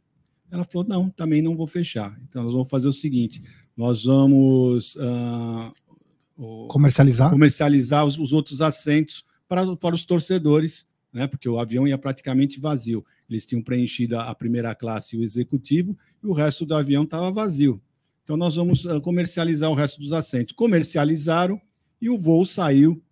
[0.51, 2.19] Ela falou: não, também não vou fechar.
[2.27, 3.43] Então, nós vamos fazer o seguinte:
[3.77, 11.27] nós vamos uh, comercializar, comercializar os, os, outros assentos para, para os torcedores, né?
[11.27, 13.05] porque o avião ia praticamente vazio.
[13.29, 17.31] Eles tinham preenchido a primeira classe e o executivo, e o resto do avião estava
[17.31, 17.79] vazio.
[18.25, 20.55] Então, nós vamos uh, comercializar o resto dos assentos.
[20.55, 21.61] Comercializaram
[22.01, 23.03] e o voo saiu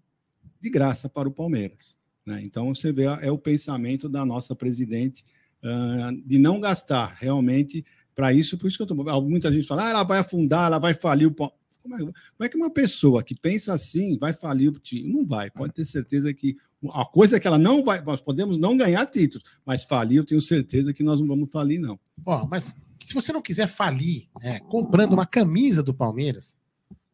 [0.67, 1.97] de graça para o Palmeiras.
[2.27, 2.43] Né?
[2.43, 5.25] Então, você vê, é o pensamento da nossa presidente
[5.63, 7.85] uh, de não gastar realmente
[8.15, 8.59] para isso.
[8.59, 11.29] Por isso que eu tô, muita gente fala, ah, ela vai afundar, ela vai falir
[11.29, 11.65] o Palmeiras.
[11.81, 15.09] Como é, como é, que uma pessoa que pensa assim vai falir o time?
[15.13, 15.49] Não vai.
[15.53, 16.57] Pode ter certeza que
[16.91, 18.03] a coisa é que ela não vai.
[18.03, 21.79] Nós podemos não ganhar títulos, mas falir, eu tenho certeza que nós não vamos falir,
[21.79, 21.97] não.
[22.27, 26.57] Ó, mas se você não quiser falir é, comprando uma camisa do Palmeiras,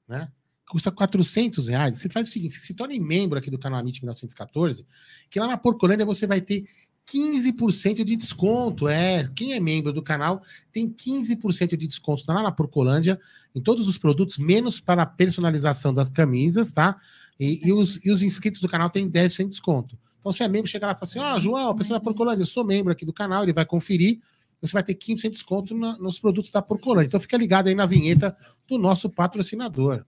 [0.09, 0.33] né?
[0.73, 1.99] Custa 400 reais.
[1.99, 4.87] Você faz o seguinte: você se torne membro aqui do canal Amit 1914,
[5.29, 6.65] que lá na Porcolândia você vai ter
[7.13, 8.89] 15% de desconto.
[8.89, 10.41] É, quem é membro do canal
[10.73, 13.21] tem 15% de desconto lá na Porcolândia
[13.55, 16.97] em todos os produtos, menos para a personalização das camisas, tá?
[17.39, 19.99] E, e, os, e os inscritos do canal têm 10% de desconto.
[20.21, 22.45] Então, se é membro, chega lá e fala assim: Ó, oh, João, pessoal da Porcolândia,
[22.45, 24.21] eu sou membro aqui do canal, ele vai conferir.
[24.63, 27.09] Você vai ter 15% de desconto na, nos produtos da Porcolândia.
[27.09, 28.35] Então, fica ligado aí na vinheta
[28.67, 30.03] do nosso patrocinador.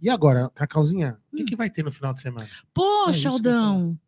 [0.00, 2.48] E agora, Cacauzinha, o que, que vai ter no final de semana?
[2.72, 3.98] Poxa, é Aldão,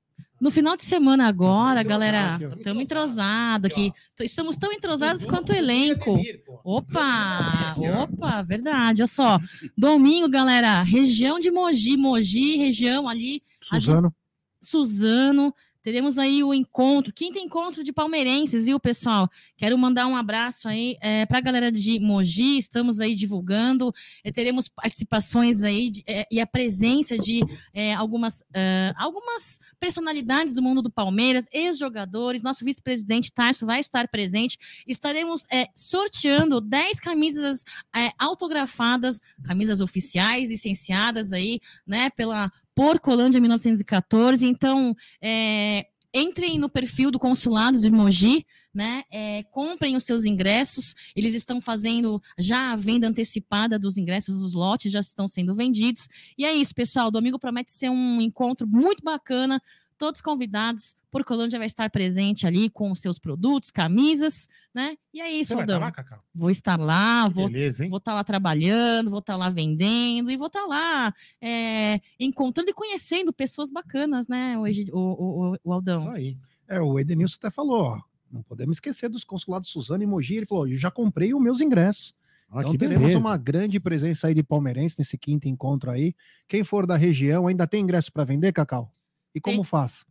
[0.40, 3.92] no final de semana agora, galera, estamos entrosados aqui.
[4.20, 6.20] Estamos tão entrosados quanto o elenco.
[6.62, 9.02] Opa, opa, verdade.
[9.02, 9.38] Olha só.
[9.76, 13.42] Domingo, galera, região de Mogi, Mogi, região ali.
[13.62, 14.14] Suzano.
[14.60, 15.54] Suzano.
[15.86, 19.30] Teremos aí o encontro, quinto encontro de palmeirenses, viu, pessoal?
[19.56, 23.92] Quero mandar um abraço aí é, para a galera de Mogi, estamos aí divulgando,
[24.24, 27.40] é, teremos participações aí de, é, e a presença de
[27.72, 34.08] é, algumas, uh, algumas personalidades do mundo do Palmeiras, ex-jogadores, nosso vice-presidente Tarso vai estar
[34.08, 34.58] presente,
[34.88, 37.62] estaremos é, sorteando 10 camisas
[37.94, 44.46] é, autografadas, camisas oficiais, licenciadas aí, né, pela Porcolândia 1914.
[44.46, 48.44] Então, é, entrem no perfil do consulado de Mogi,
[48.74, 49.02] né?
[49.10, 50.94] É, comprem os seus ingressos.
[51.16, 56.06] Eles estão fazendo já a venda antecipada dos ingressos, os lotes já estão sendo vendidos.
[56.36, 57.10] E é isso, pessoal.
[57.10, 59.60] Domingo promete ser um encontro muito bacana
[59.96, 60.94] todos convidados.
[61.16, 64.96] Porcolândia vai estar presente ali com os seus produtos, camisas, né?
[65.14, 65.80] E é isso, Você Aldão.
[65.80, 66.24] Vai estar lá, Cacau?
[66.34, 70.48] Vou estar lá, vou, Beleza, vou estar lá trabalhando, vou estar lá vendendo e vou
[70.48, 76.02] estar lá é, encontrando e conhecendo pessoas bacanas, né, hoje, o, o, o, o Aldão.
[76.02, 76.38] Isso aí.
[76.68, 80.36] É, o Edenilson até falou, ó, não podemos esquecer dos consulados Suzano e Mogi.
[80.36, 82.14] Ele falou, eu já comprei os meus ingressos.
[82.50, 83.18] Ah, então teremos beleza.
[83.18, 86.14] uma grande presença aí de palmeirense nesse quinto encontro aí.
[86.46, 88.90] Quem for da região, ainda tem ingresso para vender, Cacau?
[89.34, 90.04] E como tem, faz?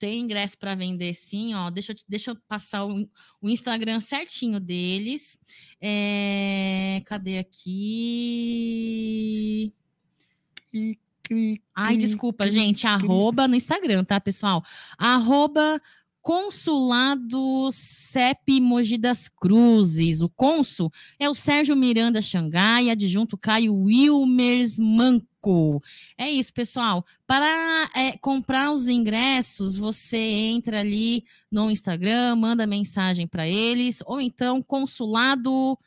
[0.00, 1.68] Tem ingresso para vender sim, ó.
[1.68, 3.06] Deixa eu, deixa eu passar o,
[3.42, 5.38] o Instagram certinho deles.
[5.78, 7.74] É, cadê aqui?
[11.74, 12.86] Ai, desculpa, gente.
[12.86, 14.64] Arroba no Instagram, tá, pessoal?
[14.96, 15.78] Arroba
[16.22, 20.20] Consulado CEP Mogi das Cruzes.
[20.20, 25.82] O cônsul é o Sérgio Miranda Xangai, adjunto Caio Wilmers Manco.
[26.18, 27.06] É isso, pessoal.
[27.26, 34.20] Para é, comprar os ingressos, você entra ali no Instagram, manda mensagem para eles, ou
[34.20, 35.78] então consulado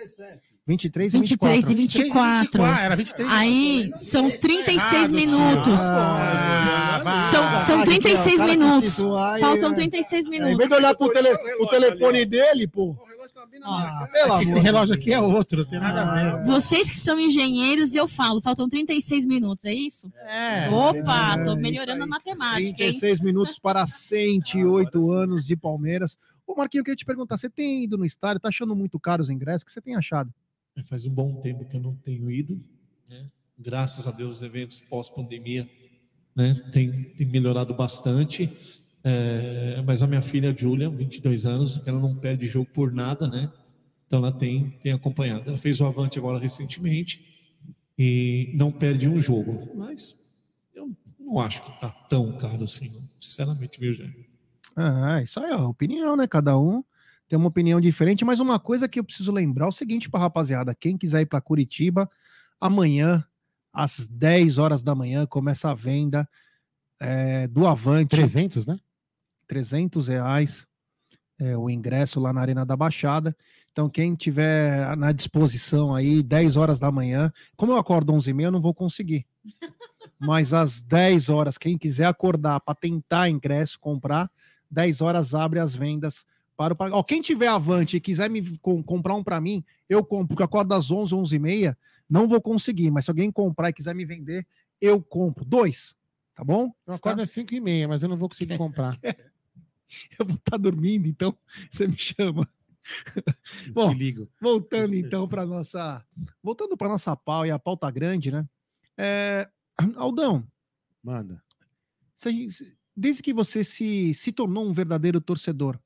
[0.64, 2.40] 23 e 23 e 24.
[2.62, 2.62] 24.
[2.84, 5.80] Era 23 Aí são 36 errado, minutos.
[5.80, 7.28] Ah.
[7.32, 8.98] São, são Ah, aqui, ó, 36 o cara minutos.
[9.00, 10.68] e- Faltam 36 É, Em vez minutos.
[10.68, 12.94] de olhar pro tele- o telefone dele, pô.
[13.64, 14.62] Ó, Pelo Esse amor.
[14.62, 16.44] relógio aqui é outro, não tem nada a ver.
[16.44, 20.12] Vocês que são engenheiros, eu falo, faltam 36 minutos, é isso?
[20.28, 20.68] É.
[20.70, 22.72] Opa, é tô isso melhorando a matemática, hein?
[22.74, 26.16] 36 minutos para 108 anos de Palmeiras.
[26.46, 28.40] Ô, Marquinho, eu queria te perguntar: você tem ido no estádio?
[28.40, 29.62] Tá achando muito caro os ingressos?
[29.62, 30.32] O que você tem achado?
[30.76, 32.62] É, Faz um bom tempo que eu não tenho ido.
[33.08, 33.30] né?
[33.58, 35.68] Graças a Deus, os eventos pós-pandemia
[36.34, 38.50] né, tem, tem melhorado bastante.
[39.04, 43.52] É, mas a minha filha, Júlia, 22 anos, ela não perde jogo por nada, né?
[44.06, 45.44] Então ela tem, tem acompanhado.
[45.46, 47.26] Ela fez o Avante agora recentemente
[47.98, 49.74] e não perde um jogo.
[49.74, 50.38] Mas
[50.74, 52.90] eu não acho que está tão caro assim,
[53.20, 54.10] sinceramente, viu, Jé?
[54.76, 56.26] Ah, isso aí, ó, opinião, né?
[56.26, 56.82] Cada um
[57.32, 60.20] tem uma opinião diferente, mas uma coisa que eu preciso lembrar é o seguinte para
[60.20, 62.06] rapaziada: quem quiser ir para Curitiba,
[62.60, 63.24] amanhã,
[63.72, 66.28] às 10 horas da manhã, começa a venda
[67.00, 68.10] é, do Avante.
[68.10, 68.78] 300, né?
[69.46, 70.66] 300 reais
[71.40, 73.34] é, o ingresso lá na Arena da Baixada.
[73.70, 78.34] Então, quem tiver na disposição aí, 10 horas da manhã, como eu acordo 11 e
[78.34, 79.26] meia, eu não vou conseguir.
[80.20, 84.30] Mas às 10 horas, quem quiser acordar para tentar ingresso, comprar,
[84.70, 86.26] 10 horas abre as vendas
[86.56, 90.28] para Ó, Quem tiver avante e quiser me com- comprar um para mim, eu compro,
[90.28, 91.76] porque eu acordo às 11, 11 e meia,
[92.08, 92.90] não vou conseguir.
[92.90, 94.46] Mas se alguém comprar e quiser me vender,
[94.80, 95.44] eu compro.
[95.44, 95.94] Dois,
[96.34, 96.70] tá bom?
[96.86, 98.98] Eu acordo às 5 e meia, mas eu não vou conseguir comprar.
[100.18, 101.36] Eu vou estar dormindo, então
[101.70, 102.48] você me chama.
[103.74, 104.26] Bom, Te ligo.
[104.40, 106.02] voltando então para nossa,
[106.42, 108.48] voltando para nossa pau e a pauta grande, né?
[108.96, 109.46] É,
[109.96, 110.48] Aldão,
[111.02, 111.42] Manda.
[112.96, 115.78] desde que você se, se tornou um verdadeiro torcedor,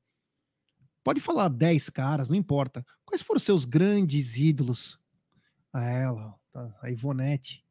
[1.07, 2.85] pode falar 10 caras, não importa.
[3.05, 4.99] Quais foram os seus grandes ídolos?
[5.73, 7.65] A ela, tá, a Ivonete,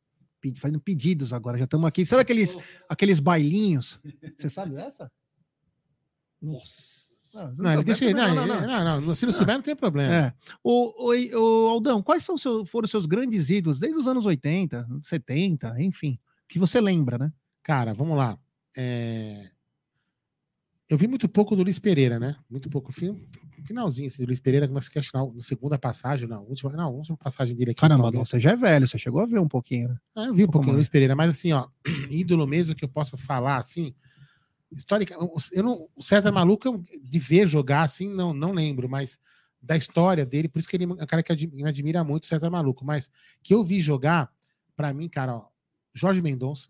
[0.56, 2.06] fazendo pedidos agora, já estamos aqui.
[2.06, 2.56] Sabe aqueles,
[2.88, 3.99] aqueles bailinhos?
[4.38, 5.12] Você sabe essa?
[6.41, 7.03] Nossa.
[7.38, 10.14] Ah, Não, deixa Não, não, não, não, Se não souber, não tem problema.
[10.14, 10.34] É.
[10.64, 14.26] O, o, o Aldão, quais são seu, foram os seus grandes ídolos desde os anos
[14.26, 16.18] 80, 70, enfim,
[16.48, 17.34] que você lembra, né?
[17.62, 18.40] Cara, vamos lá.
[18.78, 19.52] É,
[20.90, 22.36] Eu vi muito pouco do Luiz Pereira, né?
[22.49, 22.91] Muito pouco.
[22.91, 23.16] Fi-
[23.66, 26.72] Finalzinho assim, do Luiz Pereira, mas que acho que na na segunda passagem, na última,
[26.74, 27.82] não, a última passagem dele aqui.
[27.82, 28.03] Caramba.
[28.06, 29.98] Aldão, você já é velho, você chegou a ver um pouquinho, né?
[30.16, 30.78] Ah, eu vi um pouco pouquinho do.
[30.78, 31.68] Luiz Pereira, mas assim, ó,
[32.12, 33.95] ídolo mesmo que eu posso falar assim,
[34.72, 35.16] histórica,
[35.53, 39.20] eu não, o César Maluco eu- de ver jogar assim, não, não lembro, mas
[39.60, 42.28] da história dele, por isso que ele é um cara que me admira muito, o
[42.28, 43.10] César Maluco, mas
[43.41, 44.32] que eu vi jogar,
[44.76, 45.48] pra mim, cara, ó,
[45.95, 46.70] Jorge Mendonça,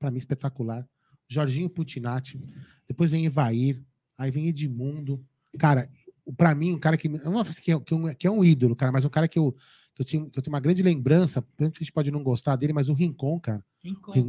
[0.00, 0.84] pra mim espetacular,
[1.28, 2.40] Jorginho Putinati,
[2.88, 3.82] depois vem Evair,
[4.16, 5.24] aí vem Edmundo,
[5.58, 5.88] cara,
[6.36, 8.30] pra mim, um cara que, eu não falar que é, que é um, que é
[8.30, 9.54] um ídolo, cara, mas um cara que eu,
[9.94, 12.22] que eu, tinha, que eu tenho uma grande lembrança, tanto que a gente pode não
[12.22, 13.64] gostar dele, mas o Rincon, cara,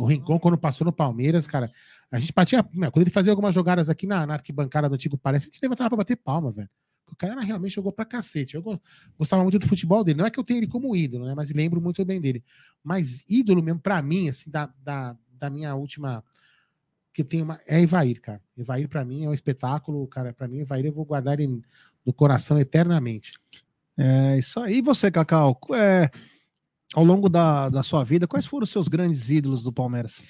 [0.02, 1.70] o Rincon, quando passou no Palmeiras, cara,
[2.12, 2.64] a gente batia.
[2.64, 5.90] Quando ele fazia algumas jogadas aqui na, na arquibancada do antigo Parece, a gente levantava
[5.90, 6.70] pra bater palma, velho.
[7.12, 8.56] O cara realmente jogou pra cacete.
[8.56, 8.80] Eu go-
[9.18, 10.18] gostava muito do futebol dele.
[10.20, 11.34] Não é que eu tenho ele como ídolo, né?
[11.36, 12.44] Mas lembro muito bem dele.
[12.84, 16.24] Mas ídolo mesmo, pra mim, assim, da, da, da minha última.
[17.18, 17.60] Que tem uma.
[17.68, 18.40] É Evair, cara.
[18.56, 20.32] Evair, pra mim, é um espetáculo, cara.
[20.34, 21.64] Pra mim, Evair, eu vou guardar ele
[22.06, 23.32] no coração eternamente.
[23.98, 24.78] É isso aí.
[24.78, 26.12] E você, Cacau, é,
[26.94, 30.22] ao longo da, da sua vida, quais foram os seus grandes ídolos do Palmeiras?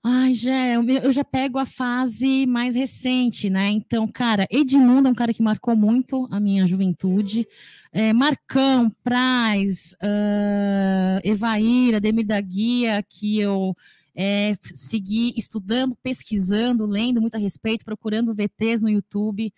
[0.00, 3.68] Ai, Gé, eu já pego a fase mais recente, né?
[3.70, 7.48] Então, cara, Edmundo é um cara que marcou muito a minha juventude.
[7.92, 13.74] É, Marcão, Praz, ah, Evaíra, Ademir da Guia, que eu
[14.14, 19.52] é, segui estudando, pesquisando, lendo muito a respeito, procurando VTs no YouTube.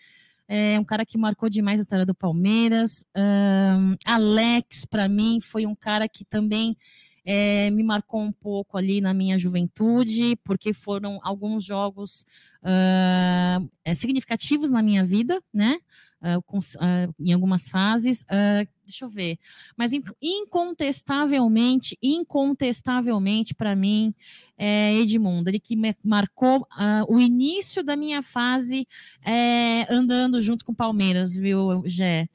[0.48, 3.04] É um cara que marcou demais a história do Palmeiras.
[3.14, 6.76] Ahn, Alex, para mim, foi um cara que também
[7.24, 12.26] é, me marcou um pouco ali na minha juventude, porque foram alguns jogos
[12.62, 15.78] é, significativos na minha vida, né?
[16.22, 16.38] Ah,
[16.78, 18.24] ah, em algumas fases.
[18.28, 19.36] Ah, deixa eu ver.
[19.76, 24.14] Mas in- incontestavelmente, incontestavelmente, para mim,
[24.56, 26.64] é Edmundo, ele que me marcou
[27.08, 28.86] o início da minha fase
[29.26, 32.28] é, andando junto com o Palmeiras, viu, Gé?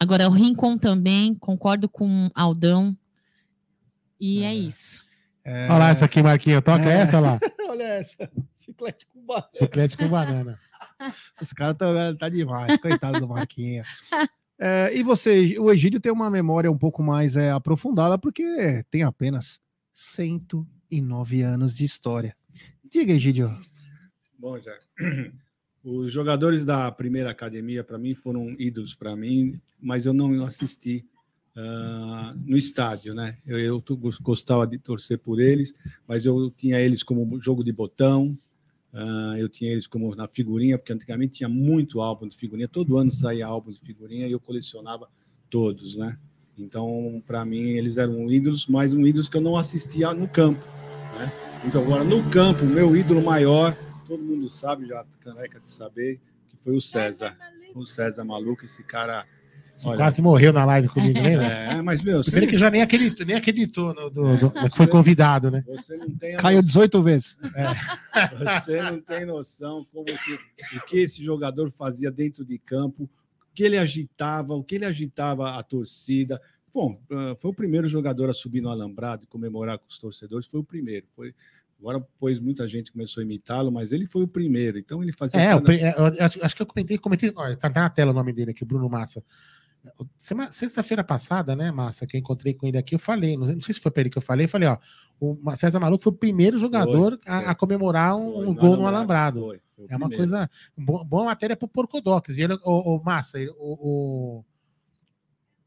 [0.00, 2.96] Agora, o Rincon também, concordo com Aldão.
[4.20, 5.04] E é, isso.
[5.44, 6.62] É, Olha lá essa aqui, Marquinhos.
[6.62, 7.00] Toca É.
[7.02, 7.38] essa lá.
[7.68, 8.30] Olha essa.
[8.64, 9.48] Chiclete com banana.
[9.56, 10.60] Chiclete com banana.
[11.40, 12.76] Os caras tá, tá demais.
[12.78, 13.86] Coitado do Marquinhos.
[14.60, 19.04] É, e você, o Egídio tem uma memória um pouco mais é, aprofundada, porque tem
[19.04, 19.60] apenas
[19.92, 22.36] 109 anos de história.
[22.90, 23.56] Diga, Egídio.
[24.36, 24.76] Bom, já.
[25.84, 31.06] Os jogadores da primeira academia, para mim, foram ídolos para mim, mas eu não assisti
[31.56, 33.36] ah, no estádio, né?
[33.44, 33.82] Eu, eu
[34.20, 35.74] gostava de torcer por eles,
[36.06, 38.36] mas eu tinha eles como jogo de botão,
[38.92, 42.96] ah, eu tinha eles como na figurinha, porque antigamente tinha muito álbum de figurinha, todo
[42.96, 45.08] ano saía álbum de figurinha e eu colecionava
[45.50, 46.16] todos, né?
[46.56, 50.66] Então, para mim, eles eram ídolos, mas um ídolos que eu não assistia no campo,
[51.18, 51.32] né?
[51.64, 56.56] Então, agora, no campo, meu ídolo maior, todo mundo sabe, já caneca de saber, que
[56.56, 57.36] foi o César.
[57.72, 59.26] Foi o César maluco, esse cara.
[59.78, 61.44] Você Olha, quase morreu na live comigo, lembra?
[61.78, 64.88] é, mas, meu, você, que já nem acreditou, nem acreditou no, do, do- que foi
[64.88, 65.62] convidado, né?
[65.66, 67.36] você não tem a Caiu 18 vezes.
[68.38, 73.54] Você não tem noção como esse, o que esse jogador fazia dentro de campo, o
[73.54, 76.40] que ele agitava, o que ele agitava a torcida.
[76.74, 80.48] Bom, ah, foi o primeiro jogador a subir no alambrado e comemorar com os torcedores,
[80.48, 81.06] foi o primeiro.
[81.14, 81.32] Foi,
[81.78, 84.78] agora, pois muita gente começou a imitá-lo, mas ele foi o primeiro.
[84.78, 85.40] Então ele fazia.
[85.40, 88.10] É, cada- é, eu acho, acho que eu comentei, comentei, olha, tá, tá na tela
[88.10, 89.22] o nome dele aqui, Bruno Massa.
[90.50, 93.62] Sexta-feira passada, né, Massa, que eu encontrei com ele aqui, eu falei, não sei, não
[93.62, 94.76] sei se foi para ele que eu falei, eu falei, ó,
[95.20, 97.50] o César Maluco foi o primeiro jogador a, foi.
[97.50, 99.40] a comemorar um, foi um gol no alambrado.
[99.40, 100.16] Foi, É uma primeiro.
[100.16, 102.36] coisa, bo- boa matéria para o Porcodox.
[102.36, 104.44] E ele, o, o Massa, ele- o,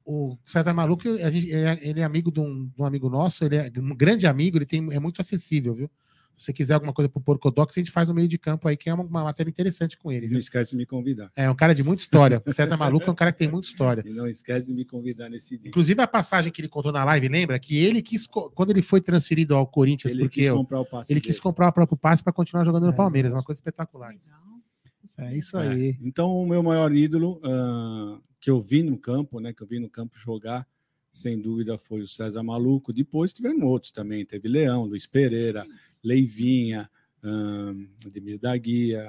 [0.06, 2.86] o, o César Maluco, a gente- ele é- ele é amigo de um, de um
[2.86, 5.90] amigo nosso, ele é um grande amigo, ele tem, é muito acessível, viu?
[6.38, 8.76] Se você quiser alguma coisa pro Porcodox, a gente faz no meio de campo aí,
[8.76, 10.34] que é uma, uma matéria interessante com ele, E viu?
[10.34, 11.32] não esquece de me convidar.
[11.36, 12.42] É um cara de muita história.
[12.46, 14.04] O César Maluco é um cara que tem muita história.
[14.08, 15.70] E não esquece de me convidar nesse dia.
[15.70, 17.60] Inclusive a passagem que ele contou na live, lembra?
[17.60, 21.14] Que ele quis, quando ele foi transferido ao Corinthians, Ele porque quis comprar o passe.
[21.14, 21.44] ele quis dele.
[21.44, 24.16] comprar o próprio passe para continuar jogando no É, Palmeiras, uma coisa espetacular.
[24.16, 24.34] isso.
[25.18, 25.68] É isso É.
[25.68, 25.98] aí.
[26.02, 29.80] Então, o meu maior ídolo ah, que eu vi no campo, né, que eu vi
[29.80, 30.66] no campo jogar,
[31.12, 32.94] sem dúvida foi o César Maluco.
[32.94, 35.66] Depois tiveram outros também, teve Leão, Luiz Pereira,
[36.04, 36.90] Leivinha,
[38.06, 39.06] Ademir da Guia,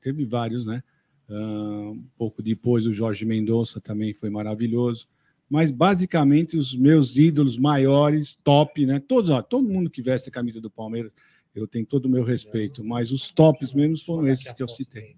[0.00, 0.82] teve vários, né?
[1.30, 5.08] Um pouco depois o Jorge Mendonça também foi maravilhoso.
[5.48, 8.98] Mas basicamente os meus ídolos maiores, top, né?
[8.98, 11.14] Todos, ó, todo mundo que veste a camisa do Palmeiras,
[11.54, 15.16] eu tenho todo o meu respeito, mas os tops mesmo foram esses que eu citei.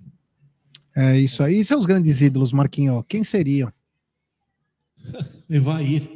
[0.95, 1.61] É isso aí.
[1.61, 3.03] E seus grandes ídolos, Marquinho?
[3.09, 3.73] Quem seriam?
[5.49, 6.09] Evair.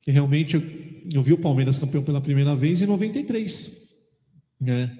[0.00, 0.62] Que realmente eu,
[1.12, 3.90] eu vi o Palmeiras campeão pela primeira vez em 93.
[4.60, 4.98] Né?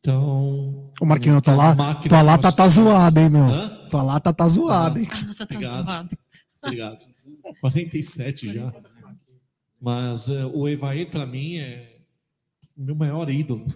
[0.00, 0.92] Então.
[1.00, 2.74] O Marquinho, tua aquela lá, lata nós tá tivemos.
[2.74, 3.44] zoada, hein, meu?
[3.44, 3.88] Hã?
[3.90, 5.06] Tua lata tá zoada, hein?
[5.06, 5.84] Tá, tá Obrigado.
[5.84, 6.18] zoado.
[6.62, 7.06] Obrigado.
[7.60, 8.74] 47 já.
[9.80, 12.00] Mas eh, o Evair, para mim, é
[12.76, 13.66] o meu maior ídolo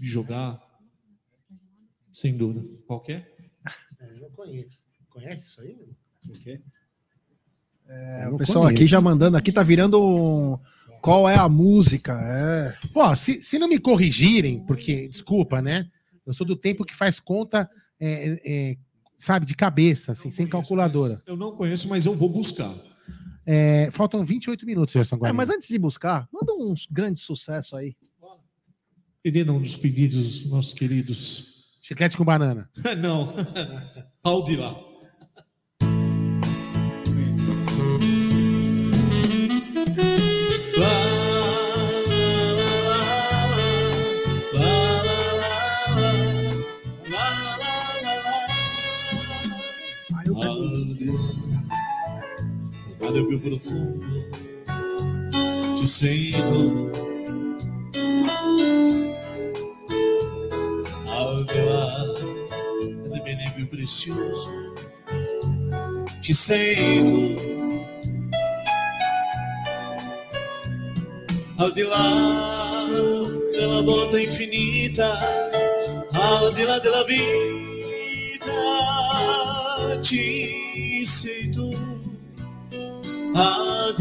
[0.00, 0.58] de jogar.
[2.12, 2.66] Sem dúvida.
[2.86, 3.32] Qual que é?
[4.00, 4.84] É, eu não conheço.
[5.10, 5.76] Conhece isso aí?
[6.28, 6.60] O quê?
[7.88, 8.90] É, o pessoal aqui conheço.
[8.92, 10.58] já mandando aqui, tá virando um...
[11.00, 12.12] Qual é a música?
[12.20, 12.74] É.
[12.92, 15.86] Pô, se, se não me corrigirem, porque, desculpa, né?
[16.26, 17.70] Eu sou do tempo que faz conta,
[18.00, 18.76] é, é,
[19.16, 21.14] sabe, de cabeça, assim, sem calculadora.
[21.14, 22.68] Mas Eu não conheço, mas eu vou buscar.
[23.46, 25.36] É, faltam 28 minutos, Gerson É, Guarani.
[25.36, 27.96] mas antes de buscar, manda uns grandes sucessos aí.
[29.22, 31.76] Querendo um dos pedidos dos nossos queridos.
[31.80, 32.68] Chiclete com banana.
[33.00, 33.32] não.
[34.22, 34.68] Aldirá.
[34.70, 34.87] Aí
[50.28, 50.58] eu pego-
[53.00, 54.04] Vale più profondo,
[55.78, 56.90] ti sento.
[61.06, 62.14] Ao teu lado,
[63.08, 64.50] do bem più precioso,
[66.22, 67.46] ti sento.
[71.60, 72.86] Al di là
[73.56, 75.18] della volta infinita,
[76.12, 77.57] al di là della vita,
[80.00, 81.70] ci sei tu.
[83.34, 83.94] Al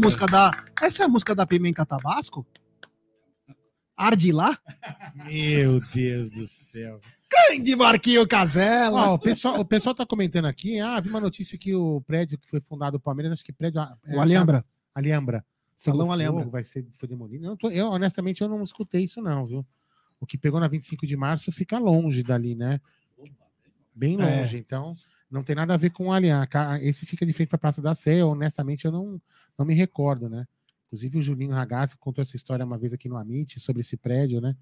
[0.00, 0.50] música da.
[0.82, 2.46] Essa é a música da Pimenta Tabasco?
[3.96, 4.58] Arde lá?
[5.26, 7.00] Meu Deus do céu.
[7.30, 9.10] Grande Marquinho Casella!
[9.10, 10.80] O, pessoal, o pessoal tá comentando aqui.
[10.80, 13.80] Ah, vi uma notícia que o prédio que foi fundado o Palmeiras, acho que prédio.
[13.80, 14.64] é o a Alhambra.
[14.94, 15.44] Alhambra.
[15.76, 16.44] Salão Alhambra.
[16.46, 17.44] Vai ser foi demolido.
[17.46, 19.64] Eu, tô- eu, honestamente, eu não escutei isso, não, viu?
[20.18, 22.80] O que pegou na 25 de março fica longe dali, né?
[23.94, 24.40] Bem É.
[24.40, 24.58] longe.
[24.58, 24.94] Então,
[25.30, 26.48] não tem nada a ver com o Allianz.
[26.82, 28.24] Esse fica de frente para a Praça da Sé.
[28.24, 29.20] Honestamente, eu não,
[29.58, 30.46] não me recordo, né?
[30.86, 34.40] Inclusive, o Julinho Ragazzi contou essa história uma vez aqui no Amit sobre esse prédio,
[34.40, 34.56] né?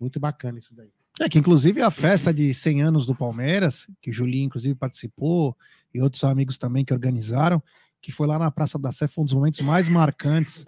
[0.00, 0.90] Muito bacana isso daí.
[1.20, 5.56] É que inclusive a festa de 100 anos do Palmeiras, que o Julinho inclusive participou
[5.92, 7.62] e outros amigos também que organizaram,
[8.00, 10.64] que foi lá na Praça da Sé, foi um dos momentos mais marcantes.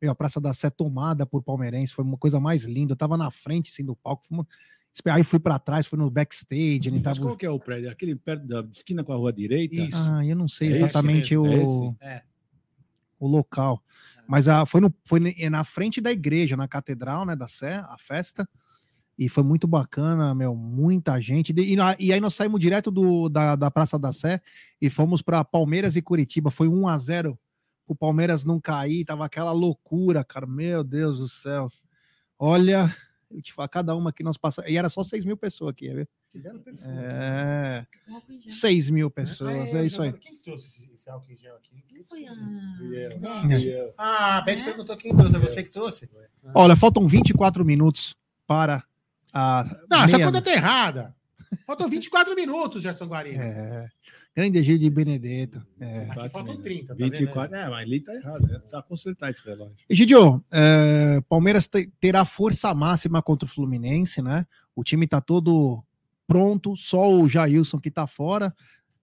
[0.00, 2.92] Meu, a Praça da Sé tomada por palmeirense, foi uma coisa mais linda.
[2.92, 4.46] Eu tava na frente assim do palco, foi uma-
[5.06, 7.90] aí fui para trás, fui no backstage, ele Mas tava qual que é o prédio?
[7.90, 9.76] Aquele perto da esquina com a rua direita?
[9.76, 9.96] Isso.
[9.96, 12.14] Ah, eu não sei É exatamente mesmo, o, é?
[12.14, 12.22] É.
[13.18, 13.82] o local.
[14.26, 17.96] Mas a, foi, no, foi na frente da igreja, na catedral, né, da Sé, a
[17.98, 18.48] festa.
[19.18, 21.52] E foi muito bacana, meu, muita gente.
[21.54, 24.40] E, e aí nós saímos direto do, da, da Praça da Sé
[24.80, 26.50] e fomos para Palmeiras e Curitiba.
[26.50, 27.38] Foi 1 a 0
[27.86, 30.46] o Palmeiras não cair, tava aquela loucura, cara.
[30.46, 31.68] Meu Deus do céu.
[32.38, 32.94] Olha,
[33.30, 34.70] eu te falo, cada uma que nós passamos.
[34.70, 36.08] E era só 6 mil pessoas aqui, viu?
[36.82, 37.86] É,
[38.46, 40.12] 6 mil pessoas, é isso aí.
[40.12, 41.82] Quem que trouxe esse, álcool em gel aqui?
[41.88, 42.32] Quem foi a...
[43.96, 45.36] Ah, a Beth perguntou quem trouxe.
[45.36, 46.10] É você que trouxe?
[46.54, 48.16] Olha, faltam 24 minutos
[48.46, 48.82] para
[49.32, 49.64] a.
[49.88, 51.14] Não, essa meia- conta tá errada.
[51.66, 53.42] Faltam 24 minutos, Gerson Guarino.
[53.42, 53.88] É,
[54.34, 55.64] grande Egídio de Benedetto.
[55.78, 56.08] É.
[56.10, 56.86] Aqui faltam 30.
[56.88, 57.50] Tá 24.
[57.50, 57.60] vendo?
[57.60, 58.46] É, mas ali tá errado.
[58.46, 58.60] Né?
[58.70, 59.74] Tá consertar esse relógio.
[59.88, 64.46] Egidio, é, Palmeiras te- terá força máxima contra o Fluminense, né?
[64.74, 65.82] O time tá todo
[66.26, 68.54] pronto, só o Jailson que tá fora.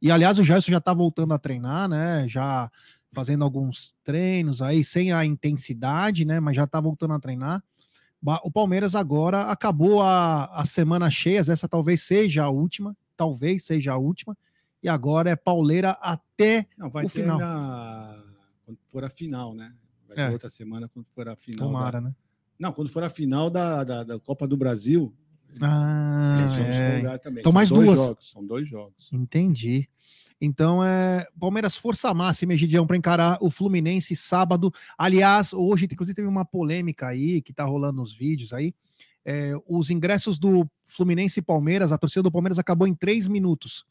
[0.02, 2.26] E aliás, o Jailson já tá voltando a treinar, né?
[2.30, 2.72] Já
[3.14, 6.40] fazendo alguns treinos aí, sem a intensidade, né?
[6.40, 7.64] Mas já tá voltando a treinar.
[8.44, 13.94] O Palmeiras agora acabou a, a semana cheia, essa talvez seja a última, talvez seja
[13.94, 14.36] a última.
[14.82, 17.40] E agora é pauleira até Não, vai O ter final.
[17.40, 18.24] na...
[18.66, 19.74] quando for a final, né?
[20.08, 20.28] Vai É.
[20.28, 21.68] ter outra semana quando for a final.
[21.68, 22.08] tomara, da...
[22.10, 22.16] né?
[22.60, 25.14] Não, quando for a final da, da, da Copa do Brasil,
[25.62, 26.99] Ah, é.
[26.99, 27.99] Então São mais duas.
[27.99, 29.10] Jogos, são dois jogos.
[29.12, 29.90] Entendi.
[30.40, 34.72] Então, é, Palmeiras força máxima, Egidião, para encarar o Fluminense sábado.
[34.95, 38.74] Aliás, hoje, inclusive, teve uma polêmica aí que tá rolando nos vídeos aí.
[39.26, 43.84] É, os ingressos do Fluminense e Palmeiras, a torcida do Palmeiras acabou em três minutos.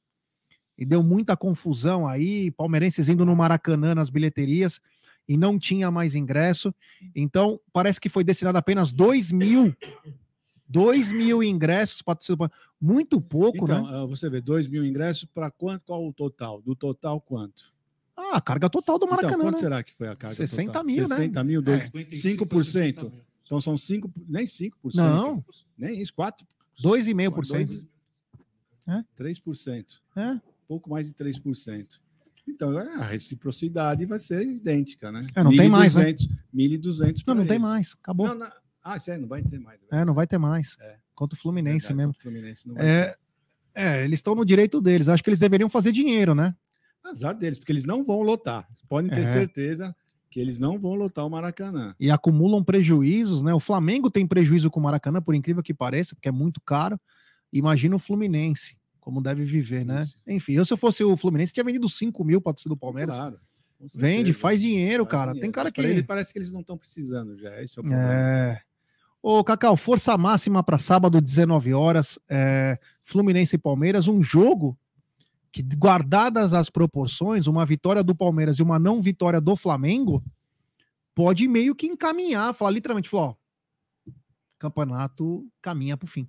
[0.79, 4.81] E deu muita confusão aí, palmeirenses indo no Maracanã nas bilheterias
[5.29, 6.75] e não tinha mais ingresso.
[7.15, 9.75] Então, parece que foi destinado apenas 2 mil.
[10.69, 12.51] 2 mil ingressos Palmeiras.
[12.81, 13.79] Muito pouco, né?
[13.79, 15.85] Então, você vê, 2 mil ingressos para quanto?
[15.85, 16.61] Qual o total?
[16.61, 17.73] Do total, quanto?
[18.17, 19.61] Ah, a carga total do então, Maracanã, quanto né?
[19.63, 20.85] será que foi a carga 60 total?
[20.85, 21.17] mil, né?
[21.17, 22.65] 60 mil, dois- 55, 5%.
[22.65, 23.27] 60 mil.
[23.45, 24.95] Então são 5, nem 5%.
[24.97, 25.45] Não.
[25.79, 26.45] Nem isso, 4%.
[26.83, 27.67] 2,5%.
[27.67, 27.87] Dois-
[28.89, 29.03] É?
[29.17, 30.01] 3%.
[30.17, 30.41] É.
[30.69, 32.01] Pouco mais de 3%.
[32.49, 35.27] Então, é, a reciprocidade vai ser idêntica, né?
[35.35, 36.13] É, não tem mais, né?
[36.55, 37.63] 1.200 Não, não tem eles.
[37.69, 37.95] mais.
[38.01, 38.29] Acabou.
[38.29, 38.49] Não, não.
[38.85, 39.81] Ah, sério, não vai ter mais.
[39.91, 40.77] É, não vai ter mais.
[40.81, 40.97] É.
[41.15, 42.11] Contra o Fluminense Verdade, mesmo.
[42.13, 43.17] o Fluminense não vai É,
[43.75, 45.09] é, eles estão no direito deles.
[45.09, 46.55] Acho que eles deveriam fazer dinheiro, né?
[47.05, 48.67] Azar deles, porque eles não vão lotar.
[48.89, 49.27] Podem ter É.
[49.29, 49.95] certeza
[50.31, 51.95] que eles não vão lotar o Maracanã.
[51.99, 53.53] e acumulam prejuízos, né?
[53.55, 57.01] O Flamengo tem prejuízo com o Maracanã, por incrível que pareça, porque é muito caro.
[57.53, 58.77] Imagina o Fluminense,
[59.07, 60.03] como deve viver, né?
[60.03, 60.19] Isso.
[60.27, 63.15] Enfim, eu se eu fosse o Fluminense, tinha vendido 5 mil para torcida do Palmeiras.
[63.15, 63.39] Claro.
[63.95, 65.27] Vende, faz dinheiro, Faz cara.
[65.31, 65.45] dinheiro.
[65.45, 65.81] Tem cara que.
[65.81, 67.63] ele parece que eles não estão precisando já.
[67.63, 68.13] Esse é o problema.
[68.13, 68.61] É.
[69.23, 74.77] Ô, Cacau, força máxima para sábado, 19 horas, é, Fluminense e Palmeiras, um jogo
[75.53, 80.21] que, guardadas as proporções, uma vitória do Palmeiras e uma não vitória do Flamengo,
[81.15, 83.35] pode meio que encaminhar, falar literalmente, falar, ó,
[84.59, 86.29] campeonato caminha para o fim.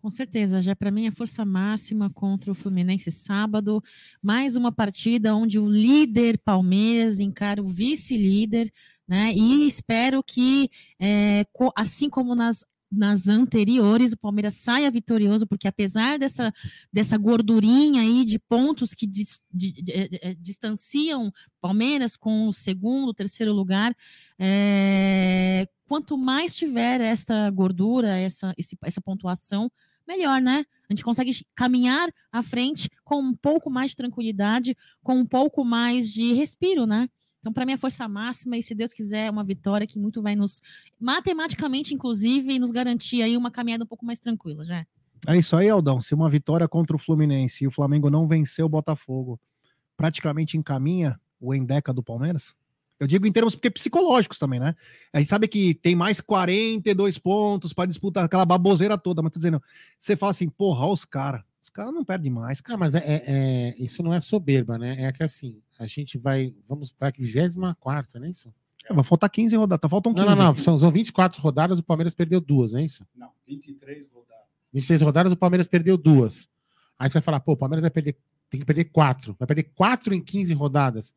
[0.00, 3.82] Com certeza, já para mim é força máxima contra o Fluminense sábado.
[4.22, 8.70] Mais uma partida onde o líder Palmeiras encara o vice-líder,
[9.08, 9.32] né?
[9.34, 10.70] E espero que,
[11.00, 11.44] é,
[11.76, 16.52] assim como nas, nas anteriores, o Palmeiras saia vitorioso, porque apesar dessa,
[16.92, 21.28] dessa gordurinha aí de pontos que dis- di- di- eh, eh, distanciam
[21.60, 23.92] Palmeiras com o segundo, terceiro lugar,
[24.38, 29.68] é, quanto mais tiver esta gordura, essa, esse- essa pontuação,
[30.08, 30.64] melhor, né?
[30.88, 35.64] A gente consegue caminhar à frente com um pouco mais de tranquilidade, com um pouco
[35.64, 37.08] mais de respiro, né?
[37.40, 40.34] Então, para mim, é força máxima e, se Deus quiser, uma vitória que muito vai
[40.34, 40.60] nos,
[40.98, 44.84] matematicamente, inclusive, nos garantir aí uma caminhada um pouco mais tranquila, já.
[45.26, 46.00] É isso aí, Aldão.
[46.00, 49.38] Se uma vitória contra o Fluminense e o Flamengo não vencer o Botafogo,
[49.96, 52.54] praticamente encaminha o Endeca do Palmeiras?
[53.00, 54.74] Eu digo em termos porque psicológicos também, né?
[55.12, 59.38] A gente sabe que tem mais 42 pontos para disputar aquela baboseira toda, mas tô
[59.38, 59.62] dizendo,
[59.98, 61.42] você fala assim, porra, os caras.
[61.62, 62.76] Os caras não perdem mais, cara.
[62.76, 65.02] Ah, mas é, é- é- isso não é soberba, né?
[65.04, 66.54] É que assim, a gente vai.
[66.66, 68.52] Vamos para a 24, não é isso?
[68.88, 70.26] É, vai faltar 15 rodadas, tá faltam 15.
[70.26, 70.54] Não, não, não.
[70.54, 73.06] São, são 24 rodadas, o Palmeiras perdeu duas, não é isso?
[73.14, 74.44] Não, 23 rodadas.
[74.72, 76.48] 26 rodadas, o Palmeiras perdeu duas.
[76.98, 78.16] Aí você vai falar, pô, o Palmeiras vai perder,
[78.48, 79.36] tem que perder quatro.
[79.38, 81.14] Vai perder quatro em 15 rodadas.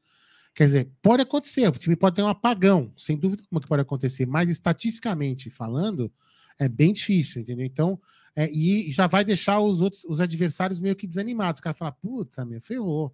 [0.54, 3.82] Quer dizer, pode acontecer, o time pode ter um apagão, sem dúvida como que pode
[3.82, 6.12] acontecer, mas estatisticamente falando,
[6.60, 7.66] é bem difícil, entendeu?
[7.66, 8.00] Então,
[8.36, 11.58] é, e já vai deixar os outros, os adversários meio que desanimados.
[11.60, 13.14] Os caras falam, puta, meu, ferrou.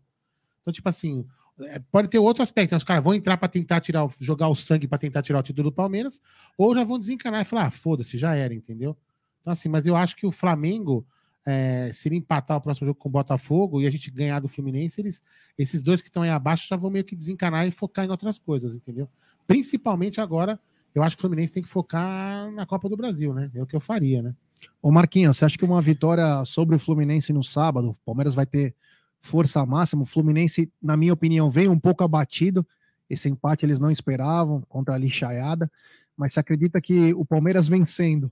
[0.61, 1.25] Então, tipo assim,
[1.59, 2.71] é, pode ter outro aspecto.
[2.73, 2.77] né?
[2.77, 5.43] Os caras vão entrar para tentar tirar, o- jogar o sangue para tentar tirar o
[5.43, 6.19] título do Palmeiras,
[6.57, 8.97] ou já vão desencanar e falar, ah, foda-se, já era, entendeu?
[9.41, 11.05] Então, assim, mas eu acho que o Flamengo,
[11.49, 14.49] é, se ele empatar o próximo jogo com o Botafogo e a gente ganhar do
[14.49, 15.23] Fluminense, eles,
[15.57, 18.37] esses dois que estão aí abaixo já vão meio que desencanar e focar em outras
[18.37, 19.07] coisas, entendeu?
[19.47, 20.59] Principalmente agora,
[20.93, 23.49] eu acho que o Fluminense tem que focar na Copa do Brasil, né?
[23.55, 24.35] É o que eu faria, né?
[24.81, 28.45] Ô Marquinhos, você acha que uma vitória sobre o Fluminense no sábado, o Palmeiras vai
[28.45, 28.75] ter
[29.21, 30.01] força máxima?
[30.01, 32.67] O Fluminense, na minha opinião, vem um pouco abatido.
[33.09, 35.71] Esse empate eles não esperavam contra a lixaiada.
[36.17, 38.29] Mas você acredita que o Palmeiras vencendo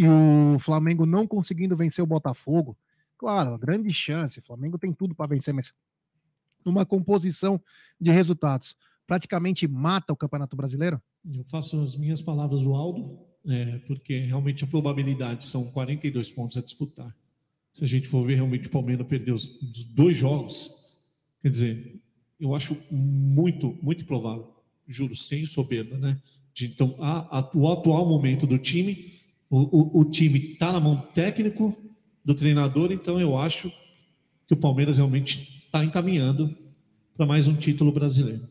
[0.00, 2.76] e o Flamengo não conseguindo vencer o Botafogo?
[3.16, 4.38] Claro, grande chance.
[4.38, 5.72] O Flamengo tem tudo para vencer, mas
[6.64, 7.60] numa composição
[8.00, 8.76] de resultados,
[9.06, 11.00] praticamente mata o Campeonato Brasileiro?
[11.34, 16.56] Eu faço as minhas palavras do Aldo, é, porque realmente a probabilidade são 42 pontos
[16.56, 17.14] a disputar.
[17.72, 21.04] Se a gente for ver realmente o Palmeiras perder os, os dois jogos,
[21.40, 22.00] quer dizer,
[22.38, 24.54] eu acho muito, muito provável,
[24.86, 26.20] juro, sem soberba, né?
[26.54, 29.18] De, então, a, a- o atual momento do time,
[29.50, 31.76] o, o, o time está na mão do técnico,
[32.24, 33.72] do treinador, então eu acho
[34.46, 36.54] que o Palmeiras realmente está encaminhando
[37.16, 38.46] para mais um título brasileiro.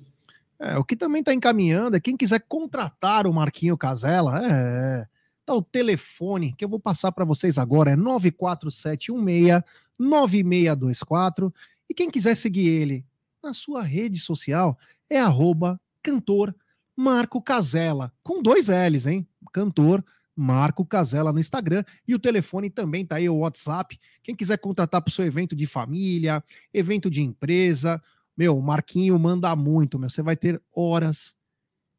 [0.60, 5.08] É, o que também está encaminhando é quem quiser contratar o Marquinho Casella, é,
[5.46, 9.64] tá o telefone que eu vou passar para vocês agora, é 94716
[10.00, 11.54] 9624
[11.90, 13.06] e quem quiser seguir ele
[13.44, 14.78] na sua rede social
[15.10, 16.56] é arroba cantor
[16.96, 19.28] Marco Casella, com dois L's, hein?
[19.54, 20.04] Cantor
[20.40, 24.00] Marco Casella no Instagram e o telefone também tá aí, o WhatsApp.
[24.22, 28.00] Quem quiser contratar para o seu evento de família, evento de empresa,
[28.38, 30.10] meu, o Marquinho manda muito, meu.
[30.12, 31.36] Você vai ter horas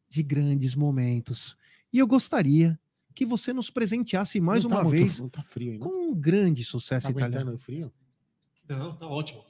[0.09, 1.57] de grandes momentos.
[1.93, 2.79] E eu gostaria
[3.15, 5.85] que você nos presenteasse mais Não tá uma muito- vez Não tá frio ainda.
[5.85, 7.59] com um grande sucesso Tá italiano.
[7.59, 7.91] frio?
[8.69, 9.43] Não, tá ótimo.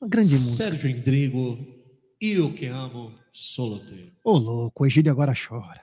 [0.00, 0.52] Uma grande música.
[0.70, 1.58] Sérgio Endrigo,
[2.20, 4.12] Eu Que Amo, Solo Te.
[4.22, 5.82] Ô, louco, o Egídio agora chora.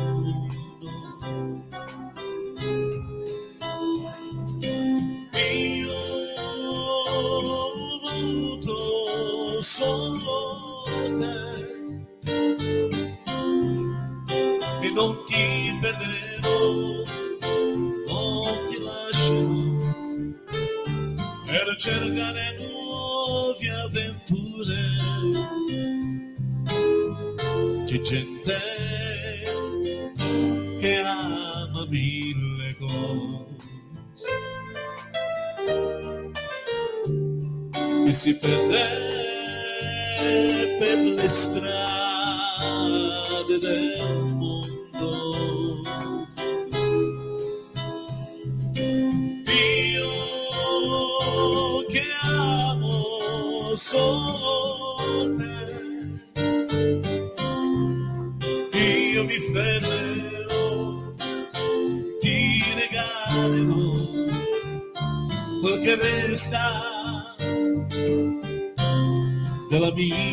[28.03, 28.57] gente
[30.79, 34.29] che ama mille cose
[38.05, 38.83] che si perde
[40.79, 41.59] per le strade
[43.59, 45.83] del mondo.
[49.45, 50.11] Io
[51.87, 54.50] che amo solo
[66.31, 67.35] pensar
[69.69, 70.30] de.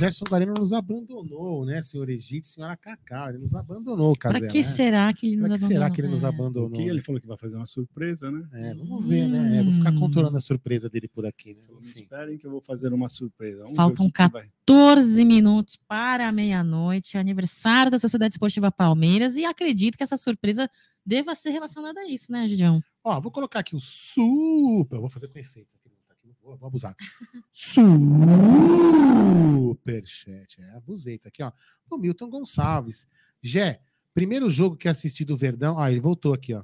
[0.00, 3.28] Gerson Guarino nos abandonou, né, senhor Egito, senhora Cacau?
[3.28, 4.50] Ele nos abandonou, Para Casela.
[4.50, 4.62] que né?
[4.64, 5.82] será que ele nos Pra que abandonou?
[5.82, 6.26] será que ele nos É.
[6.26, 6.68] abandonou?
[6.68, 8.48] O que ele falou que vai fazer uma surpresa, né?
[8.54, 9.58] É, vamos ver, né?
[9.58, 9.98] É, vou ficar Hum.
[10.00, 11.60] controlando a surpresa dele por aqui, né?
[11.82, 12.00] Enfim.
[12.00, 13.62] Esperem que eu vou fazer uma surpresa.
[13.64, 18.72] Vamos Faltam o que que vai- 14 minutos para a meia-noite, aniversário da Sociedade Esportiva
[18.72, 20.66] Palmeiras, e acredito que essa surpresa
[21.04, 22.80] deva ser relacionada a isso, né, Gidião?
[23.04, 24.96] Ó, vou colocar aqui o super.
[24.96, 25.68] Eu vou fazer com efeito.
[25.74, 26.94] Aqui, não, aqui não vou, abusar.
[29.52, 30.60] Superchat.
[30.62, 31.18] É, abusei.
[31.18, 31.52] Tá aqui, ó.
[31.90, 33.06] O Milton Gonçalves.
[33.42, 33.80] Jé,
[34.14, 35.78] primeiro jogo que assisti do Verdão.
[35.78, 36.62] Ah, ele voltou aqui, ó.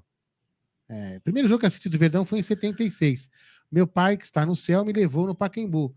[0.89, 3.29] É, primeiro jogo que assisti do Verdão foi em 76.
[3.71, 5.93] Meu pai, que está no céu, me levou no Pacaembu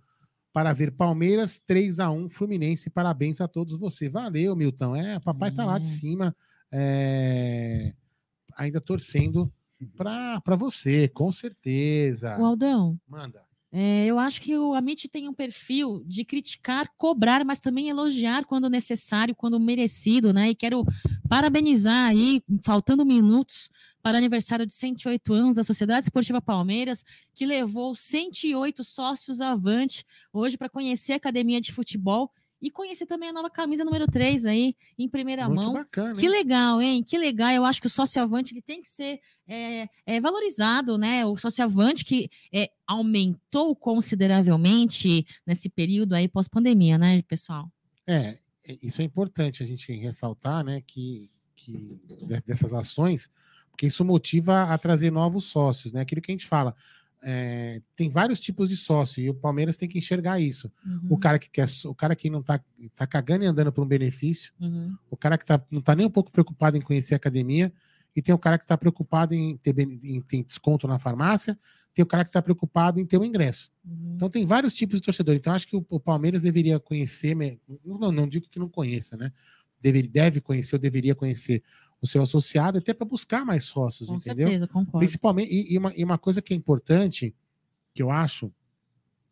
[0.51, 2.89] para ver Palmeiras 3 a 1 Fluminense.
[2.89, 4.11] Parabéns a todos vocês.
[4.11, 4.95] Valeu, Milton.
[4.95, 5.91] É, papai tá lá de É.
[5.91, 6.35] cima,
[6.71, 7.93] é,
[8.57, 9.53] ainda torcendo
[9.95, 12.37] para você, com certeza.
[12.39, 13.45] O Aldão, Manda.
[13.71, 18.43] É, eu acho que o Amit tem um perfil de criticar, cobrar, mas também elogiar
[18.45, 20.49] quando necessário, quando merecido, né?
[20.49, 20.83] E quero
[21.27, 23.69] parabenizar aí, faltando minutos
[24.01, 27.03] para aniversário de 108 anos da Sociedade Esportiva Palmeiras,
[27.35, 32.31] que levou 108 sócios avante hoje para conhecer a academia de futebol
[32.61, 35.73] e conhecer também a nova camisa número 3 aí, em primeira Muito mão.
[35.73, 36.13] bacana.
[36.15, 36.31] Que hein?
[36.31, 37.03] legal, hein?
[37.03, 37.51] Que legal.
[37.51, 41.25] Eu acho que o sócio-avante ele tem que ser é, é, valorizado, né?
[41.25, 47.71] O sócio-avante que é, aumentou consideravelmente nesse período aí pós-pandemia, né, pessoal?
[48.05, 48.37] É,
[48.83, 53.29] isso é importante a gente ressaltar, né, que, que de- dessas ações,
[53.71, 56.01] porque isso motiva a trazer novos sócios, né?
[56.01, 56.75] Aquilo que a gente fala.
[57.21, 60.71] É, tem vários tipos de sócio e o Palmeiras tem que enxergar isso.
[61.09, 62.61] O Uhum, cara que quer, o cara que não tá,
[62.95, 64.95] tá cagando e andando por um benefício, uhum.
[65.09, 67.73] o cara que tá, não tá nem um pouco preocupado em conhecer a academia,
[68.15, 71.57] e tem o cara que está preocupado em ter, em ter desconto na farmácia,
[71.93, 73.71] tem o cara que está preocupado em ter o ingresso.
[73.85, 74.13] Uhum.
[74.15, 75.35] Então tem vários tipos de torcedor.
[75.35, 77.35] Então acho que o, o Palmeiras deveria conhecer,
[77.85, 79.31] não, não digo que não conheça, né?
[79.81, 81.63] Deve, deve conhecer ou deveria conhecer
[82.01, 84.47] o seu associado até para buscar mais sócios, Com entendeu?
[84.47, 84.99] certeza, concordo.
[84.99, 87.33] Principalmente, e, e uma, e uma coisa que é importante,
[87.93, 88.51] que eu acho,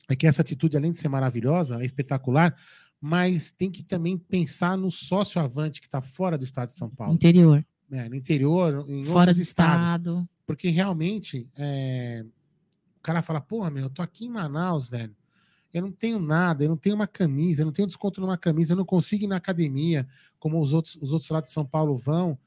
[0.09, 2.55] é que essa atitude, além de ser maravilhosa, é espetacular,
[2.99, 6.89] mas tem que também pensar no sócio avante que está fora do estado de São
[6.89, 7.63] Paulo, Interior.
[7.89, 9.75] né, no interior, em Fora outros do estados.
[9.85, 10.29] estado.
[10.45, 12.25] Porque realmente é,
[12.97, 15.15] o cara fala, porra, meu, eu tô aqui em Manaus, velho.
[15.73, 18.73] Eu não tenho nada, eu não tenho uma camisa, eu não tenho desconto numa camisa,
[18.73, 20.07] eu não consigo ir na academia,
[20.39, 22.37] como os outros, os outros lá de São Paulo vão,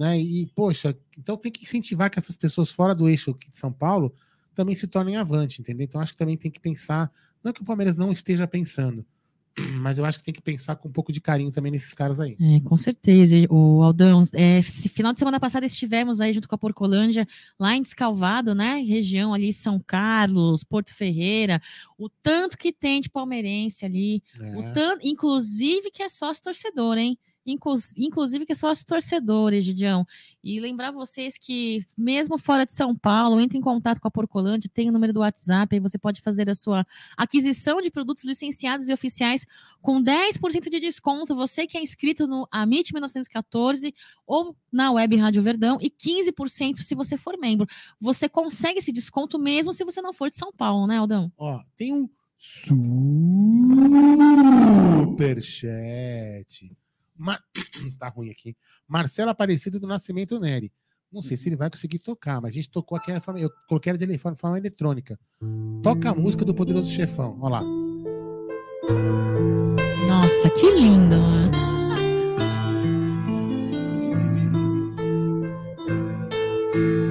[0.00, 0.18] né?
[0.18, 3.70] E, poxa, então tem que incentivar que essas pessoas fora do eixo aqui de São
[3.70, 4.10] Paulo
[4.54, 5.84] também se tornem avante, entendeu?
[5.84, 7.12] Então acho que também tem que pensar,
[7.44, 9.04] não que o Palmeiras não esteja pensando,
[9.82, 12.18] mas eu acho que tem que pensar com um pouco de carinho também nesses caras
[12.18, 12.34] aí.
[12.40, 14.22] É, com certeza, o Aldão.
[14.32, 17.26] É, final de semana passada estivemos aí junto com a Porcolândia,
[17.58, 18.76] lá em Descalvado, né?
[18.76, 21.60] Região ali, São Carlos, Porto Ferreira.
[21.98, 24.22] O tanto que tem de palmeirense ali.
[24.56, 24.72] O É.
[24.72, 27.18] tanto, inclusive que é sócio torcedor, hein?
[27.50, 30.06] Inclus- Inclusive que é sócio torcedor, Egidião.
[30.42, 34.70] E lembrar vocês que, mesmo fora de São Paulo, entre em contato com a Porcolândia,
[34.72, 36.86] tem o número do WhatsApp, aí você pode fazer a sua
[37.16, 39.44] aquisição de produtos licenciados e oficiais
[39.82, 41.34] com 10% de desconto.
[41.34, 43.94] Você que é inscrito no Amit 1914
[44.26, 47.66] ou na Web Rádio Verdão e 15% se você for membro.
[48.00, 51.30] Você consegue esse desconto mesmo se você não for de São Paulo, né, Aldão?
[51.36, 52.08] Ó, tem um
[55.20, 56.72] superchat.
[57.20, 57.40] Mar...
[57.98, 58.56] tá ruim aqui.
[58.88, 60.72] Marcelo Aparecido do Nascimento Neri.
[61.12, 63.40] Não sei se ele vai conseguir tocar, mas a gente tocou aqui na forma.
[63.40, 65.18] Eu coloquei ela de forma, forma eletrônica.
[65.82, 67.36] Toca a música do Poderoso Chefão.
[67.40, 67.62] Olha lá.
[70.06, 71.50] Nossa, que lindo, mano.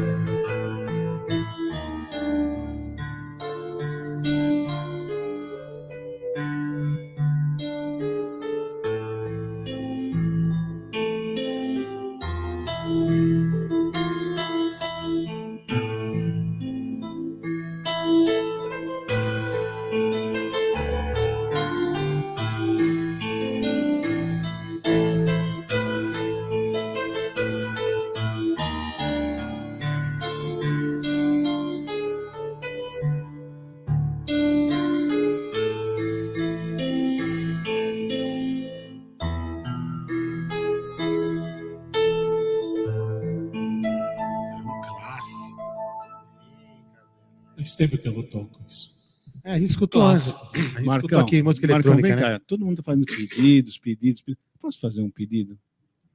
[47.80, 48.98] tempo que eu não toco isso.
[49.44, 50.34] É, a gente escutou antes.
[50.54, 52.38] A gente Marcão, aqui música Marcão, eletrônica, vem né?
[52.38, 52.46] cá.
[52.46, 54.44] Todo mundo tá fazendo pedidos, pedidos, pedidos.
[54.60, 55.58] Posso fazer um pedido?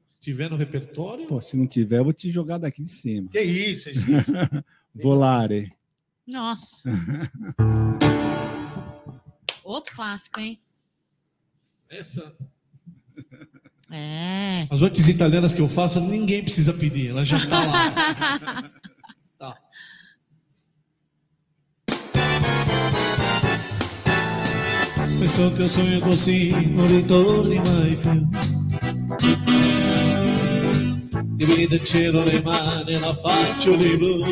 [0.08, 3.30] Se tiver no repertório, Pô, se não tiver, eu vou te jogar daqui de cima.
[3.30, 4.06] Que isso, gente.
[4.94, 5.72] Volare.
[6.26, 6.88] Nossa.
[9.64, 10.60] Outro clássico, hein?
[11.94, 12.32] essa.
[13.90, 14.66] É.
[14.70, 18.70] As outras italianas que eu faço, ninguém precisa pedir, ela já tá lá.
[25.18, 28.28] Penso che un sogno così non ritorni mai più.
[31.36, 34.24] Divide il cielo le mani la faccio di blu.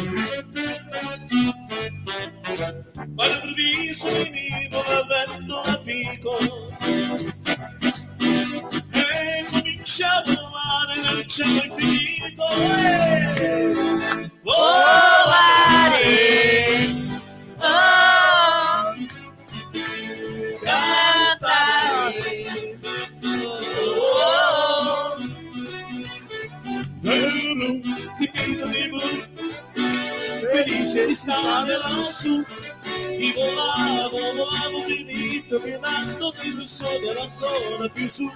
[3.15, 6.39] Ma all'improvviso venivo dal vento da pico
[8.91, 12.45] e cominciavo a volare nel cielo infinito.
[12.59, 14.31] Eh!
[14.45, 15.62] Oh!
[30.93, 32.45] Di stare lassù.
[33.19, 38.31] Io volavo, volavo finito, gridando di più sopra ancora più su.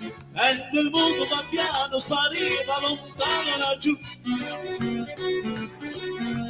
[0.00, 3.98] E il mondo va piano, spariva lontano laggiù.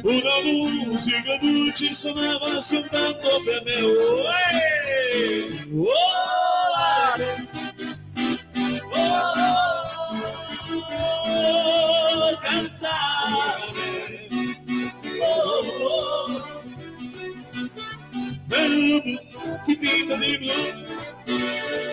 [0.03, 3.81] Una musica dolce suonava soltanto per me.
[3.81, 4.23] Oh,
[5.13, 6.48] eh, volare.
[18.69, 19.01] Blu,
[19.65, 20.53] tipito di blu,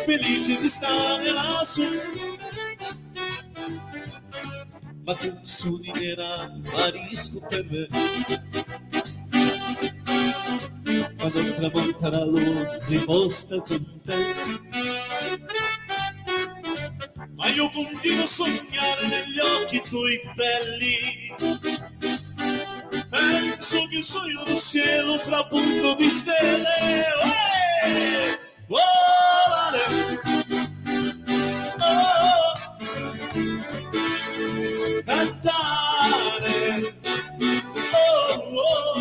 [0.04, 1.88] felice di stare lassù.
[5.04, 7.86] Ma tu suonerà marisco per me.
[11.16, 14.34] Quando tramonta la luna, riposta con te.
[17.36, 21.75] Ma io continuo a sognare negli occhi tuoi belli.
[23.56, 27.06] Penso che sono del cielo fra punto di stelle.
[27.86, 29.80] Eh, volare.
[31.78, 32.52] Oh,
[35.06, 36.94] cantare.
[37.92, 39.00] Oh, oh.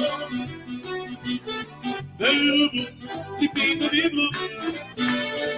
[2.15, 2.83] Bello blu,
[3.37, 4.29] tipito di blu,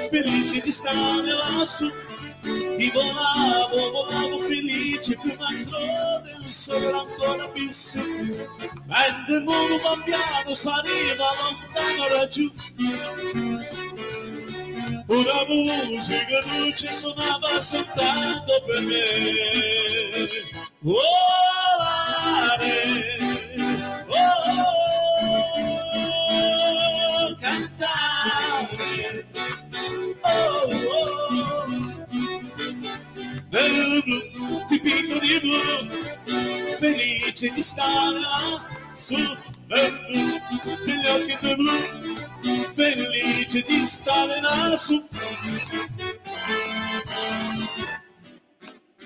[0.09, 1.87] felice di stare lassù.
[2.79, 5.77] E volavo, volavo felice più un altro
[6.23, 8.01] del sole ancora più su.
[8.85, 12.51] Mentre il mondo man piano spariva lontano laggiù.
[15.07, 15.45] Una
[15.85, 20.27] musica dolce suonava soltanto per me.
[20.79, 22.17] Volare,
[34.79, 38.61] blu, tipito di blu, felice di stare là
[38.93, 39.15] su,
[39.67, 45.05] nel blu, degli occhi tuoi blu, felice di stare lassù.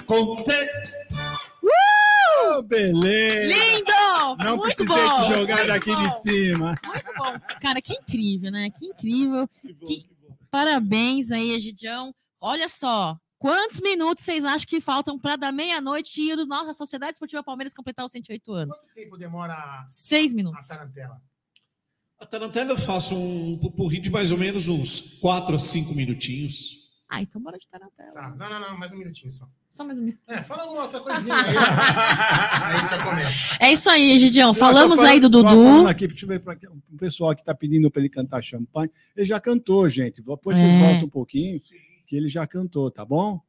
[0.06, 0.70] Con te,
[2.54, 3.48] Ô, beleza!
[3.48, 4.36] Lindo!
[4.44, 6.76] Não Muito precisei bom, te jogar muito daqui bom, de cima.
[6.86, 7.40] Muito bom.
[7.62, 8.70] Cara, que incrível, né?
[8.72, 9.48] Que incrível.
[9.86, 10.10] Que-
[10.50, 12.14] Parabéns aí, Egidião.
[12.42, 17.14] Olha só, quantos minutos vocês acham que faltam para da meia-noite e o nossa Sociedade
[17.14, 18.78] Esportiva Palmeiras completar os 108 anos?
[18.80, 20.68] Quanto tempo demora Seis a minutos.
[20.68, 21.20] tarantela?
[22.20, 26.80] A tarantela eu faço um pupurri de mais ou menos uns 4 a 5 minutinhos.
[27.10, 28.14] Ah, então bora de tarantela.
[28.14, 29.46] Tá, não, não, não, mais um minutinho só.
[29.72, 30.22] Só mais um minuto.
[30.28, 31.42] É, fala alguma outra coisinha aí.
[31.58, 33.58] aí a gente já começa.
[33.60, 34.54] É isso aí, Egidião.
[34.54, 35.88] Falamos Só aí do falando- falando Dudu.
[35.90, 36.58] aqui, deixa eu ver para
[36.92, 38.92] o pessoal que está pedindo para ele cantar champanhe.
[39.16, 40.22] Ele já cantou, gente.
[40.22, 40.62] Depois É.
[40.62, 41.60] vocês voltam um pouquinho,
[42.12, 43.40] que ele já cantou, tá bom?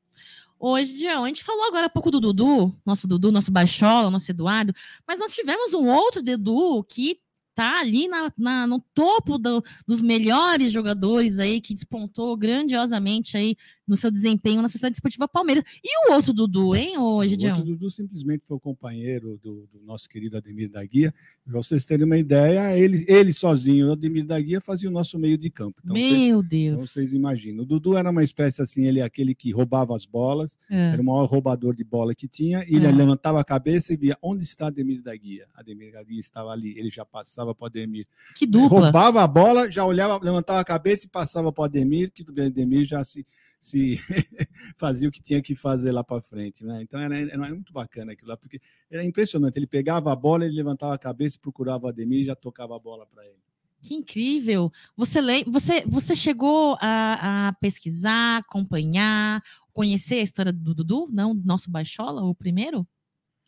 [0.78, 4.72] Egidião, a gente falou agora há pouco do Dudu, nosso Dudu, nosso Baixola, nosso Eduardo,
[5.04, 7.18] mas nós tivemos um outro Dudu que
[7.56, 13.56] tá ali na, na- no topo do- dos melhores jogadores aí, que despontou grandiosamente aí
[13.92, 15.62] no seu desempenho na Sociedade Esportiva Palmeiras.
[15.84, 17.62] E o outro Dudu, hein, ô O outro?
[17.62, 21.12] Dudu simplesmente foi o companheiro do, do nosso querido Ademir da Guia.
[21.44, 25.18] Para vocês terem uma ideia, ele, ele sozinho, o Ademir da Guia, fazia o nosso
[25.18, 25.78] meio de campo.
[25.84, 26.90] Então, Meu então Deus.
[26.90, 27.64] vocês imaginam.
[27.64, 30.92] O Dudu era uma espécie assim, ele é aquele que roubava as bolas, É.
[30.92, 32.92] era o maior roubador de bola que tinha, e ele É.
[32.92, 35.46] levantava a cabeça e via onde está Ademir da Guia.
[35.54, 38.06] Ademir da Guia estava ali, ele já passava para o Ademir.
[38.38, 38.80] Que dupla.
[38.80, 42.26] Roubava a bola, já olhava, levantava a cabeça e passava para o Ademir, que o
[42.46, 43.24] Ademir já se,
[43.62, 43.96] se
[44.76, 46.64] fazia o que tinha que fazer lá para frente.
[46.64, 46.82] Né?
[46.82, 48.60] Então era, era muito bacana aquilo lá, porque
[48.90, 49.56] era impressionante.
[49.56, 52.78] Ele pegava a bola, ele levantava a cabeça, procurava o Ademir e já tocava a
[52.78, 53.38] bola para ele.
[53.80, 54.70] Que incrível.
[54.96, 55.44] Você, le...
[55.44, 59.40] você, você chegou a, a pesquisar, acompanhar,
[59.72, 61.08] conhecer a história do Dudu?
[61.12, 62.86] Não, do nosso Baixola, o primeiro?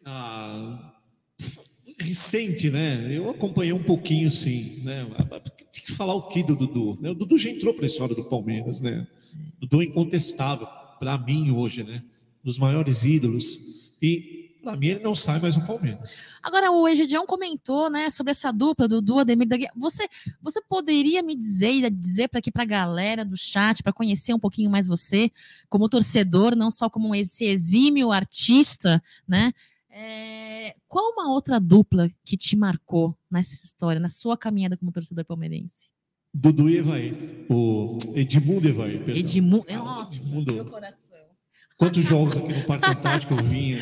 [0.05, 0.95] Ah,
[1.99, 3.09] recente, né?
[3.11, 4.81] Eu acompanhei um pouquinho, sim.
[4.85, 5.05] Né?
[5.73, 6.99] Tem que falar o que do Dudu?
[7.01, 7.11] né?
[7.11, 9.07] O Dudu já entrou para a história do Palmeiras, né?
[9.61, 10.67] O Dudu é incontestável,
[10.99, 12.03] para mim hoje, né?
[12.43, 13.97] Dos maiores ídolos.
[14.03, 16.23] E para mim ele não sai mais do Palmeiras.
[16.43, 19.71] Agora, o Egidião comentou, né, sobre essa dupla do Dudu Ademir da Guia.
[19.77, 20.09] Você,
[20.41, 24.39] você poderia me dizer dizer para aqui para a galera do chat, para conhecer um
[24.39, 25.31] pouquinho mais você,
[25.69, 29.53] como torcedor, não só como esse exímio artista, né?
[29.91, 35.25] É, qual uma outra dupla que te marcou nessa história, na sua caminhada como torcedor
[35.25, 35.94] palmeirense?
[36.35, 37.15] Dudu e Evair.
[37.49, 39.17] O Edmundo Evair, perdão.
[39.17, 39.65] Edmundo.
[39.69, 40.55] Ah, Nossa, Edmundo.
[40.55, 41.19] meu coração.
[41.77, 43.81] Quantos jogos aqui no Parque Antártico eu vinha?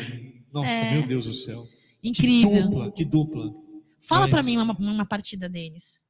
[0.53, 0.93] Nossa, É.
[0.97, 1.63] meu Deus do céu.
[2.01, 2.63] Que Incrível.
[2.69, 3.51] dupla, que dupla.
[4.01, 6.01] Fala para mim uma, uma partida deles.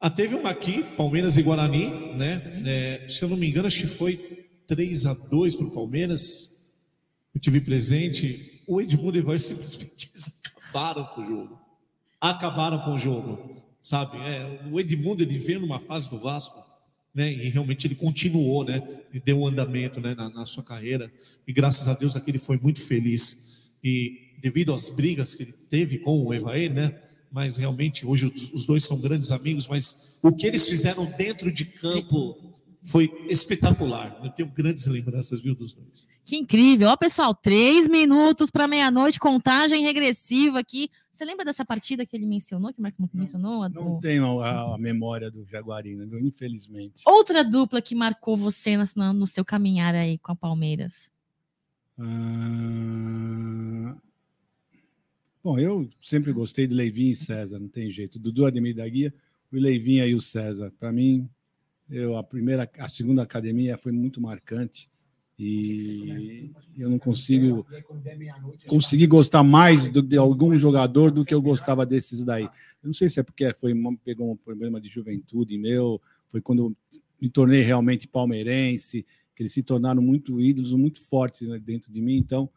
[0.00, 2.62] Ah, teve uma aqui, Palmeiras e Guarani, né?
[2.66, 6.80] É, se eu não me engano, acho que foi 3 a 2 para o Palmeiras.
[7.34, 8.62] Eu tive presente.
[8.66, 10.10] O Edmundo e o Evair simplesmente
[10.56, 11.58] acabaram com o jogo.
[12.20, 14.18] Acabaram com o jogo, sabe?
[14.18, 16.60] É, o Edmundo ele veio numa fase do Vasco,
[17.14, 17.32] né?
[17.32, 18.82] E realmente ele continuou, né?
[19.14, 20.12] E deu um andamento, né?
[20.12, 21.10] Na, na sua carreira.
[21.46, 23.78] E graças a Deus aquele foi muito feliz.
[23.84, 26.98] E devido às brigas que ele teve com o Evair, né?
[27.30, 29.68] Mas realmente hoje os, os dois são grandes amigos.
[29.68, 32.36] Mas o que eles fizeram dentro de campo
[32.86, 34.18] foi espetacular.
[34.22, 36.08] Eu tenho grandes lembranças, viu, dos dois.
[36.24, 36.88] Que incrível.
[36.88, 40.88] Ó, pessoal, três minutos para meia-noite, contagem regressiva aqui.
[41.10, 43.68] Você lembra dessa partida que ele mencionou, que o Marcos mencionou?
[43.70, 46.20] Não o- tenho a, a memória do Jaguarina, viu?
[46.20, 47.02] infelizmente.
[47.06, 51.10] Outra dupla que marcou você na- na- no seu caminhar aí com a Palmeiras.
[51.98, 53.96] Ah,
[55.42, 58.18] Bom, eu sempre gostei de Leivinho e César, não tem jeito.
[58.18, 59.14] Dudu Ademir da Guia,
[59.52, 60.72] o Leivinho e o César.
[60.78, 61.28] Para mim,
[61.90, 64.88] eu, a primeira, a segunda academia foi muito marcante
[65.38, 70.56] e eu não consigo E aí, quando der meia-noite, consegui gostar mais do- de algum
[70.58, 72.50] jogador do que eu gostava desses daí.
[72.82, 73.72] Eu não sei se é porque foi
[74.04, 76.76] pegou um problema de juventude meu, foi quando
[77.20, 82.00] me tornei realmente palmeirense, que eles se tornaram muito ídolos, muito fortes né, dentro de
[82.00, 82.16] mim.
[82.16, 82.50] Então,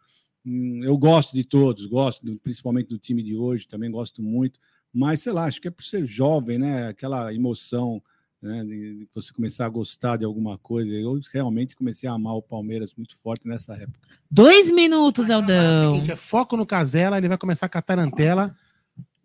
[0.46, 4.60] hum, eu gosto de todos, gosto principalmente do time de hoje, também gosto muito.
[4.94, 6.88] Mas sei lá, acho que é por ser jovem, né?
[6.88, 8.02] Aquela emoção
[8.42, 10.92] né, de, você começar a gostar de alguma coisa.
[10.92, 14.00] Eu realmente comecei a amar o Palmeiras muito forte nessa época.
[14.30, 15.92] Dois minutos, É o Aldão.
[15.92, 18.54] seguinte, é foco no Casela, ele vai começar com a tarantela.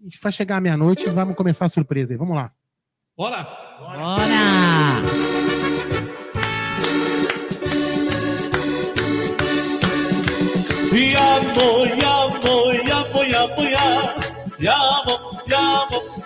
[0.03, 2.19] E vai chegar à meia-noite e vamos começar a surpresa aí.
[2.19, 2.53] Vamos lá.
[3.17, 3.43] Bora!
[3.81, 5.03] Bora!
[10.95, 14.15] Yamo, yamo, yamo, yamo, ya.
[14.61, 15.04] Yamo,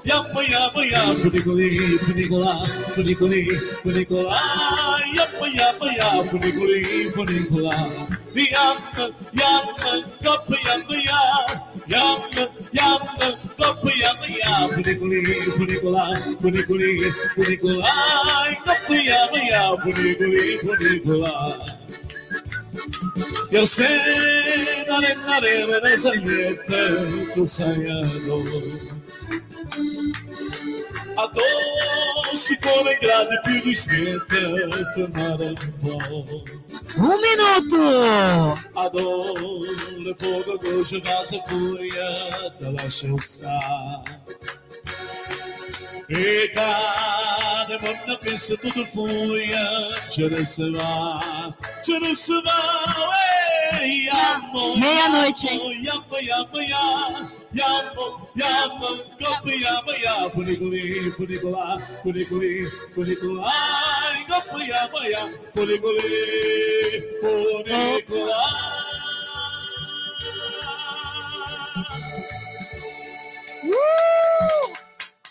[0.09, 1.15] yamo, yamo, yamo, ya.
[1.15, 1.69] Funiculi,
[2.05, 2.53] funicula,
[2.95, 3.41] funiculi,
[3.83, 4.33] funicula.
[5.17, 6.09] Yamo, yamo, ya.
[6.25, 7.75] Funiculi, funicula.
[8.35, 9.71] Yamo, yamo,
[10.23, 11.21] gopo, yamo, ya.
[11.93, 12.25] Yamo,
[12.73, 13.09] yamo,
[13.59, 14.53] gopo, yamo, ya.
[14.73, 15.21] Funiculi,
[15.57, 16.03] funicula,
[16.41, 16.91] funiculi,
[17.35, 17.85] funicula.
[18.65, 19.63] Gopo, yamo, ya.
[19.83, 21.33] Funiculi, funicula.
[23.51, 26.77] Eu sei da lenareva dessa letra
[29.79, 30.89] do sonhador.
[31.17, 34.37] A doce cor é grande pelo esquenta,
[34.95, 35.99] formada de pó.
[36.99, 38.59] Um minuto!
[38.77, 39.35] A dor
[39.99, 41.01] levou a goja
[42.61, 43.49] da chança.
[46.09, 49.53] E cada mão na pensa tudo foi
[50.11, 50.81] Jerusalém,
[51.85, 52.51] Jerusalém,
[53.81, 54.79] ei, amor.
[54.79, 55.85] Meia-noite, hein?
[57.53, 58.89] Yamo, yamo,
[59.19, 60.31] gopo, yamo, ya.
[60.31, 63.45] Funiculi, funicula, funiculi, funicula.
[63.47, 65.27] Ai, gopo, yamo, ya.
[65.55, 68.37] Funiculi, funicula.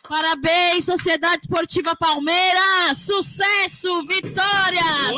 [0.10, 2.98] Parabéns, Sociedade Esportiva Palmeiras!
[2.98, 5.14] Sucesso, vitórias!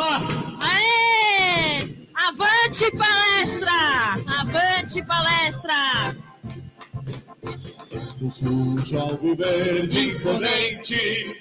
[0.59, 2.07] Aê!
[2.15, 3.71] Avante palestra!
[4.41, 6.28] Avante palestra!
[8.21, 11.39] O sujo alviverde imponente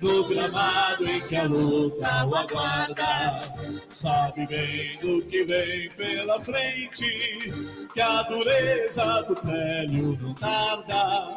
[0.00, 3.40] No gramado em que a luta o aguarda.
[3.88, 7.52] Sabe bem do que vem pela frente
[7.92, 11.34] Que a dureza do prélio não tarda.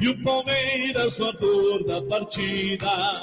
[0.00, 3.22] E o Palmeiras no ardor da partida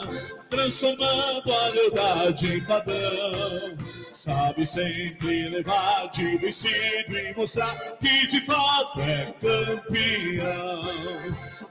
[0.49, 8.99] Transformando a lealdade em padrão Sabe sempre levar de vencido e mostrar que de fato
[9.02, 10.84] é campeão.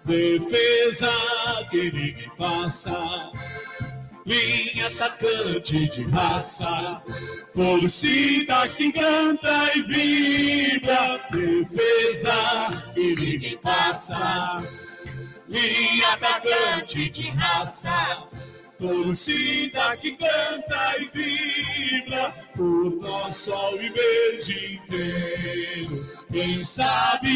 [0.05, 1.10] Defesa
[1.69, 3.31] que ninguém passa,
[4.24, 7.02] linha atacante de raça,
[7.52, 11.20] torcida que canta e vibra.
[11.31, 12.32] Defesa
[12.94, 14.62] que ninguém passa,
[15.48, 18.28] linha atacante de raça.
[18.78, 26.06] Torcida que canta e vibra por nosso alviverde inteiro.
[26.30, 27.28] Quem sabe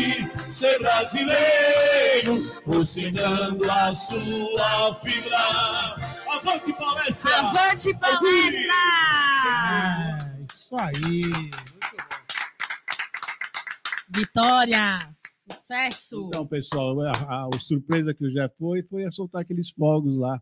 [0.49, 5.37] ser brasileiro, mostrando a sua fibra.
[6.33, 7.37] Avante palestra!
[7.41, 8.73] Avante palestra!
[9.49, 11.23] É, isso aí.
[14.11, 14.99] Vitória!
[15.51, 16.27] Sucesso!
[16.29, 20.17] Então, pessoal, a, a, a surpresa que o Jé foi foi a soltar aqueles fogos
[20.17, 20.41] lá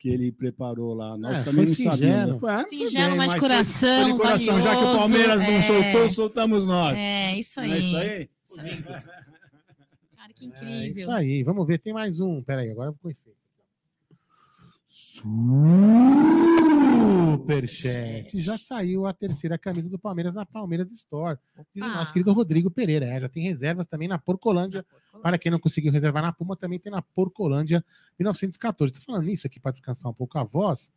[0.00, 1.16] que ele preparou lá.
[1.18, 1.98] Nós É, também não foi sabíamos.
[1.98, 2.38] singelo.
[2.40, 4.62] Foi, ah, foi Singelo, bem, mas de foi- coração, foi de coração.
[4.62, 5.62] Já que o valioso, Palmeiras não é.
[5.62, 6.98] soltou, soltamos nós.
[6.98, 7.68] É, isso aí.
[7.68, 8.28] Não é isso aí?
[8.42, 8.82] Isso aí.
[10.16, 10.92] Cara, que É incrível.
[10.92, 11.42] isso aí.
[11.42, 12.42] Vamos ver, tem mais um.
[12.42, 13.38] Peraí, agora eu vou com efeito.
[17.30, 18.38] Superchat.
[18.38, 21.38] Já saiu a terceira camisa do Palmeiras na Palmeiras Store.
[21.74, 23.06] Diz o nosso querido Rodrigo Pereira.
[23.06, 24.84] É, já tem reservas também na Porcolândia.
[25.22, 27.84] Para quem não conseguiu reservar na Puma, também tem na Porcolândia
[28.18, 28.94] 1914.
[28.94, 30.92] Tô falando nisso aqui para descansar um pouco a voz.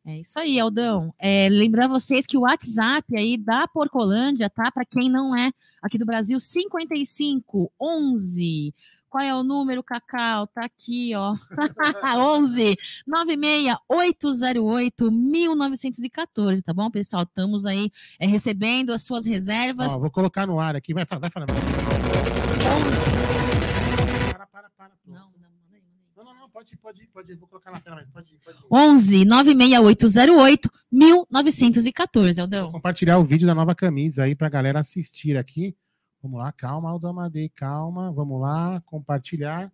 [0.08, 1.14] É isso aí, Aldão.
[1.18, 4.72] É, lembrar vocês que o WhatsApp aí da Porcolândia, tá?
[4.72, 5.50] Para quem não é
[5.82, 8.74] aqui do Brasil, 55 11.
[9.10, 10.46] Qual é o número, Cacau?
[10.46, 11.36] Tá aqui, ó.
[12.16, 12.74] 11
[13.06, 17.24] 96 808 1914, tá bom, pessoal?
[17.24, 19.92] Estamos aí é, recebendo as suas reservas.
[19.92, 20.94] Ó, vou colocar no ar aqui.
[20.94, 21.46] Vai falar, vai falar.
[24.32, 24.90] Para, para, para.
[25.06, 26.08] Não, não, manda aí, manda aí.
[26.16, 27.34] Não, não, não, pode pode pode.
[27.34, 28.66] Vou colocar na tela, mas pode ir, pode ir.
[28.70, 32.72] 11 96808 1914, Vou Aldão.
[32.72, 35.76] compartilhar o vídeo da nova camisa aí pra galera assistir aqui.
[36.20, 38.10] Vamos lá, calma, Aldo Amadei, calma.
[38.10, 39.72] Vamos lá, compartilhar.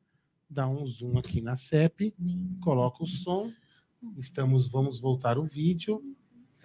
[0.48, 2.14] Dá um zoom aqui na CEP.
[2.60, 3.50] Coloca o som.
[4.18, 6.02] Estamos, vamos voltar o vídeo.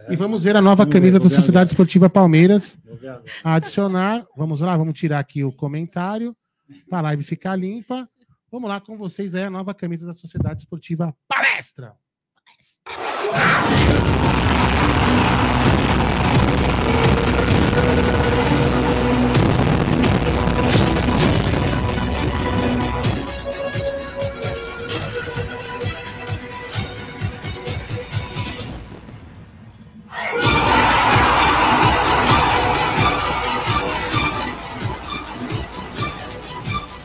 [0.09, 2.77] E vamos ver a nova camisa vou ver Sociedade Esportiva Palmeiras.
[2.83, 2.99] Vou
[3.41, 4.27] a adicionar.
[4.35, 6.35] Vamos lá, vamos tirar aqui o comentário
[6.89, 8.09] para a live ficar limpa.
[8.51, 11.95] Vamos lá com vocês aí a nova camisa da Sociedade Esportiva Palestra.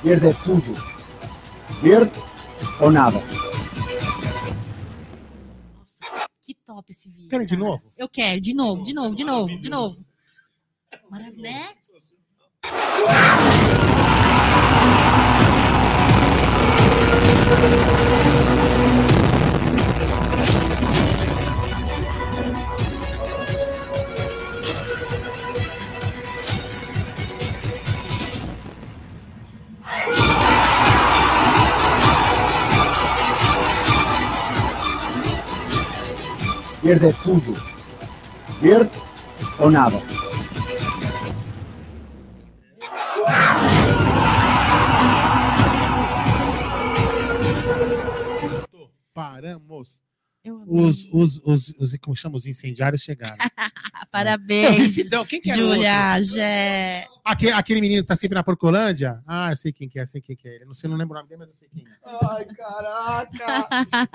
[0.03, 0.94] Verde é tudo.
[1.85, 2.19] Verde
[2.81, 3.23] ou nada.
[6.41, 7.29] Que top esse vídeo.
[7.29, 7.93] Querem de novo?
[7.95, 9.95] Eu quero, de novo, de novo, de novo, de novo.
[11.11, 11.75] Maravilha, né?
[36.85, 37.55] Verde é tudo.
[38.61, 38.91] Verde
[39.59, 39.97] ou nada.
[49.15, 50.03] Paramos.
[50.47, 53.37] Os, os, os, os, como chama, os incendiários chegaram.
[54.05, 54.91] Eu Parabéns.
[54.93, 55.55] Sidão, quem que é?
[55.55, 57.09] Júlia, Jé.
[57.25, 59.23] Aquele, aquele menino que tá sempre na Porcolândia?
[59.27, 60.65] Ah, eu sei quem que é, sei quem que é.
[60.65, 61.91] Não sei, não lembro o nome dele, mas eu sei quem é.
[62.05, 63.69] Ai, caraca.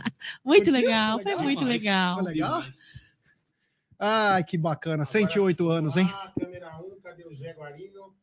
[0.46, 2.16] Muito legal, Foi foi legal muito legal.
[2.16, 2.64] Foi legal?
[4.00, 5.04] Ai, que bacana.
[5.04, 6.10] 108 anos, hein?
[6.14, 8.14] Ah, câmera 1, cadê o Jaguarino?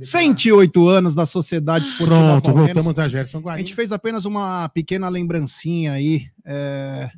[0.00, 2.74] 108 anos da Sociedade Esportiva Pronto, Palmeiras.
[2.84, 3.66] voltamos a Gerson A Guarino.
[3.66, 7.10] gente fez apenas uma pequena lembrancinha aí é,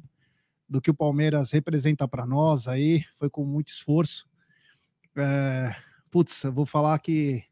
[0.69, 3.05] do que o Palmeiras representa para nós aí.
[3.19, 4.27] Foi com muito esforço.
[5.17, 5.75] É,
[6.11, 7.45] putz, eu vou falar que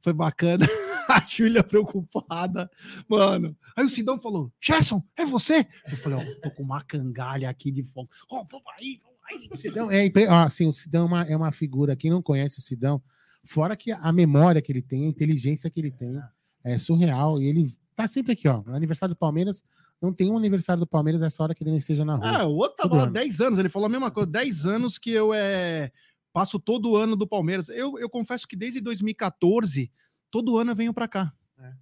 [0.00, 0.66] foi bacana.
[1.08, 2.68] A Júlia preocupada,
[3.08, 3.56] mano.
[3.76, 5.64] Aí o Sidão falou: Gerson, é você?
[5.88, 8.10] Eu falei: Ó, tô com uma cangalha aqui de fogo.
[8.28, 9.48] Ó, vamos aí, vamos aí.
[9.52, 12.58] O Sidão é, impre- assim, o Sidão é uma, é uma figura, quem não conhece
[12.58, 13.00] o Sidão,
[13.46, 16.20] fora que a memória que ele tem, a inteligência que ele tem,
[16.64, 17.40] é surreal.
[17.40, 17.64] E ele
[17.94, 18.62] tá sempre aqui, ó.
[18.62, 19.62] No aniversário do Palmeiras,
[20.02, 22.26] não tem um aniversário do Palmeiras essa hora que ele não esteja na rua.
[22.28, 23.12] Ah, o outro tava há ano.
[23.12, 25.90] 10 anos, ele falou a mesma coisa, 10 anos que eu é,
[26.32, 27.68] passo todo ano do Palmeiras.
[27.68, 29.90] Eu, eu confesso que desde 2014,
[30.30, 31.32] todo ano eu venho para cá.
[31.58, 31.72] É.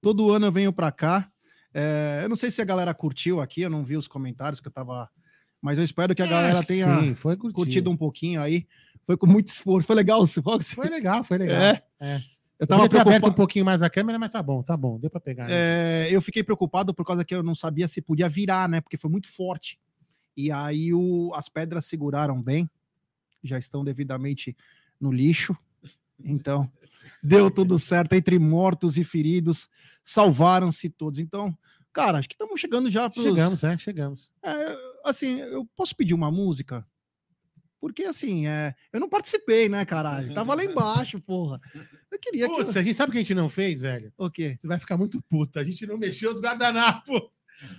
[0.00, 1.30] Todo ano eu venho para cá.
[1.72, 4.66] É, eu não sei se a galera curtiu aqui, eu não vi os comentários que
[4.68, 5.08] eu tava.
[5.62, 7.14] Mas eu espero que a É, galera que tenha sim,
[7.52, 8.66] curtido um pouquinho aí.
[9.04, 9.86] Foi com muito esforço.
[9.86, 10.74] Foi legal, Fox?
[10.74, 11.60] Foi legal, foi legal.
[11.60, 11.82] É.
[12.00, 12.16] É.
[12.16, 12.20] Eu
[12.60, 13.34] Eu tava tava ter aberto um preocupado.
[13.36, 15.46] pouquinho mais a câmera, mas tá bom, tá bom, deu pra pegar.
[15.48, 15.52] né?
[15.54, 18.80] É, eu fiquei preocupado por causa que eu não sabia se podia virar, né?
[18.82, 19.78] Porque foi muito forte.
[20.36, 22.68] E aí o- as pedras seguraram bem,
[23.42, 24.54] já estão devidamente
[25.00, 25.56] no lixo.
[26.22, 26.70] Então,
[27.22, 29.70] deu tudo certo entre mortos e feridos,
[30.04, 31.18] salvaram-se todos.
[31.18, 31.56] Então,
[31.94, 34.30] cara, acho que estamos chegando já para Chegamos, é, chegamos.
[35.02, 36.86] assim, eu posso pedir uma música?
[37.80, 40.34] Porque assim, é, eu não participei, né, caralho?
[40.34, 41.58] Tava lá embaixo, porra.
[42.10, 44.12] Eu queria que Putz, a gente sabe o que a gente não fez, velho?
[44.18, 44.58] o quê?
[44.60, 45.58] Você vai ficar muito puto.
[45.58, 47.20] A gente não mexeu os guardanapos.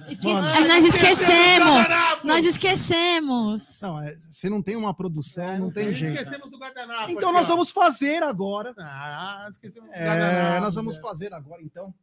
[0.10, 0.68] Esque- Mano.
[0.68, 1.68] Nós esquecemos!
[1.68, 2.28] Guardanapo!
[2.28, 3.80] Nós esquecemos!
[3.82, 6.14] Não, é, você não tem uma produção, não tem jeito.
[6.14, 7.12] Esquecemos do guardanapo.
[7.12, 7.50] Então aqui, nós ó.
[7.50, 8.74] vamos fazer agora.
[8.78, 11.94] Ah, esquecemos É, guardanapos, nós vamos fazer agora, então.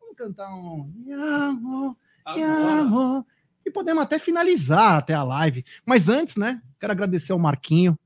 [0.00, 0.92] Vamos cantar um.
[0.96, 1.96] Me amo,
[2.34, 3.26] me amo.
[3.68, 5.62] E podemos até finalizar até a live.
[5.84, 6.62] Mas antes, né?
[6.80, 7.98] Quero agradecer ao Marquinho.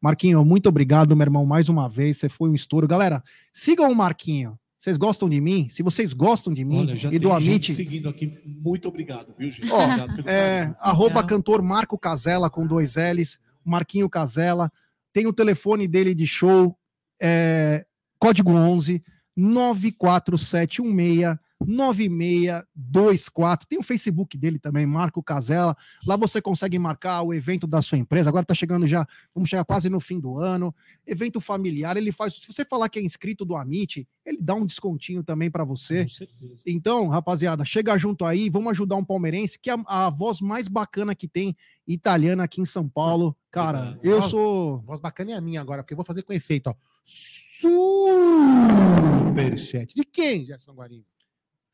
[0.00, 2.18] Marquinho, muito obrigado, meu irmão, mais uma vez.
[2.18, 2.86] Você foi um estouro.
[2.86, 3.20] Galera,
[3.52, 4.56] sigam o Marquinho.
[4.78, 5.68] Vocês gostam de mim?
[5.70, 8.38] Se vocês gostam de mim olha, já e do Amit, seguindo aqui.
[8.46, 9.68] Muito obrigado, viu, gente?
[9.72, 14.70] Ó, Obrigado pelo é, arroba cantor Marco Casella com dois L's, Marquinho Casella.
[15.12, 16.78] Tem o telefone dele de show,
[17.20, 17.84] é,
[18.20, 19.02] código 11
[19.36, 21.36] 94716
[21.66, 23.66] 9624.
[23.66, 25.76] Tem o Facebook dele também, Marco Casella.
[26.06, 28.30] Lá você consegue marcar o evento da sua empresa.
[28.30, 29.04] Agora tá chegando já,
[29.34, 30.72] vamos chegar quase no fim do ano.
[31.06, 32.34] Evento familiar, ele faz.
[32.34, 36.04] Se você falar que é inscrito do Amit, ele dá um descontinho também para você.
[36.04, 36.62] Com certeza.
[36.66, 40.68] Então, rapaziada, chega junto aí, vamos ajudar um palmeirense, que é a, a voz mais
[40.68, 41.56] bacana que tem
[41.86, 43.36] italiana aqui em São Paulo.
[43.50, 44.80] Cara, eu sou.
[44.82, 46.74] Voz bacana é a minha agora, porque eu vou fazer com efeito, ó.
[47.02, 49.92] Superchat.
[49.94, 51.04] De quem, Gerson Guarino?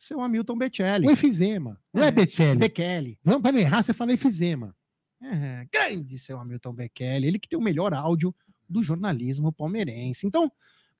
[0.04, 1.06] Seu Hamilton Becelli.
[1.06, 1.80] O efizema.
[1.92, 2.58] Não é, É, Becelli.
[2.58, 3.18] Bekele.
[3.24, 4.74] Vamos para não errar, você fala efizema.
[5.22, 7.26] É, grande seu Hamilton Bekele.
[7.26, 8.34] Ele que tem o melhor áudio
[8.68, 10.26] do jornalismo palmeirense.
[10.26, 10.50] Então,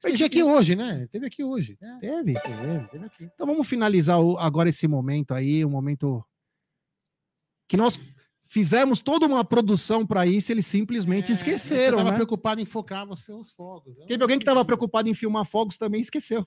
[0.01, 1.07] Teve aqui hoje, né?
[1.11, 1.79] Teve aqui hoje.
[1.81, 2.35] É, teve.
[2.35, 3.25] teve, teve aqui.
[3.35, 6.23] Então vamos finalizar o- agora esse momento aí, um momento
[7.67, 7.99] que nós
[8.55, 12.17] Fizemos toda uma produção para isso, eles simplesmente esqueceram, Eu tava né?
[12.19, 13.99] preocupado em focar você os fogos.
[13.99, 16.47] Eu Teve alguém que estava preocupado em filmar fogos também esqueceu.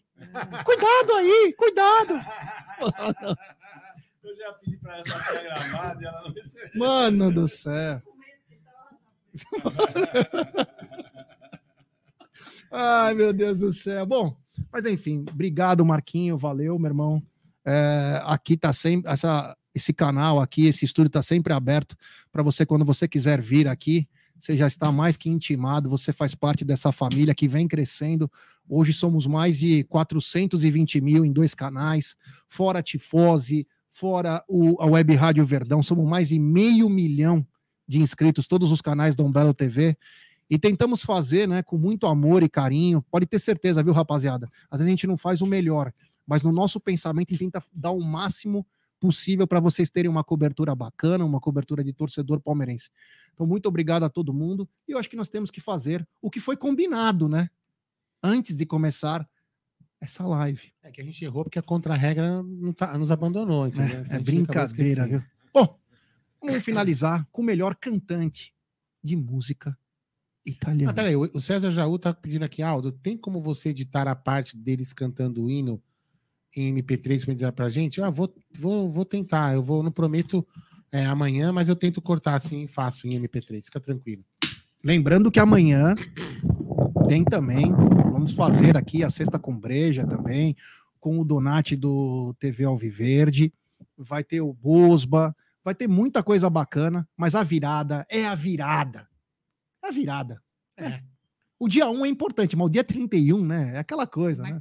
[0.63, 2.13] cuidado aí, cuidado.
[4.23, 6.79] Eu já pedi pra ela estar gravada e ela não recebeu.
[6.79, 8.01] Mano do céu.
[12.71, 14.05] Ai, meu Deus do céu.
[14.05, 14.37] Bom,
[14.71, 16.37] mas enfim, obrigado, Marquinho.
[16.37, 17.21] Valeu, meu irmão.
[17.65, 19.11] É, aqui tá sempre.
[19.11, 21.95] Essa, esse canal aqui, esse estúdio tá sempre aberto
[22.31, 24.07] para você, quando você quiser vir aqui.
[24.39, 28.29] Você já está mais que intimado, você faz parte dessa família que vem crescendo.
[28.69, 32.15] Hoje somos mais de 420 mil em dois canais,
[32.47, 37.45] fora a Tifose, fora o, a Web Rádio Verdão, somos mais de meio milhão
[37.87, 39.97] de inscritos, todos os canais da Umbelo TV.
[40.49, 43.03] E tentamos fazer né, com muito amor e carinho.
[43.09, 44.47] Pode ter certeza, viu, rapaziada?
[44.69, 45.91] Às vezes a gente não faz o melhor,
[46.25, 48.65] mas no nosso pensamento tenta dar o máximo
[48.99, 52.89] possível para vocês terem uma cobertura bacana, uma cobertura de torcedor palmeirense.
[53.33, 54.67] Então, muito obrigado a todo mundo.
[54.87, 57.49] E eu acho que nós temos que fazer o que foi combinado, né?
[58.23, 59.27] Antes de começar
[60.01, 60.71] essa live.
[60.83, 62.43] É que a gente errou porque a contra-regra
[62.75, 64.01] tá- nos abandonou, entendeu?
[64.01, 65.23] Então a É, é brincadeira, viu?
[65.53, 65.79] Bom,
[66.41, 68.53] vamos finalizar com o melhor cantante
[69.03, 70.93] de música Ah, italiana.
[70.93, 74.55] peraí, o o César Jaú tá pedindo aqui, Aldo, tem como você editar a parte
[74.57, 75.81] deles cantando o hino
[76.55, 78.01] em MP3 para dizer pra gente?
[78.01, 80.45] Ah, vou, vou, vou tentar, eu vou, não prometo
[80.91, 84.23] é, amanhã, mas eu tento cortar assim e faço em MP3, fica tranquilo.
[84.83, 85.95] Lembrando que amanhã
[87.07, 87.71] tem também,
[88.11, 90.55] vamos fazer aqui a Sexta com Breja também,
[90.99, 93.53] com o Donati do TV Alviverde,
[93.97, 99.07] vai ter o Bosba, vai ter muita coisa bacana, mas a virada é a virada.
[99.83, 100.41] É a virada.
[100.77, 101.01] É.
[101.59, 103.75] O dia 1 é importante, mas o dia 31, né?
[103.75, 104.59] É aquela coisa, né?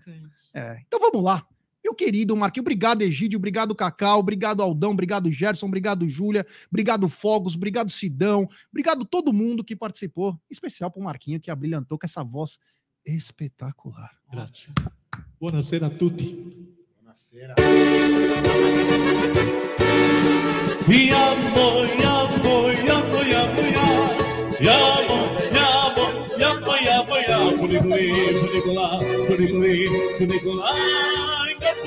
[0.55, 1.47] É, então vamos lá.
[1.87, 7.55] Meu querido Marquinhos, obrigado Egídio, obrigado Cacau, obrigado Aldão, obrigado Gerson, obrigado Júlia, obrigado Fogos,
[7.55, 12.25] obrigado Sidão, obrigado todo mundo que participou, em especial pro Marquinho que abrilhantou com essa
[12.25, 12.59] voz
[13.05, 14.11] espetacular.
[14.33, 14.75] Grazie.
[15.39, 16.75] Buonasera a tutti.
[20.89, 22.51] Yamo, yamo,
[22.83, 23.61] yamo, yamo, yamo,
[24.59, 25.15] yamo,
[25.55, 25.99] yamo,
[26.37, 29.89] yamo, yamo, yamo, funiculi, funicula, funiculi,
[30.19, 31.36] funicula, yamo, yamo,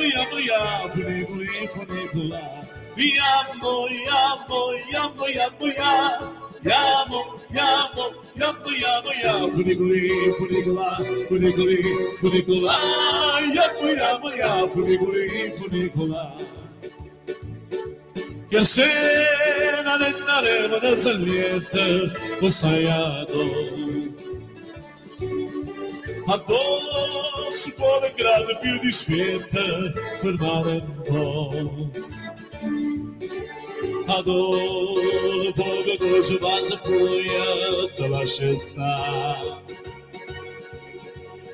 [0.04, 2.40] yamo, funiculi, funicula,
[2.96, 6.10] yamo, yamo, yamo, yamo, yamo,
[6.64, 7.20] yamo,
[7.52, 8.04] yamo,
[8.36, 10.98] yamo, yamo, yamo, funiculi, funicula,
[11.28, 11.78] funiculi,
[12.20, 12.74] funicula,
[13.54, 16.36] yamo, yamo, yamo, funiculi, funicula.
[18.52, 22.12] E a cena nell'arena del salviente
[26.32, 29.60] a doce cor agrada que desperta
[30.22, 30.80] fervar a
[31.10, 31.90] dor.
[34.08, 36.36] A dor, a voga, a coisa,
[36.74, 38.28] a punha, toda a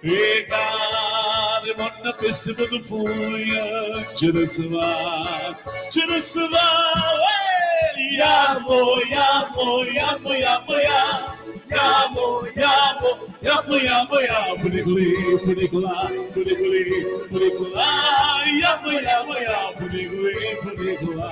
[0.06, 5.57] cade monna pessima di fuia ce ne si va
[5.90, 6.68] ce ne si va
[7.34, 10.73] eh, yamo, yamo, yamo, yamo
[11.68, 13.10] Yamo, yamo,
[13.41, 16.84] yamo, yamo, yamo Funiculi, funicula, funiculi,
[17.27, 17.84] funicula
[18.61, 21.30] Yamo, yamo, yamo, funiculi, funicula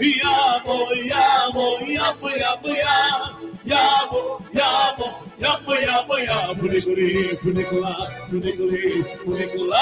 [0.00, 0.76] Yamo,
[1.10, 4.20] yamo, yamo, yamo, yamo Yamo,
[4.52, 5.06] yamo,
[5.40, 7.92] yamo, yamo, yamo Funiculi, funicula,
[8.28, 9.80] funiculi, funicula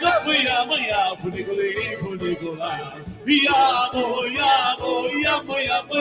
[0.00, 1.68] Yamo, yamo, yamo, funiculi,
[1.98, 2.70] funicula
[3.26, 4.02] yamo,
[4.38, 5.98] yamo, yamo, yamo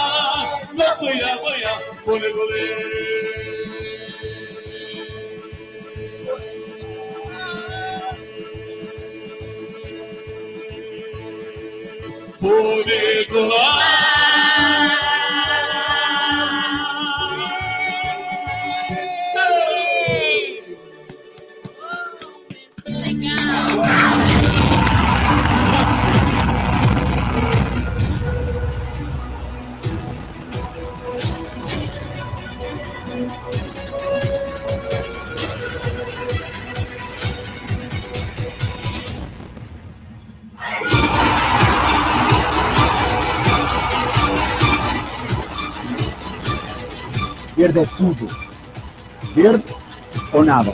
[0.74, 2.64] Yamo, yamo, yamo, funiculi
[12.40, 14.00] comigo lá.
[47.60, 48.26] pierdes tuyo.
[49.34, 49.76] ¿Cierto
[50.32, 50.72] o nada?